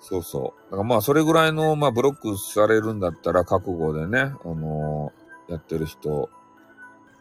[0.00, 0.70] そうそう。
[0.70, 6.30] だからまあ、それぐらいの、まあ、ブロックされるんだったら、覚悟でね、あのー、やってる人、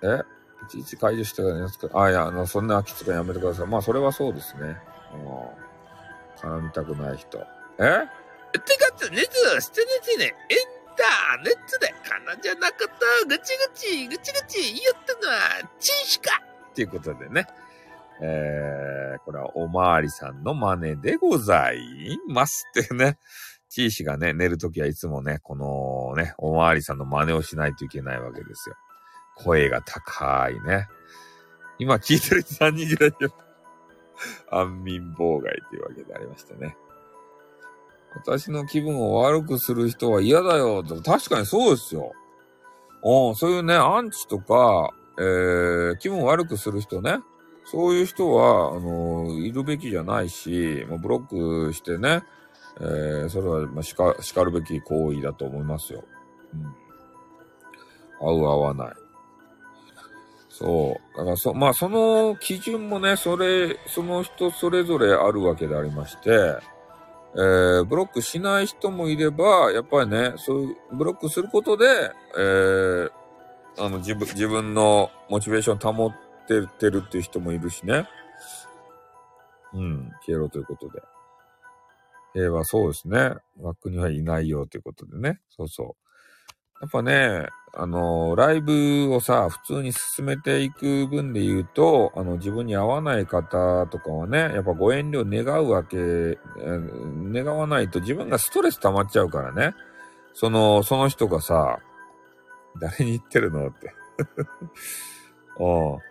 [0.01, 0.21] え？
[0.65, 3.67] いちいち解除してからやつか、あ、いや、あの、そんな空きつかやめてください。
[3.67, 4.77] まあ、それはそうですね。
[5.13, 6.49] うん。
[6.49, 7.37] 絡みたくない人。
[7.37, 7.43] え？
[7.43, 10.57] ってか、熱してねてね、イン
[10.95, 12.77] ターネットで、彼女のこ
[13.21, 16.41] とぐちぐち、ぐちぐち言ったのは、チンしか
[16.71, 17.45] っていうことでね。
[18.19, 23.19] えー、これはおまわりさんの真似でございますってね。
[23.69, 28.75] チーシがね、寝るときはいつもね、このね、おまわりさんの真似をしないといけないわけですよ。
[29.35, 30.87] 声が高いね。
[31.79, 33.33] 今聞いてる人3人ぐらいよ。
[34.49, 36.75] 安眠妨害というわけでありましてね。
[38.15, 40.83] 私の気分を悪くする人は嫌だよ。
[41.05, 42.13] 確かにそうですよ。
[43.03, 47.19] うん、そういうね、アンチとか、えー、気分悪くする人ね。
[47.65, 52.23] そういう人は、あの、いるべきじゃないし、まあ、ブロックしてね、
[52.79, 56.03] えー、それは、まあ、しか、叱るべき行為だと思いますよ。
[56.53, 56.75] うん。
[58.19, 58.93] 合う合わない。
[60.49, 61.17] そう。
[61.17, 66.57] だからそ、まあ、その基準もね、それ、その人それぞれあるわけでありまして、
[67.35, 71.85] えー、ブロックしない人もいれば、やっぱりね、そういう、ブロックすることで、
[72.37, 73.11] えー、
[73.77, 76.11] あの、自分、自分のモチベーション保っ
[76.47, 78.07] てってるっていう人もいるしね。
[79.73, 81.01] うん、消えろということで。
[82.37, 83.31] 平和、そうですね。
[83.59, 85.39] 枠にはいないよということでね。
[85.49, 85.87] そうそう。
[86.79, 99.73] やっぱね、あの、ライブをさ、普通に進めていく分で言うと、あの、自分に合わない方とかはね、やっぱご遠慮願うわけ、願わないと自分がストレス溜まっちゃうからね。
[100.33, 101.79] その、その人がさ、
[102.79, 103.93] 誰に言ってるのって。
[105.59, 106.06] うん。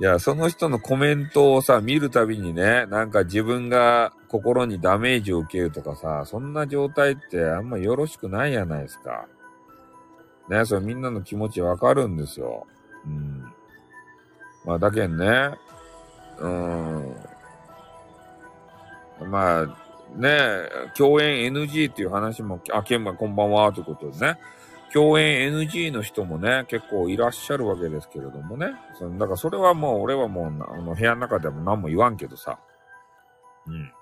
[0.00, 9.26] いや、その人のコメントをさ、見るたびにね、なんか自分が心にダメージを受けるとかさ、そんな状態ってあんまよろしくないやないですか。
[10.48, 12.66] ね、それみんなの気持ちわかるんですよ。
[13.04, 13.44] うん。
[14.64, 15.50] まあ、だけんね、
[16.38, 17.14] うん。
[19.30, 19.66] まあ、
[20.16, 20.38] ね、
[20.96, 24.38] 共演 NG っていう話も、あ、ケンマこんばんは、ということでね。
[24.92, 28.66] 共演 NG の人もね、結構いらっしゃるわけですけれどもね。
[28.98, 32.58] そのだからそれはもう、俺はもう、あの、部屋の中でも何も言わんけどさ。
[33.66, 33.92] うん。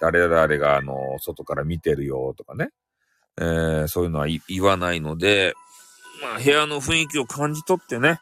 [0.00, 2.70] 誰々が、あの、外から見てるよ、とかね。
[3.38, 5.54] えー、そういうのは言わないので、
[6.22, 8.20] まあ、部屋の雰囲気を感じ取ってね、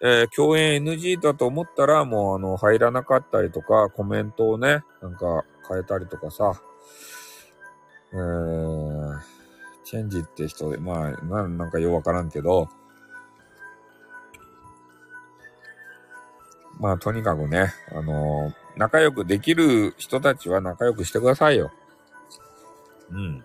[0.00, 6.52] えー、共演 NG だと思ったら、もう、あの、入らなかったりとか、コメントをね、なんか変えたりとかさ、
[8.12, 9.35] えー、
[9.86, 12.68] チェンジって人で、まあ、ななんかようわからんけど、
[16.80, 21.72] まあ、とにかくね、あのー、仲良くできる人たちは仲良くしてくださいよ。
[23.10, 23.44] うん。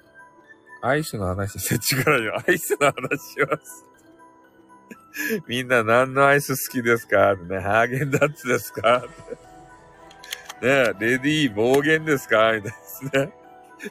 [0.82, 2.42] アイスの話して違うよ。
[2.46, 3.86] アイスの話します。
[5.48, 7.34] みんな何のアイス好きですか？
[7.34, 8.98] ってね、ハーゲンダッツですか？
[8.98, 9.02] っ
[10.60, 10.66] て。
[10.68, 12.52] ねレディー暴言ですか？
[12.54, 13.32] みたいですね。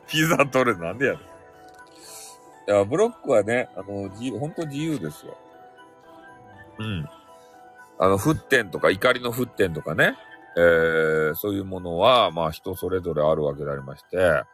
[0.09, 1.19] ピザ取るなんでやる
[2.71, 5.37] いや、ブロックはね、あの、自由、ほんと自由ですよ。
[6.79, 7.09] うん。
[7.99, 10.17] あの、沸点とか、怒りの沸点とかね、
[10.57, 14.45] えー、そういうものは、まあ人それぞれあるわけでありまして、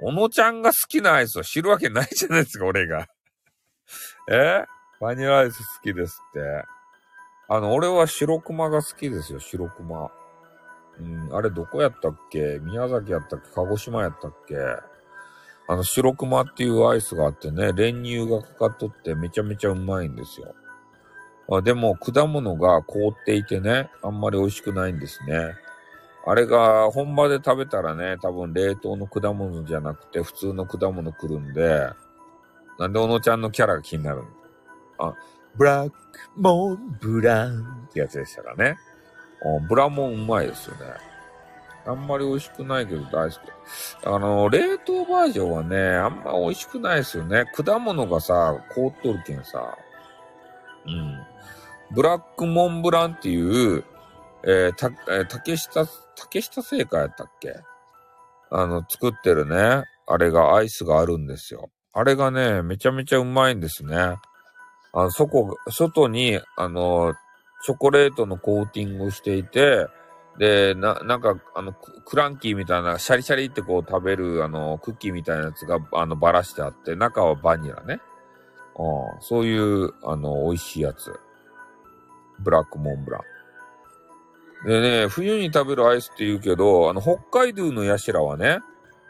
[0.00, 3.08] 小野ちゃんが好きなアイスを知るわけないじゃないですか、俺が。
[4.32, 4.64] え？
[4.98, 6.40] バニラアイス好きですって。
[7.48, 10.10] あの、俺は白熊が好きですよ、白熊。
[10.98, 12.58] うん、あれどこやったっけ？
[12.62, 13.50] 宮崎やったっけ？
[13.54, 14.54] 鹿児島やったっけ？
[15.68, 20.54] あの、白熊っていうアイスがあってね、練乳がかかっとってめちゃめちゃうまいんですよ。
[21.50, 25.54] あでも、果物が凍っていてね、あんまり美味しくないんですね。
[26.28, 31.88] あれが本場で食べたらね、多分冷凍の果物じゃなくて普通の果物来るんで、
[32.80, 34.22] なんで小野ちゃんのキャラが気になる
[34.98, 35.08] の？
[35.08, 35.14] あ、
[35.54, 35.96] ブラック
[36.36, 38.76] モンブランってやつでしたらね。
[39.68, 40.82] ブラモンうまいですよね。
[41.86, 43.38] あんまり美味しくないけど大好き。
[44.04, 47.44] あの、冷凍バージョンはね、あんま美味しくないですよね。
[47.54, 49.76] 果物がさ、凍っとるけんさ。
[50.86, 51.18] うん。
[51.94, 53.84] ブラックモンブランっていう、
[54.44, 55.86] えー、た、えー、竹下、
[56.16, 57.54] 竹下製菓やったっけ？
[58.50, 61.70] あの、作ってるね、あれが、アイスがあるんですよ。
[61.92, 63.96] あれがね、めちゃめちゃうまいんですね。
[63.96, 64.18] あ
[64.94, 67.14] の、そこ、外に、あの、
[67.64, 69.86] チョコレートのコーティングをしていて、
[70.38, 78.00] で、な、なんか、あの、クランキーみたいな、シャリシャリってこう食べる、あの、クッキーみたいなやつが、あの、ばらしてあって、中はバニラね。
[78.78, 81.18] うん、そういう、あの、美味しいやつ。
[82.40, 83.18] ブラックモンブラ
[84.64, 84.68] ン。
[84.68, 88.60] でね、冬に食べるアイスって言うけど、あの、北海道のヤシラはね、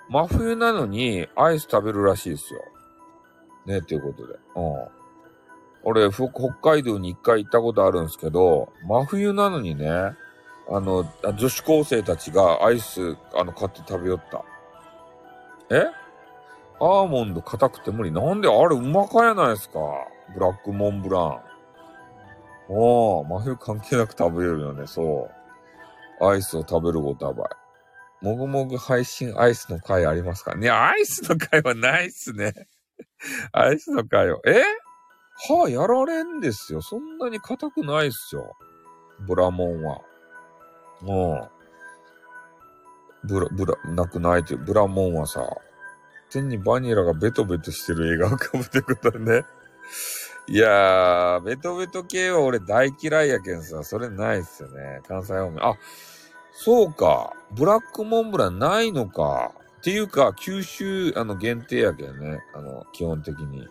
[0.08, 2.60] 真冬なのにアイス食べるらしいですよ。
[3.66, 4.34] ね、ということで。
[4.54, 4.96] うん。
[5.82, 6.28] 俺、北
[6.62, 10.16] 海道に一回行ったことあるんですけど、真冬なのにね、
[10.68, 14.44] あの、女子高生たちがアイス、あの、買って食べよった。
[15.70, 15.84] え？
[16.78, 18.10] アーモンド硬くて無理。
[18.12, 18.48] なんで？
[18.48, 19.80] あれうまかやないですか。
[20.34, 21.40] ブラックモンブラン。
[22.68, 25.30] おー、真冬関係なく食べれるよね、そ
[26.20, 26.24] う。
[26.24, 27.48] アイスを食べるごたばい。
[28.24, 30.56] もぐもぐ配信アイスの回ありますか？
[30.56, 32.52] ねアイスの回はないっすね。
[33.52, 34.40] アイスの回は。
[34.46, 34.62] え？
[35.48, 36.82] はあ、やられんですよ。
[36.82, 38.56] そんなに硬くないっすよ。
[39.20, 40.00] ブラモンは。
[41.02, 41.50] も
[43.24, 45.46] う、ブラ、ブラ、なくないっていう、ブラモンはさ、
[46.30, 49.44] 手にバニラがベトベトしてる映画をかぶってことね。
[50.48, 55.00] いやー、ベトベト系は俺大嫌いやけんさ、それないっすよね。
[55.08, 55.64] 関西方面。
[55.64, 55.74] あ、
[56.52, 57.32] そうか。
[57.52, 59.52] ブラックモンブランないのか。
[59.78, 62.40] っていうか、九州、あの、限定やけんね。
[62.54, 63.68] あの、基本的に。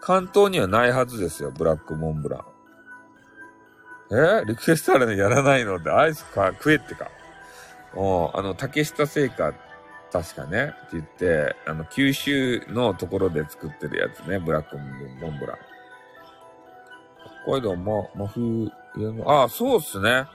[0.00, 2.44] 関東にはないはずですよ、ブラックモンブラン。
[4.12, 4.44] え？
[4.46, 5.78] リクエストあるのやらないの？
[5.78, 7.10] で、アイスか、食えってか。
[7.94, 9.54] おあの、竹下製菓、
[10.12, 15.58] 確かね、って言って、あの、九州のところで作ってるやつね、ブラックモンブラン。
[17.44, 18.70] 北海道、ま、真冬、
[19.26, 20.26] あ、そうっすね。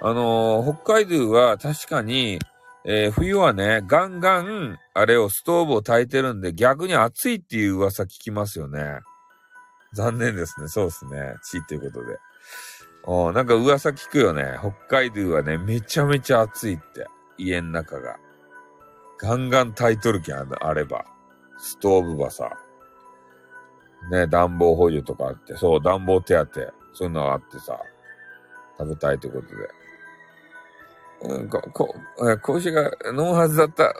[0.00, 2.38] あのー、北海道は確かに、
[2.84, 9.00] えー、冬はね、ガンガン、あれをストーブを焚いてるんで、逆に暑いっていう噂聞きますよね。
[9.92, 10.68] 残念ですね。
[10.68, 11.34] そうですね。
[11.42, 12.18] 地っていうことで。
[13.10, 14.58] おなんか噂聞くよね。
[14.60, 17.06] 北海道はね、めちゃめちゃ暑いって。
[17.38, 18.18] 家の中が。
[19.18, 21.06] ガンガン炊いとるけん、あれば。
[21.56, 22.50] ストーブばさ。
[24.10, 26.46] ね、暖房補助とかあって、そう、暖房手当。
[26.92, 27.80] そういうのがあってさ、
[28.78, 31.34] 食べたいってことで。
[31.34, 31.94] うん、こ、こ、
[32.42, 33.94] 子が飲むはずだった、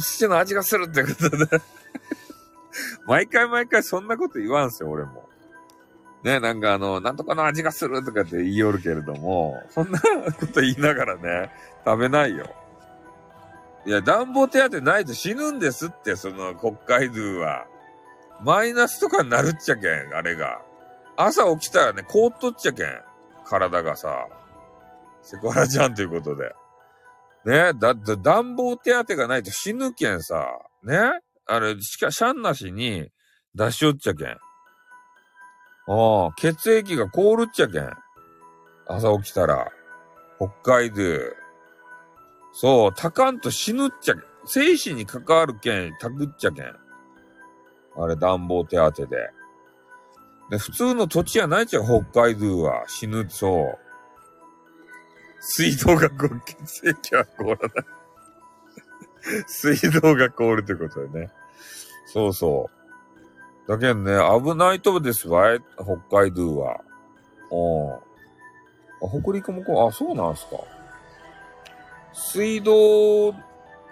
[0.00, 1.62] 父の味がするってことで
[3.06, 5.27] 毎回毎回そんなこと言わんすよ、俺も。
[6.22, 11.50] ね、なんかあの、なんとかの味がするとかって言いよるけれども、そんなこと言いながらね、
[11.84, 12.46] 食べないよ。
[13.86, 17.66] いや、暖房手当ないと死ぬんですって、その国会道は。
[18.40, 20.60] マイナスとかになるっちゃけん、あれが。
[21.16, 23.00] 朝起きたらね、凍っとっちゃけん。
[23.44, 24.26] 体がさ。
[25.22, 26.52] セコラちゃんということで。
[27.44, 30.46] ね、だって暖房手当がないと死ぬけんさ。
[30.82, 30.98] ね
[31.46, 33.08] あれ、しか、シャンなしに
[33.54, 34.36] 出しよっちゃけん。
[35.88, 37.90] ああ、血液が凍るっちゃけん。
[38.86, 39.72] 朝起きたら。
[40.36, 41.02] 北海道。
[42.52, 44.24] そう、たかんと死ぬっちゃけん。
[44.44, 46.64] 生死に関わるけん、たくっちゃけん。
[47.96, 49.30] あれ、暖房手当てで。
[50.50, 52.84] で、普通の土地やないっちゃ、北海道は。
[52.86, 53.78] 死ぬ、そう。
[55.40, 57.70] 水道が凍る、血液は凍らない。
[59.46, 61.30] 水道が凍るってことでね。
[62.06, 62.77] そうそう。
[63.68, 66.80] だけどね、危ないとこですわい、北海道は。
[67.50, 69.22] うん。
[69.22, 70.56] 北陸もこう、あ、そうなんすか。
[72.14, 73.34] 水道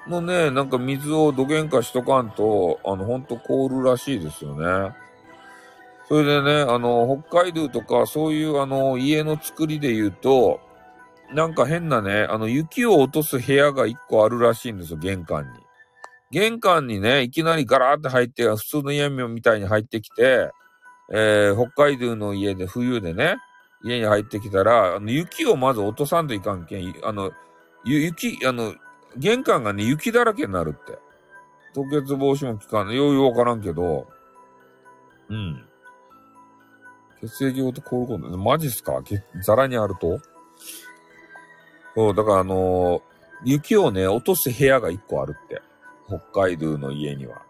[0.08, 4.96] のね、なんか水を土源化しとかんと、あの、ほんと凍るらしいですよね。
[6.08, 10.60] それでね、あの、北海道とか、そういうあの、家の作りで言うと、
[11.34, 15.65] なんか変なね、あの、雪を落とす部屋が一個あるらしいんですよ、玄関に。
[16.30, 20.50] 玄関にね、いきなりガラーって入って、普通の家みたいに入ってきて、
[21.12, 23.36] えー、北海道の家で冬でね、
[23.84, 27.30] 家に入ってきたら、あの、雪をまず落とさんといかんけん、あの、
[27.84, 28.74] 雪、あの、
[29.16, 30.98] 玄関がね、雪だらけになるって。
[31.74, 32.96] 凍結防止も効かんね。
[32.96, 34.08] ようようわからんけど、
[35.28, 35.64] うん。
[37.20, 39.00] 血液ごと凍ること、マジっすか？
[39.44, 40.20] ザラにあると？
[41.94, 43.02] そう、だからあのー、
[43.44, 45.62] 雪をね、落とす部屋が一個あるって。
[46.06, 47.42] 北海道の家には。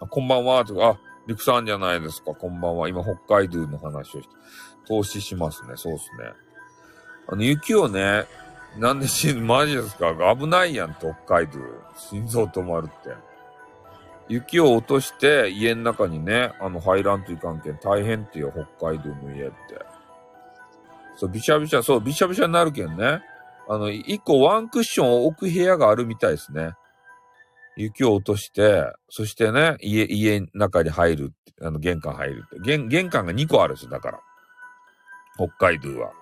[0.00, 2.88] あこんばんは、とか、あ、陸さんじゃないですか、こんばんは。
[2.88, 4.34] 今、北海道の話をして、
[4.86, 6.32] 投資しますね、そうっすね。
[7.28, 8.24] あの、雪をね、
[8.78, 10.14] なんで死ぬ、マジですか？
[10.36, 11.58] 危ないやん、北海道。
[11.96, 13.10] 心臓止まるって。
[14.28, 19.54] 雪を落として、家の中にね、あの、入らんといかんけん、大変ってよ、北海道の家って。
[21.16, 23.20] そう、びしゃびしゃ、そう、びしゃびしゃになるけんね。
[23.68, 26.74] あの、一個ワンクッションを置く部屋があるみたいですね。
[27.82, 31.32] 雪を落として、そしてね、家、家の中に入る
[31.62, 32.58] あの、玄関入るって。
[32.60, 34.20] 玄、玄関が2個あるんですよ、だから。
[35.36, 36.12] 北海道は。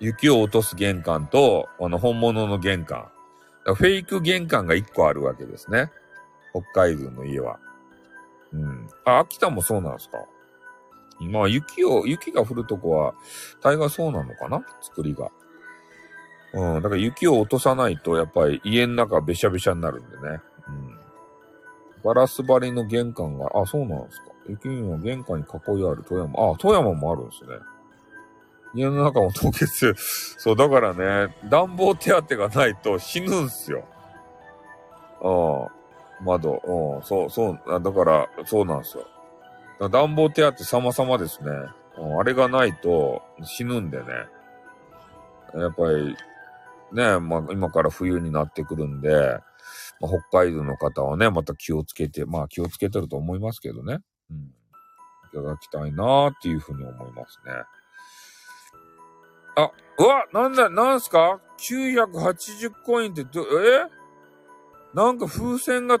[0.00, 3.08] 雪を落とす玄関と、あの、本物の玄関。
[3.64, 5.90] フェイク玄関が1個あるわけですね。
[6.52, 7.58] 北海道の家は。
[8.52, 8.88] うん。
[9.04, 10.18] あ、秋田もそうなんですか
[11.20, 13.14] まあ、雪を、雪が降るとこは、
[13.62, 15.30] 大概そうなのかな作りが。
[16.54, 16.82] うん。
[16.82, 20.40] だから雪を落とさないと、やっぱり家の中べしゃべしゃになるんでね。
[22.04, 24.26] ガラス張りの玄関が、あ、そうなんですか。
[24.48, 26.52] 雪には玄関に囲いある富山。
[26.52, 27.50] あ、富山もあるんですね。
[28.74, 29.94] 家の中も凍結。
[30.38, 33.84] そう、だからね、暖房手当がないと死ぬんすよ。
[35.22, 36.60] ああ、窓。
[36.64, 39.06] うん、そう、そう、だから、そうなんですよ。
[39.88, 41.50] 暖房手当様々ですね。
[41.50, 44.04] うんあれがないと死ぬんでね。
[45.54, 46.16] やっぱり、
[46.92, 49.38] ね、まあ今から冬になってくるんで、
[50.08, 53.98] 北海道の方はね、また気をつけて、まあ気をつけてると思いますけどね。
[54.30, 54.36] うん。
[54.36, 54.50] い
[55.32, 57.52] ただきたいなーっていうふうに思いますね。
[59.56, 63.86] あ、うわ、なんだ、なんすか ?980 コインってど、え？
[64.94, 65.98] なんか風船が、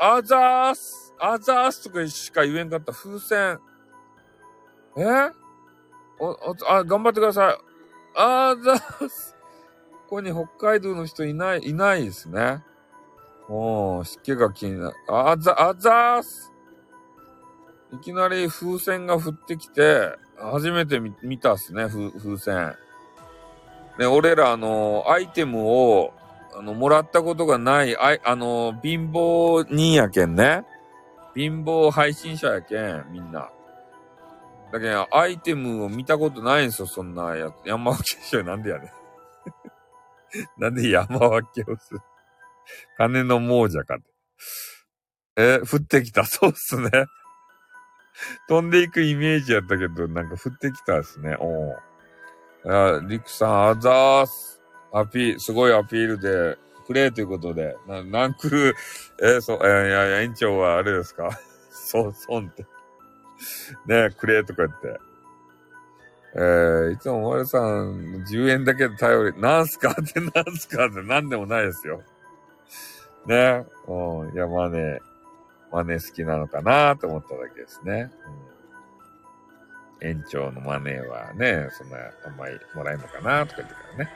[0.00, 3.60] あざーす、あざーすとかしか言えんかった風船。
[4.96, 5.30] え？
[6.20, 7.58] お、お、あ、頑張ってください。
[8.16, 9.36] あざーす。
[10.08, 12.62] ここに北海道の人いない、いないですね。
[13.46, 14.96] おー、湿気が気になる。
[15.06, 16.50] あざ、あざーす。
[17.92, 22.74] いきなり風船が降ってきて、初めて見たっすね、風船。
[23.98, 26.14] ね、俺らあの、アイテムを、
[26.58, 30.64] あの、もらったことがない、ああの、貧乏人やけんね。
[31.34, 33.50] 貧乏配信者やけん、みんな。
[34.72, 37.68] だけど、アイテムを見たことないんすよ、そんなやつ。
[37.68, 38.97] 山分けしよう、なんでやねん。
[40.58, 42.00] なんで山分けをする？
[42.96, 44.04] 金の亡者かって。
[45.36, 46.24] え、降ってきた？
[46.26, 46.90] そうっすね。
[48.48, 51.36] 飛んでいくイメージやったけど、なんか降ってきたですね。
[51.38, 51.76] お
[52.64, 54.60] あ、リクさん、あざーす。
[54.92, 58.74] アピール、すごいアピールで、くれということで、な、なんくる、
[59.22, 61.30] えー、そう、えー、いやいや、園長はあれですか？
[61.70, 62.66] そう、そんって。
[63.86, 64.98] ねくれとか言って。
[66.40, 72.00] えー、いつも丸さん、10円だけで頼り、なんすかってなんすかってなんでもないですよ。
[73.26, 75.00] ねうん、いや、まあね、
[75.72, 78.12] 真似好きなのかなと思っただけですね。
[80.00, 84.10] うん、園長の真似はね、そんなあんまりもらえるのかなとか言ってからね。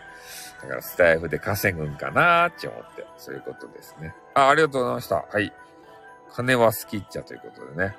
[0.63, 4.15] だからスタイフで稼ぐんかなって思って、そういうことですね。
[4.35, 5.17] あ、ありがとうございました。
[5.29, 5.53] はい。
[6.31, 7.97] 金は好きっちゃということでね。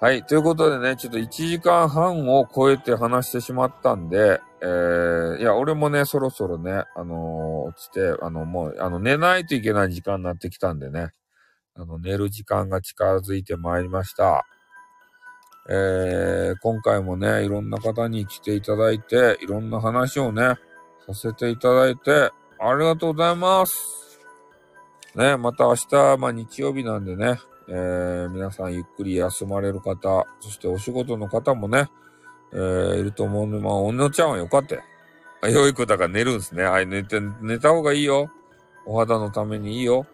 [0.00, 0.24] はい。
[0.24, 11.12] ということでね、ちょっと1時間半を超えて話してしまったんで、えー、いや、俺もね、そろそろね、あのー、落ちて、あの、もう、あの、寝ないといけない時間になってきたんでね、
[11.74, 14.44] あの、寝る時間が近づいてまいりました。
[15.70, 20.56] えー、今回もね、いろんな方に来ていただいて、いろんな話をね、
[21.06, 24.20] させていただいて、ありがとうございます。
[25.14, 27.38] ね、また明日、まあ日曜日なんでね、
[27.68, 31.88] えー、皆さんゆっくり休まれる方、そしてお仕事の方もね、
[32.52, 34.82] えー、いると思うんで、まあ、おのちゃんはよかったよ。
[35.42, 36.62] 良い子だから寝るんすね。
[36.64, 38.30] はい、寝て、寝た方がいいよ。
[38.86, 40.06] お肌のためにいいよ。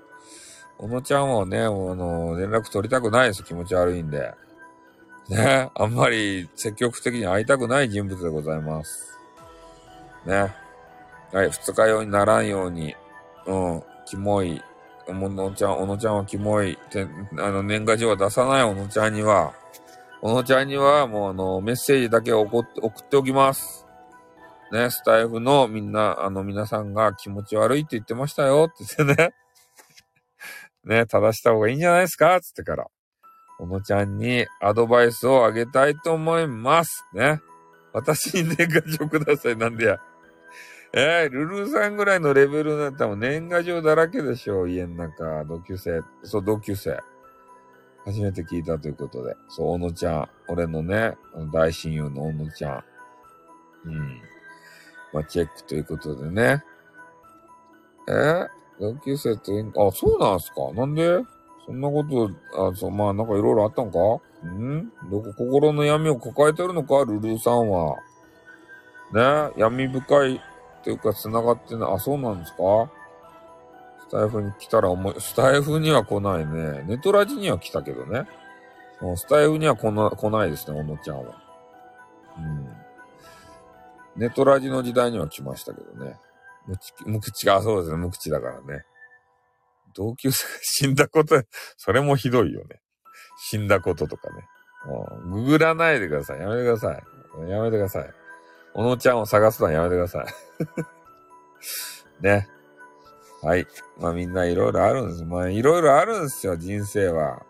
[0.79, 3.45] 小野ちゃんはね、あの、連絡取りたくないです。
[3.45, 4.33] 気持ち悪いんで。
[5.29, 9.17] ね、あんまり積極的に会いたくない人物でございます。
[10.27, 10.53] ね。
[11.33, 12.97] はい、二日酔いにならんように、
[13.47, 14.61] うん、キモい。
[15.11, 16.77] 小野ちゃん、小野ちゃんはキモい。
[16.91, 17.07] て
[17.39, 19.55] あの、年賀状は出さない小野ちゃんには、
[20.23, 23.87] 小野ちゃんにはもうあの、メッセージだけ送って送っておきます。
[24.73, 29.35] ね、スタイフのみんな、あの、皆さんが気持ち悪いって言ってましたよって言ってね。
[30.85, 32.87] ね、正した方がいいんじゃないですかつってから。
[33.59, 37.05] おのちゃんにアドバイスをあげたいと思います。
[37.15, 37.41] ね。
[37.93, 39.57] 私に年賀状ください。
[39.57, 39.99] なんでや。
[40.93, 44.69] えー、ルルーさんぐらいのレベルになったら年賀状だらけでしょう。
[44.69, 46.01] 家の中、同級生。
[46.25, 46.99] そう、同級生。
[48.05, 49.37] 初めて聞いたということで。
[49.49, 50.29] そう、小野ちゃん。
[50.49, 51.17] 俺のね、
[51.53, 52.85] 大親友の小野ちゃん。
[53.85, 54.21] うん。
[55.13, 56.65] まあ、チェックということでね。
[58.09, 58.49] えー、
[58.81, 59.53] 同級生と、
[59.87, 60.73] あ、そうなんすか？
[60.75, 61.21] なんで？
[61.67, 62.31] そんなこと、
[62.69, 63.99] あ、そう、まあなんかいろいろあったんか？
[64.45, 64.91] ん？
[65.09, 67.05] どこ、心の闇を抱えてるのか？
[67.05, 67.97] ルルーさんは。
[69.13, 69.53] ね？
[69.57, 70.41] 闇深い
[70.81, 72.91] っていうか繋がってな、あ、そうなんですか？
[74.09, 76.83] スタイフに来たら思い、スタイフには来ないね。
[76.87, 78.27] ネトラジには来たけどね。
[79.17, 81.43] スタイフには来な、来ないですね、小野ちゃんは。
[82.39, 82.69] うん。
[84.17, 86.19] ネトラジの時代には来ましたけどね。
[86.67, 88.85] 無口、無口が、そうですね、無口だからね。
[89.95, 91.41] 同級生が死んだこと、
[91.77, 92.81] それもひどいよね。
[93.49, 94.45] 死んだこととかね。
[94.87, 96.41] もう、ググらないでください。
[96.41, 97.49] やめてください。
[97.49, 98.11] やめてください。
[98.75, 100.25] おのちゃんを探すのはやめてください。
[102.23, 102.49] ね。
[103.43, 103.67] はい。
[103.99, 105.25] まあみんないろいろあるんです。
[105.25, 107.43] まあいろいろあるんですよ、人生は。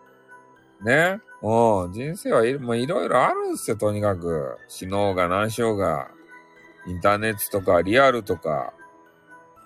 [0.83, 1.21] ね。
[1.41, 2.75] うん、人生はいろ
[3.05, 4.57] いろあるんですよ、とにかく。
[4.67, 6.09] 死のうが何しようが。
[6.87, 8.73] インターネットとかリアルとか。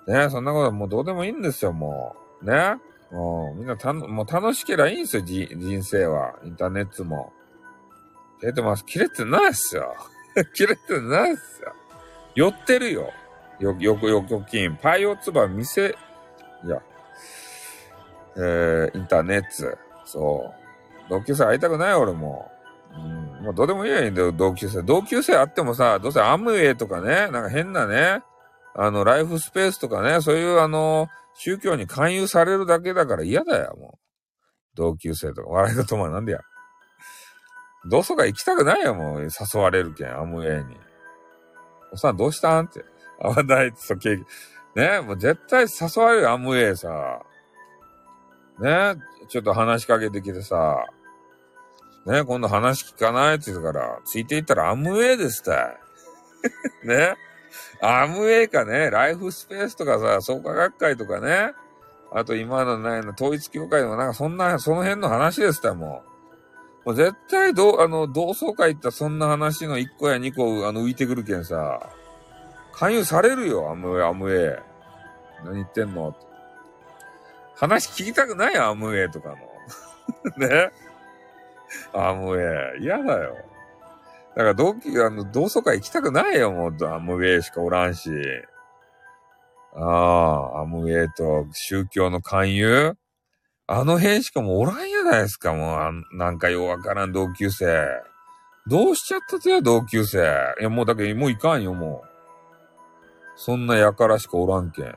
[0.08, 2.46] ね、そんなこともうどうでもいいんですよ、もう。
[2.46, 2.78] ね。
[3.12, 6.36] もうみんなたのもう楽しければいいんですよ、じ人生は。
[6.44, 7.34] インターネットも。
[8.40, 8.86] 切れてます。
[8.86, 9.96] 切れてないっすよ。
[10.54, 11.74] 切れてないっすよ。
[12.36, 13.12] 寄ってるよ。
[13.60, 14.76] よ、よ、よ、預金。
[14.76, 15.96] パイオツバ店、
[16.66, 16.82] いや、
[18.36, 19.78] えー、インターネット。
[20.06, 20.54] そ
[21.08, 21.10] う。
[21.10, 22.52] 同級生会いたくない俺も。
[22.94, 24.82] うん、もうどうでもいいやんだよ、同級生。
[24.82, 28.22] 同級生あってもさ、どうせアムウェイとかね、なんか変なね、
[28.74, 34.00] あの、ライフスペースとかね、そういうあの、宗教に勧誘されるだけだから嫌だよ、もう。
[34.76, 35.50] 同級生とか。
[35.50, 36.40] 笑いとまなんでや。
[37.88, 39.22] 同窓会行きたくないよ、もう。
[39.22, 40.78] 誘われるけん、アムウェイに。
[41.92, 42.84] おさんどうしたんって。
[43.22, 44.20] 合わないって、そ、ケ
[44.76, 47.22] ね、もう絶対誘われるよ、アムウェイさ。
[48.60, 48.96] ね、
[49.30, 50.86] ちょっと話しかけてきてさ。
[52.06, 55.52] ね、今度話聞かないって言うから、ついていったらアムウェイですって。
[56.86, 57.16] ね。
[57.82, 61.54] アムウェイかね、ライフスペースとかさ、創価学会とかね。
[62.12, 66.15] あと今のないの、統一協会とかなんかそんな、その辺の話ですってもう。
[66.86, 71.90] もう絶対ど、あの、同窓会行ったらそんな話の1個や2個、あの、浮いてくるけんさ。
[72.74, 74.64] 勧誘されるよ、アムウェイ、アムウェイ。
[75.46, 76.16] 何言ってんの？
[77.56, 79.36] 話聞きたくないよ、アムウェイとかの。
[80.48, 80.72] ね？
[81.94, 82.84] アムウェイ。
[82.84, 83.36] 嫌だよ。
[84.36, 88.12] だから同期、あの、同窓会行きたくないよ、もう、アムウェイしかおらんし。
[89.74, 92.98] ああ、アムウェイと宗教の勧誘？
[93.68, 97.88] あの辺しかもおらんやないですか、もう、なんかようわからん同級生。
[98.68, 100.20] どうしちゃったとや、同級生。
[100.60, 102.08] いや、もうだけど、もういかんよ、もう。
[103.36, 104.96] そんなやからしかおらんけん。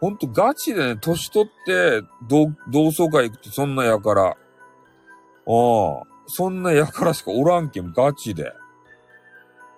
[0.00, 4.24] ほんとガチでね、年取って、同、同窓会行くとそんなやから。
[4.26, 4.36] ああ。
[6.26, 8.52] そんなやからしかおらんけん、ガチで。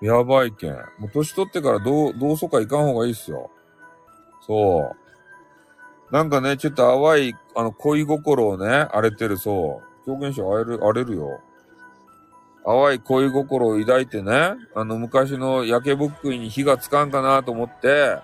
[0.01, 0.73] やばいけん。
[0.99, 3.51] もう年取ってから同、同窓会行かん方がいいっすよ。
[4.45, 5.00] そう。
[6.11, 10.11] なんかね、ちょっと淡い、あの、恋心をね、荒れてる、そう。
[10.11, 11.41] 表現者荒れる、荒れるよ。
[12.65, 18.19] 淡い恋心を抱いてね、あの、昔の焼けぼっくいに火がつかんかなと思って、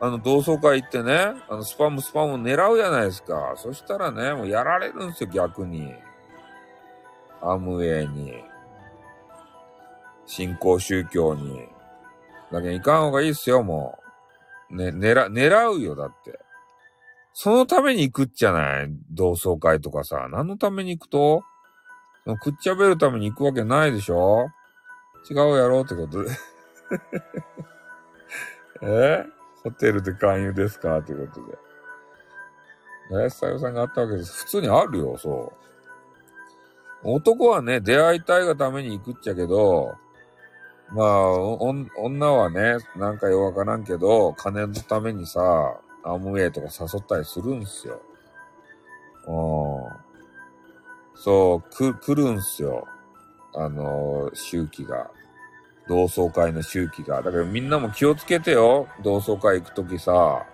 [0.00, 3.54] あの、同窓会行ってね、あの、スパムスパム狙うじゃないですか。
[3.56, 5.92] そしたらね、もうやられるんですよ、逆に。
[7.40, 8.34] アムウェイに、
[10.26, 11.68] 新興宗教に。
[12.50, 13.98] だけど行かん方がいいっすよ、も
[14.70, 14.76] う。
[14.76, 16.38] ね、狙、狙うよ、だって。
[17.34, 18.90] そのために行くっちゃない？
[19.10, 20.28] 同窓会とかさ。
[20.30, 21.42] 何のために行くと？
[22.40, 24.48] くっちゃべるために行くわけないでしょ？
[25.30, 26.30] 違うやろってことで
[28.82, 29.24] え？
[29.64, 30.98] ホテルで勧誘ですか？
[30.98, 31.58] ってことで。
[33.10, 34.44] 林さよさんがあったわけです。
[34.44, 35.52] 普通にあるよ、そ
[37.04, 37.12] う。
[37.14, 39.94] 男はね、出会いたいがために行くっちゃけど、
[40.90, 45.40] まあ、女はね、なんかよわからんけど、金のためにさ、
[46.04, 48.00] アムウェイとか誘ったりするんすよ。
[49.28, 50.12] うん。
[51.14, 52.86] そう、く、来るんすよ。
[53.54, 55.10] あの、周期が。
[55.88, 57.22] 同窓会の周期が。
[57.22, 58.86] だからみんなも気をつけてよ。
[59.02, 60.46] 同窓会行くときさ。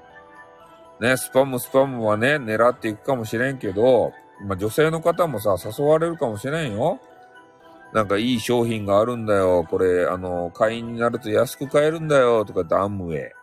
[1.01, 4.13] ね、スパムスパムはね、狙っていくかもしれんけど、
[4.47, 7.01] ま、女性の方もさ、誘われるかもしれんよ。
[7.93, 9.65] なんかいい商品があるんだよ。
[9.69, 12.45] これ、あの、会員になると安く買えるんだよ。
[12.45, 13.38] とかダムウェイ。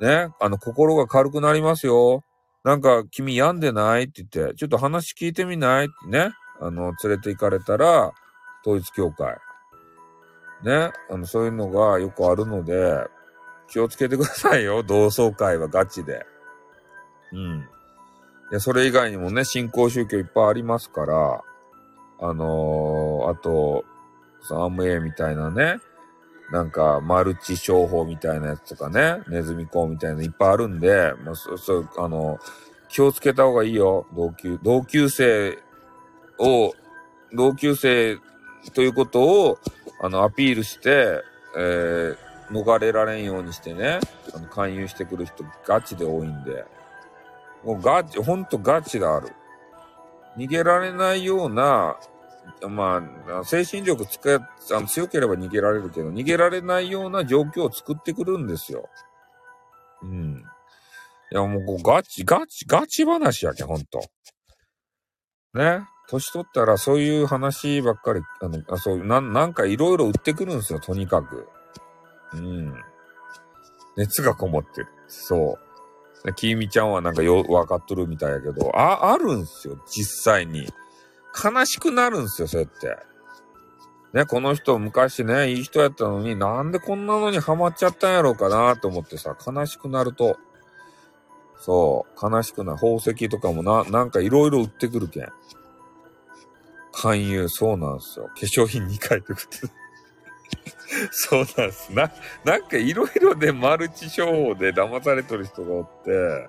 [0.00, 0.28] ね。
[0.40, 2.24] あの、心が軽くなりますよ。
[2.64, 6.30] なんか、君病んでないって言って、ちょっと話聞いてみないってね。
[6.60, 8.12] あの、連れて行かれたら、
[8.62, 9.36] 統一教会。
[10.62, 10.90] ね。
[11.10, 13.06] あの、そういうのがよくあるので、
[13.68, 14.82] 気をつけてくださいよ。
[14.82, 16.26] 同窓会はガチで。
[17.32, 17.68] うん。
[18.50, 21.42] いや、それ以外にもね、新興宗教いっぱいありますから、
[22.20, 23.84] あのー、あと、
[24.50, 25.78] アムエみたいなね、
[26.50, 32.38] なんか、マルチ商法みたいなやつとかね、ネズミ講みたいなのいっぱいあるんで、まあ、そ、そう、あの、
[32.88, 34.06] 気をつけた方がいいよ。
[34.14, 35.58] 同級、同級生
[36.38, 36.72] を、
[37.34, 38.18] 同級生
[38.72, 39.58] ということを、
[40.00, 41.22] あの、アピールして、
[41.56, 42.16] えー、
[42.50, 44.00] 逃れられんようにしてね、
[44.34, 46.64] あの、勧誘してくる人ガチで多いんで。
[47.64, 49.32] もうガチ、ほんとガチである。
[50.38, 51.96] 逃げられないような、
[52.68, 53.02] ま
[53.40, 58.88] あ、精神力つかあの強ければ逃げられるけど、逃げられないような状況を作ってくるんですよ。
[60.02, 60.44] うん。
[61.30, 64.00] いや、もうこうガチ、ガチ、ガチ話やけ、ほんと。
[65.54, 65.86] ね？
[66.10, 71.46] 年取ったらそういう話ばっかり、あの、あそう、なん、なんかいろいろ売ってくるんですよ、とにかく。
[72.32, 72.74] うん。
[73.96, 74.88] 熱がこもってる。
[75.06, 75.58] そ
[76.24, 76.32] う。
[76.34, 80.66] きみちゃんはなんかよ、わかっとるみたいやけど、あ、あるんすよ、実際に。
[81.34, 83.08] 悲しくなるんすよ、そうやって。
[84.12, 90.38] ね、この人昔ね、いい人やったのに、なんでこんなのにハマっちゃったんやろうかなと思ってさ、悲しくなると、
[91.58, 92.78] そう、悲しくなる。
[92.78, 95.28] 宝石とかもな、なんかいろいろ売ってくるけん。
[96.92, 98.26] 勧誘、そうなんすよ。
[98.28, 99.68] 化粧品2回とかって。
[101.10, 101.92] そうなんす。
[101.92, 102.10] な、
[102.44, 106.48] なんかいろいろでマルチ商法で騙されてる人がおって、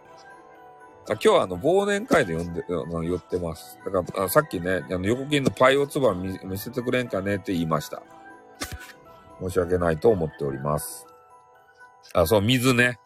[1.16, 3.80] 今日はあの忘年会で呼んで、寄ってます。
[3.86, 8.04] だからさっきね、あの横金のパイオツバ見見せてくれんかねって言いました。
[9.42, 11.08] 申し訳ないと思っております。
[12.14, 13.00] あ、そう、水ね。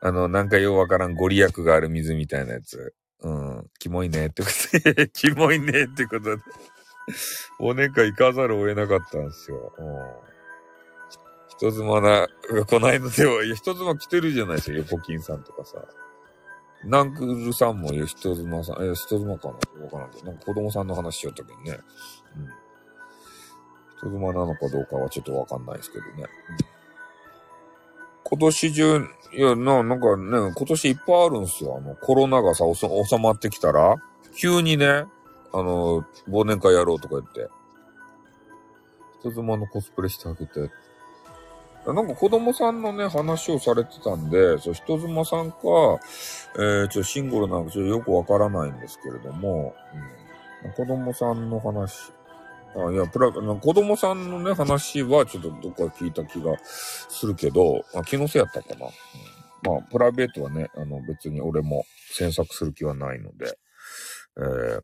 [0.00, 2.94] あの、なんかようわからんご利益がある水みたいなやつ。
[3.22, 6.42] うん、キモいねってことで、 キモいねってことで、
[7.60, 9.72] 忘年会行かざるを得なかったんですよ。
[9.78, 10.32] うん。
[11.48, 12.26] 人妻な、
[12.66, 15.84] こないだでは、いや、人妻来てるじゃないですか、横金さんとかさ。
[16.84, 19.84] ナンクルさんも人妻さん、え、人妻かな？
[19.84, 21.78] わからんけど、なんか子供さんの話しよったけどね。
[22.36, 22.46] うん。
[23.98, 26.12] 人妻なのかどうかはちょっとわかんないですけどね。
[26.16, 26.26] うん、
[28.24, 28.98] 今年中、
[29.34, 31.76] いや、な、なんかね、今年いっぱいあるんすよ。
[31.78, 32.88] あの、コロナがさ、収
[33.18, 33.96] まってきたら、
[34.36, 35.04] 急にね、
[35.52, 37.48] あの、忘年会やろうとか言って、
[39.20, 40.70] 人妻のコスプレしてあげて、
[41.86, 45.58] なんか子供さんのね、話をされてたんで、そう、人妻さんか、
[46.56, 49.74] えー、ちょ、シングルなんかちょよくわからないんですけれども、
[50.64, 52.12] うん、子供さんの話、
[52.76, 58.86] あいや、プラ、子供さんのね、話はちょっとどっか聞いた気がするけど、あ気のせいやったかな。
[58.86, 63.58] うん、まあ、プライベートはね、あの別に俺も詮索する気はないので、
[64.38, 64.82] えー、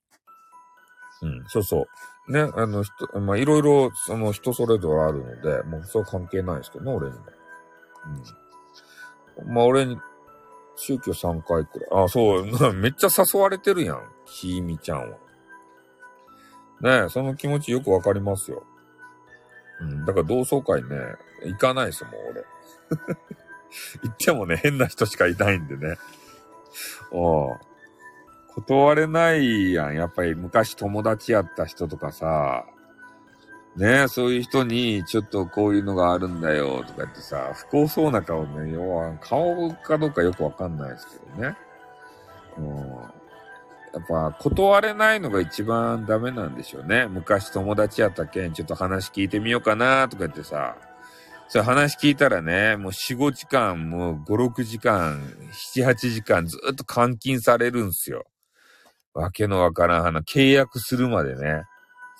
[1.22, 1.86] うん、そうそう。
[2.28, 7.24] ね、あの、人、ま、いろいろ、その人それぞれあるので、もうそれは関係ないですけどね、俺にも。
[9.46, 9.54] うん。
[9.54, 9.98] まあ、俺に、
[10.76, 12.04] 宗教3回くらい。
[12.04, 12.44] あ、そう、
[12.74, 14.02] めっちゃ誘われてるやん。
[14.26, 15.16] ひいみちゃんは。
[16.80, 18.62] ねえ、その気持ちよくわかりますよ。
[19.80, 20.88] うん、だから同窓会ね、
[21.44, 22.44] 行かないですもん、俺。
[24.02, 25.96] 行ってもね、変な人しかいないんでね。
[27.12, 27.67] ああ。
[28.60, 29.94] 断れないやん。
[29.94, 32.64] やっぱり昔友達やった人とかさ、
[33.76, 41.56] ねえ、そういう人に、ちょっとこういうのがあるんだよ、とか言ってさ、不幸そうな顔ね、要は、顔かどうかよくわかんないですけどね。
[42.58, 42.66] うん。
[42.66, 47.06] やっぱ、断れないのが一番ダメなんでしょうね。
[47.06, 50.76] 昔友達やったけん、ちょっと話聞いてみようかな、とか言ってさ、
[51.46, 55.18] そう話聞いたらね、もう4、5時間、もう5、6時間、
[55.52, 58.26] 7、8時間ずっと監禁されるんすよ。
[59.18, 61.64] わけのわからん話、契約するまでね、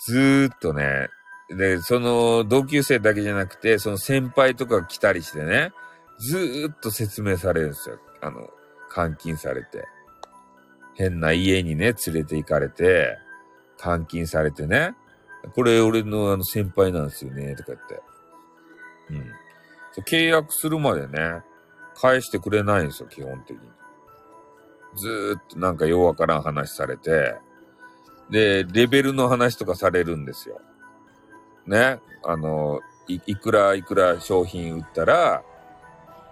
[0.04, 1.08] ずーっとね、
[1.48, 5.72] で、その同級生だけじゃなくて、その先輩とか来たりしてね、
[6.18, 7.98] ずーっと説明されるんですよ。
[8.20, 8.50] あの、
[8.94, 9.86] 監禁されて。
[10.94, 13.16] 変な家にね、連れて行かれて、
[13.82, 14.96] 監禁されてね、
[15.54, 18.02] これ俺のあの先輩なんですよね、とか言って。
[19.10, 19.12] う
[20.00, 20.02] ん。
[20.02, 21.42] 契約するまでね、
[21.94, 23.77] 返してくれないんですよ、基本的に。
[24.98, 27.36] ずっとなんかようわからん話されて、
[28.30, 30.60] で、レベルの話とかされるんですよ。
[31.66, 31.98] ね？
[32.24, 35.42] あの、いいくらいくら商品売ったら、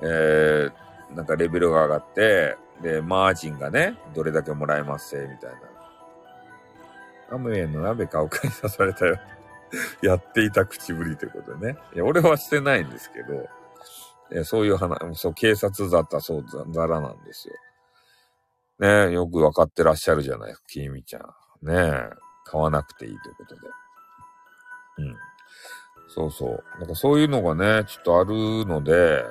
[0.02, 5.56] えー、なんかレベルが上がって、で、マージンがね、どれだけもらえますせ、みたいな。
[7.34, 9.18] アムウェイの鍋買うかに刺されたよ。
[10.02, 11.78] やっていた口ぶりということでね。
[11.94, 17.54] いや、俺はしてないんですけど、そういう話、そう、警察だったそうざらなんですよ。
[18.78, 21.22] ねえよくわかってらっしゃるじゃない、きみちゃん。
[21.66, 22.10] ねえ
[22.44, 23.60] 買わなくていいということで。
[24.98, 25.16] うん。
[26.08, 26.78] そうそう。
[26.78, 29.24] なんかそういうのがね、ちょっとあるので、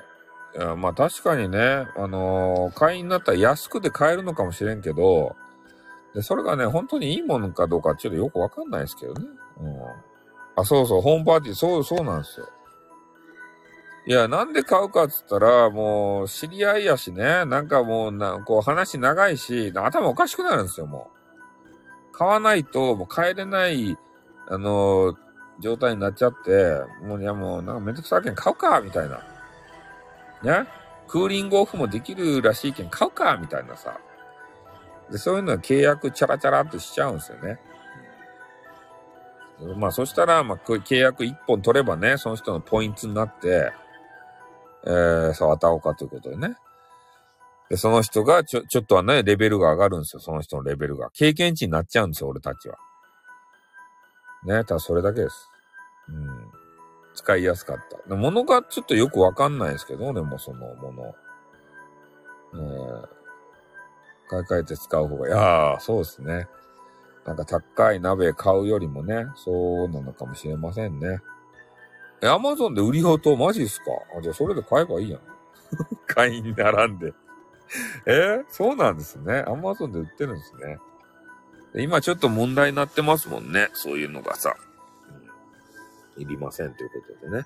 [0.58, 5.36] いやまあ確かにね、あのー、会員になったら安くで買えるのかもしれんけど、
[6.14, 9.26] で、それがね、本当にいいものかどうかちょっとよくわかんないですけどね。
[9.60, 9.76] うん。
[10.56, 12.48] あ、そうそう、ホームパーティー、そう、そうなんですよ。
[14.08, 21.10] いや、なんで買うかっつったら、もう、知り合いやしね、なんかもう、な、こう話長いし、頭おかしくなるんですよ、も
[22.12, 22.12] う。
[22.18, 23.98] 買わないと、もう帰れない、
[24.48, 25.16] あのー、
[25.60, 29.24] 状態になっちゃって、もう、いやもう、なんかめんどくさいけん買うか、みたいな。
[30.44, 30.68] ね？
[31.08, 34.00] クーリングオフもできるらしいけん買うか、みたいなさ。
[35.10, 37.60] で、そういうのは契約チャラチャラっとしちゃうんですよね。
[39.78, 43.72] まあ、そしたら、まあ、契約1本取ればね、その人のポイントになって、
[44.86, 46.56] えー、触ったおかということでね。
[47.70, 50.20] で、その人がちょ、ちょっとはね、レベルが上がるんですよ。
[50.20, 51.10] その人のレベルが。
[51.12, 52.78] 経験値になっちゃうんですよ、俺たちは。
[54.46, 55.50] ね、ただそれだけです。
[56.10, 56.52] うん。
[57.16, 58.10] 使いやすかった。
[58.10, 61.16] で物がちょっとよくわかんないですけど、でもそのもの。
[62.54, 63.08] えー、
[64.30, 66.48] 買い替えて使う方が、いやー、そうですね。
[67.26, 71.22] なんか高い鍋買うよりもね、そうなのかもしれませんね。
[72.26, 73.86] え、アマゾンで売り用とマジっすか？
[74.18, 75.22] あ、じゃあそれで買えばいいやん。
[76.08, 77.14] 会員に並んで。
[78.06, 79.44] えー、そうなんですね。
[79.48, 80.80] アマゾンで売ってるんですね。
[81.84, 83.70] 今ちょっと問題になってますもんね。
[83.74, 84.56] そういうのがさ。
[86.16, 87.46] うん、いりませんということでね。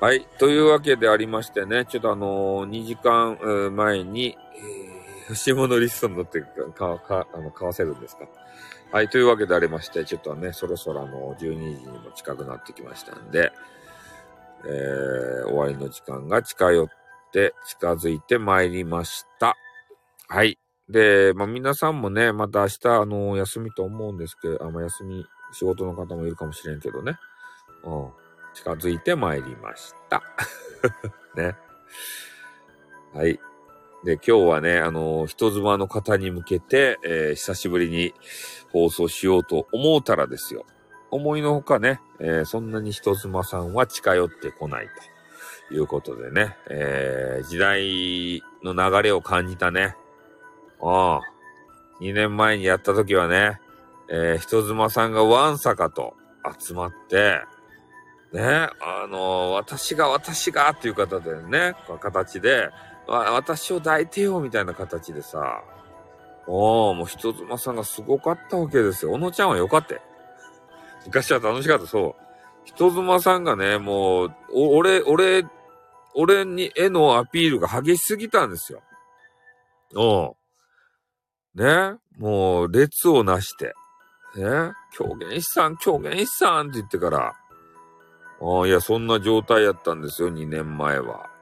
[0.00, 0.26] はい。
[0.38, 4.36] というわけでありましてね、ちょっとあのー、2時間前に、
[5.28, 8.26] えー、下のリストに乗ってか、か、あの、買わせるんですか？
[8.90, 9.08] はい。
[9.08, 13.52] というわけでありまして、ちょっとね、そろそろあの、12時にも近くなってきましたんで、
[14.64, 16.88] えー、終わりの時間が近寄っ
[17.32, 19.56] て近づいてまいりました。
[20.28, 20.58] はい。
[20.88, 27.18] で、まあ、皆さんもね、また明日、あの、休みと思うんですけど、あ、まあ、休み、仕事の方もいるかもしれんけどね。
[27.84, 28.08] うん。
[28.54, 30.22] 近づいてまいりました。
[31.36, 31.56] ね。
[33.12, 33.38] はい。
[34.04, 38.14] で、今日はね、あの、人妻の方に向けて、えー、久しぶりに
[38.72, 40.64] 放送しようと思うたらですよ。
[41.10, 44.86] 思いのほかね、えー、そんなに人妻さんは近寄ってこない
[45.68, 49.96] ということでね、えー、時代の流れを感じたね。
[50.80, 51.20] ああ、
[52.00, 53.58] 2年前にやった時はね、
[54.10, 56.14] えー、人妻さんがわんさかと
[56.60, 57.40] 集まって、
[58.32, 62.68] ね、あのー、私が私がっていう方でね、形で、
[63.08, 65.62] 私を抱いてよみたいな形でさ、
[66.46, 69.12] おー、もう人妻さんがすごかったわけですよ。
[69.12, 69.94] 小野ちゃんはよかった。
[71.06, 72.28] 昔は楽しかった、そう。
[72.64, 75.44] 人妻さんがね、もう、俺、俺、
[76.14, 78.82] 俺に、絵のアピールが激しすぎたんですよ。
[79.94, 80.36] お
[81.54, 83.74] ね、もう、列をなして、
[84.36, 87.34] ね、狂言師さん、狂言師さんって言ってから、
[88.40, 91.37] ああ、いや、そんな状態やったんですよ、2年前は。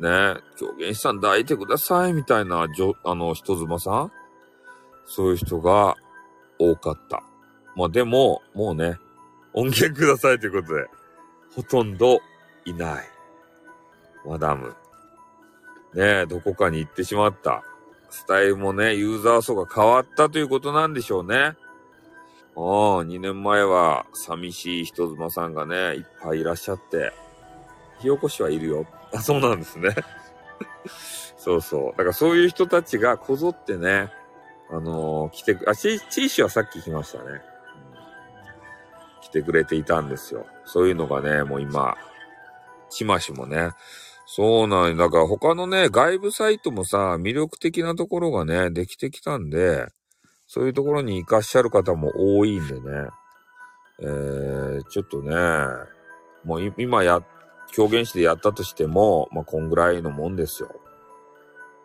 [0.00, 4.12] ね、狂言師さん抱いてください、みたいな、じょ、あの、人妻さん？
[5.04, 5.96] そういう人が
[6.58, 7.22] 多かった。
[7.76, 8.96] まあでも、もうね、
[9.52, 10.86] 音源くださいということで、
[11.54, 12.20] ほとんど
[12.64, 13.04] いない。
[14.24, 14.68] マダム。
[15.94, 17.64] ねえ、どこかに行ってしまった。
[18.08, 21.36] スタイルもね、ユーザー層が変わったということなんでしょうね。
[21.36, 21.56] あ
[22.56, 27.12] あ、2年前は寂しい人妻さんがね、いっぱいいらっしゃって、
[27.98, 28.86] 火起こしはいるよ。
[29.12, 29.94] あ、そうなんですね。
[31.36, 31.90] そうそう。
[31.92, 34.12] だからそういう人たちがこぞってね、
[34.70, 37.40] あのー、来てく、あ、チーシはさっき来ましたね、うん。
[39.22, 40.46] 来てくれていたんですよ。
[40.64, 41.96] そういうのがね、もう今、
[42.88, 43.70] ちましもね、
[44.26, 49.88] そうなんだから他のね、外部サイトもさ、魅力的なところがね、できてきたんで、
[50.46, 52.80] そういうところに活かしゃる方も多いんでね、
[54.00, 55.34] えー、ちょっとね、
[56.44, 57.24] もう今やっ、
[57.76, 60.70] 表現してやったとしても、まあ、こんぐらいのもんですよ。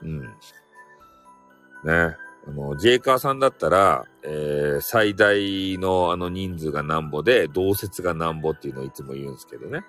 [0.02, 0.22] うん。
[0.22, 2.18] ね。
[2.48, 9.82] あの、ジェイカーさんだったら、えー、最大のあの人数がなんぼで、同説がなんぼっていうのをいつも言うんですけどね。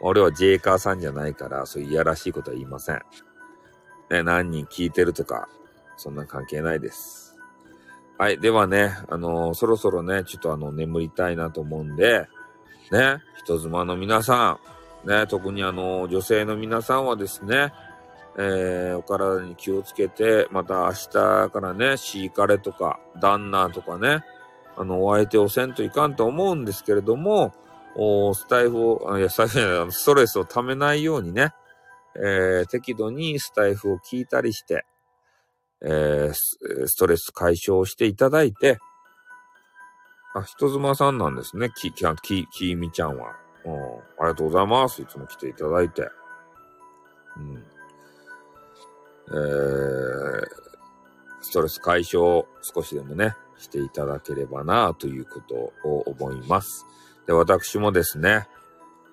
[0.00, 3.00] 俺はジェイカーさんじゃないから、そういういやらしいことは言いません。
[4.10, 5.48] ね、何人聞いてるとか、
[5.96, 7.36] そんな関係ないです。
[8.18, 8.40] はい。
[8.40, 12.28] ではね、あのー、そろそろね、ちょっとあの、眠りたいなと思うんで、
[12.90, 14.58] ね、人妻の皆さん、
[15.04, 17.72] ね、特にあの、女性の皆さんはですね、
[18.38, 24.24] えー、お体に気をつけて、また明日からね、シーカレとか、旦那とかね、
[24.76, 27.54] あの、お相手をせんといかんと思うんですけれども、
[27.96, 31.52] おスタイフを、いや、ストレスを溜めないようにね、
[32.16, 34.84] えー、適度にスタイフを聞いたりして、
[35.82, 38.78] えー、ストレス解消していただいて、
[40.34, 43.34] あ、人妻さんなんですね、き、き、き、きみちゃんは。
[43.64, 43.76] うん、あ
[44.22, 45.02] りがとうございます。
[45.02, 46.08] いつも来ていただいて。
[47.36, 47.64] うん。
[49.32, 50.46] えー、
[51.40, 56.86] ストレス解消少しでもね、していただければな、ということを思います。
[57.26, 58.48] で、私もですね、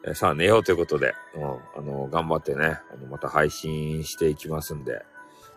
[0.06, 5.04] えさあ寝ようということで、うん、あの、頑張ってね、あの、また配信していきますんで、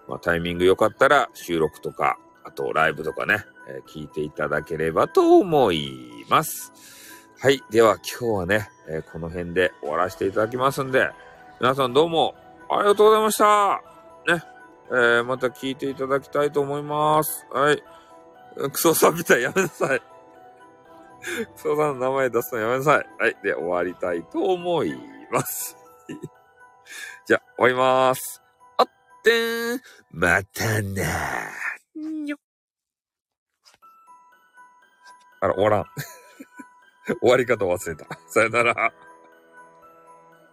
[0.09, 6.73] まあ、タイミング良かったら収録とか、あとライブとかね、えー、聞いていただければと思います。
[7.43, 7.63] はい。
[7.71, 11.09] では今日はね、えー、この辺で終わらせていただきますんで、
[11.59, 12.35] 皆さんどうも
[12.69, 13.81] ありがとうございました。
[14.27, 14.45] ね。
[14.91, 17.47] えー、また聞いていただきたいと思います。
[17.51, 17.83] はい。
[18.71, 20.01] クソさんみたいやめなさい。
[21.57, 23.09] クソさんの名前出すのやめなさい。
[23.19, 23.37] はい。
[23.43, 24.95] で、終わりたいと思い
[25.33, 25.79] ます。
[27.25, 28.43] じゃあ、終わります。
[28.77, 28.87] あっ
[29.25, 29.81] てーん。
[30.11, 32.23] またなー。
[32.23, 32.37] にょ。
[35.41, 35.85] あら、終わらん。
[37.21, 38.07] 終わり方忘れた。
[38.27, 38.93] さよなら。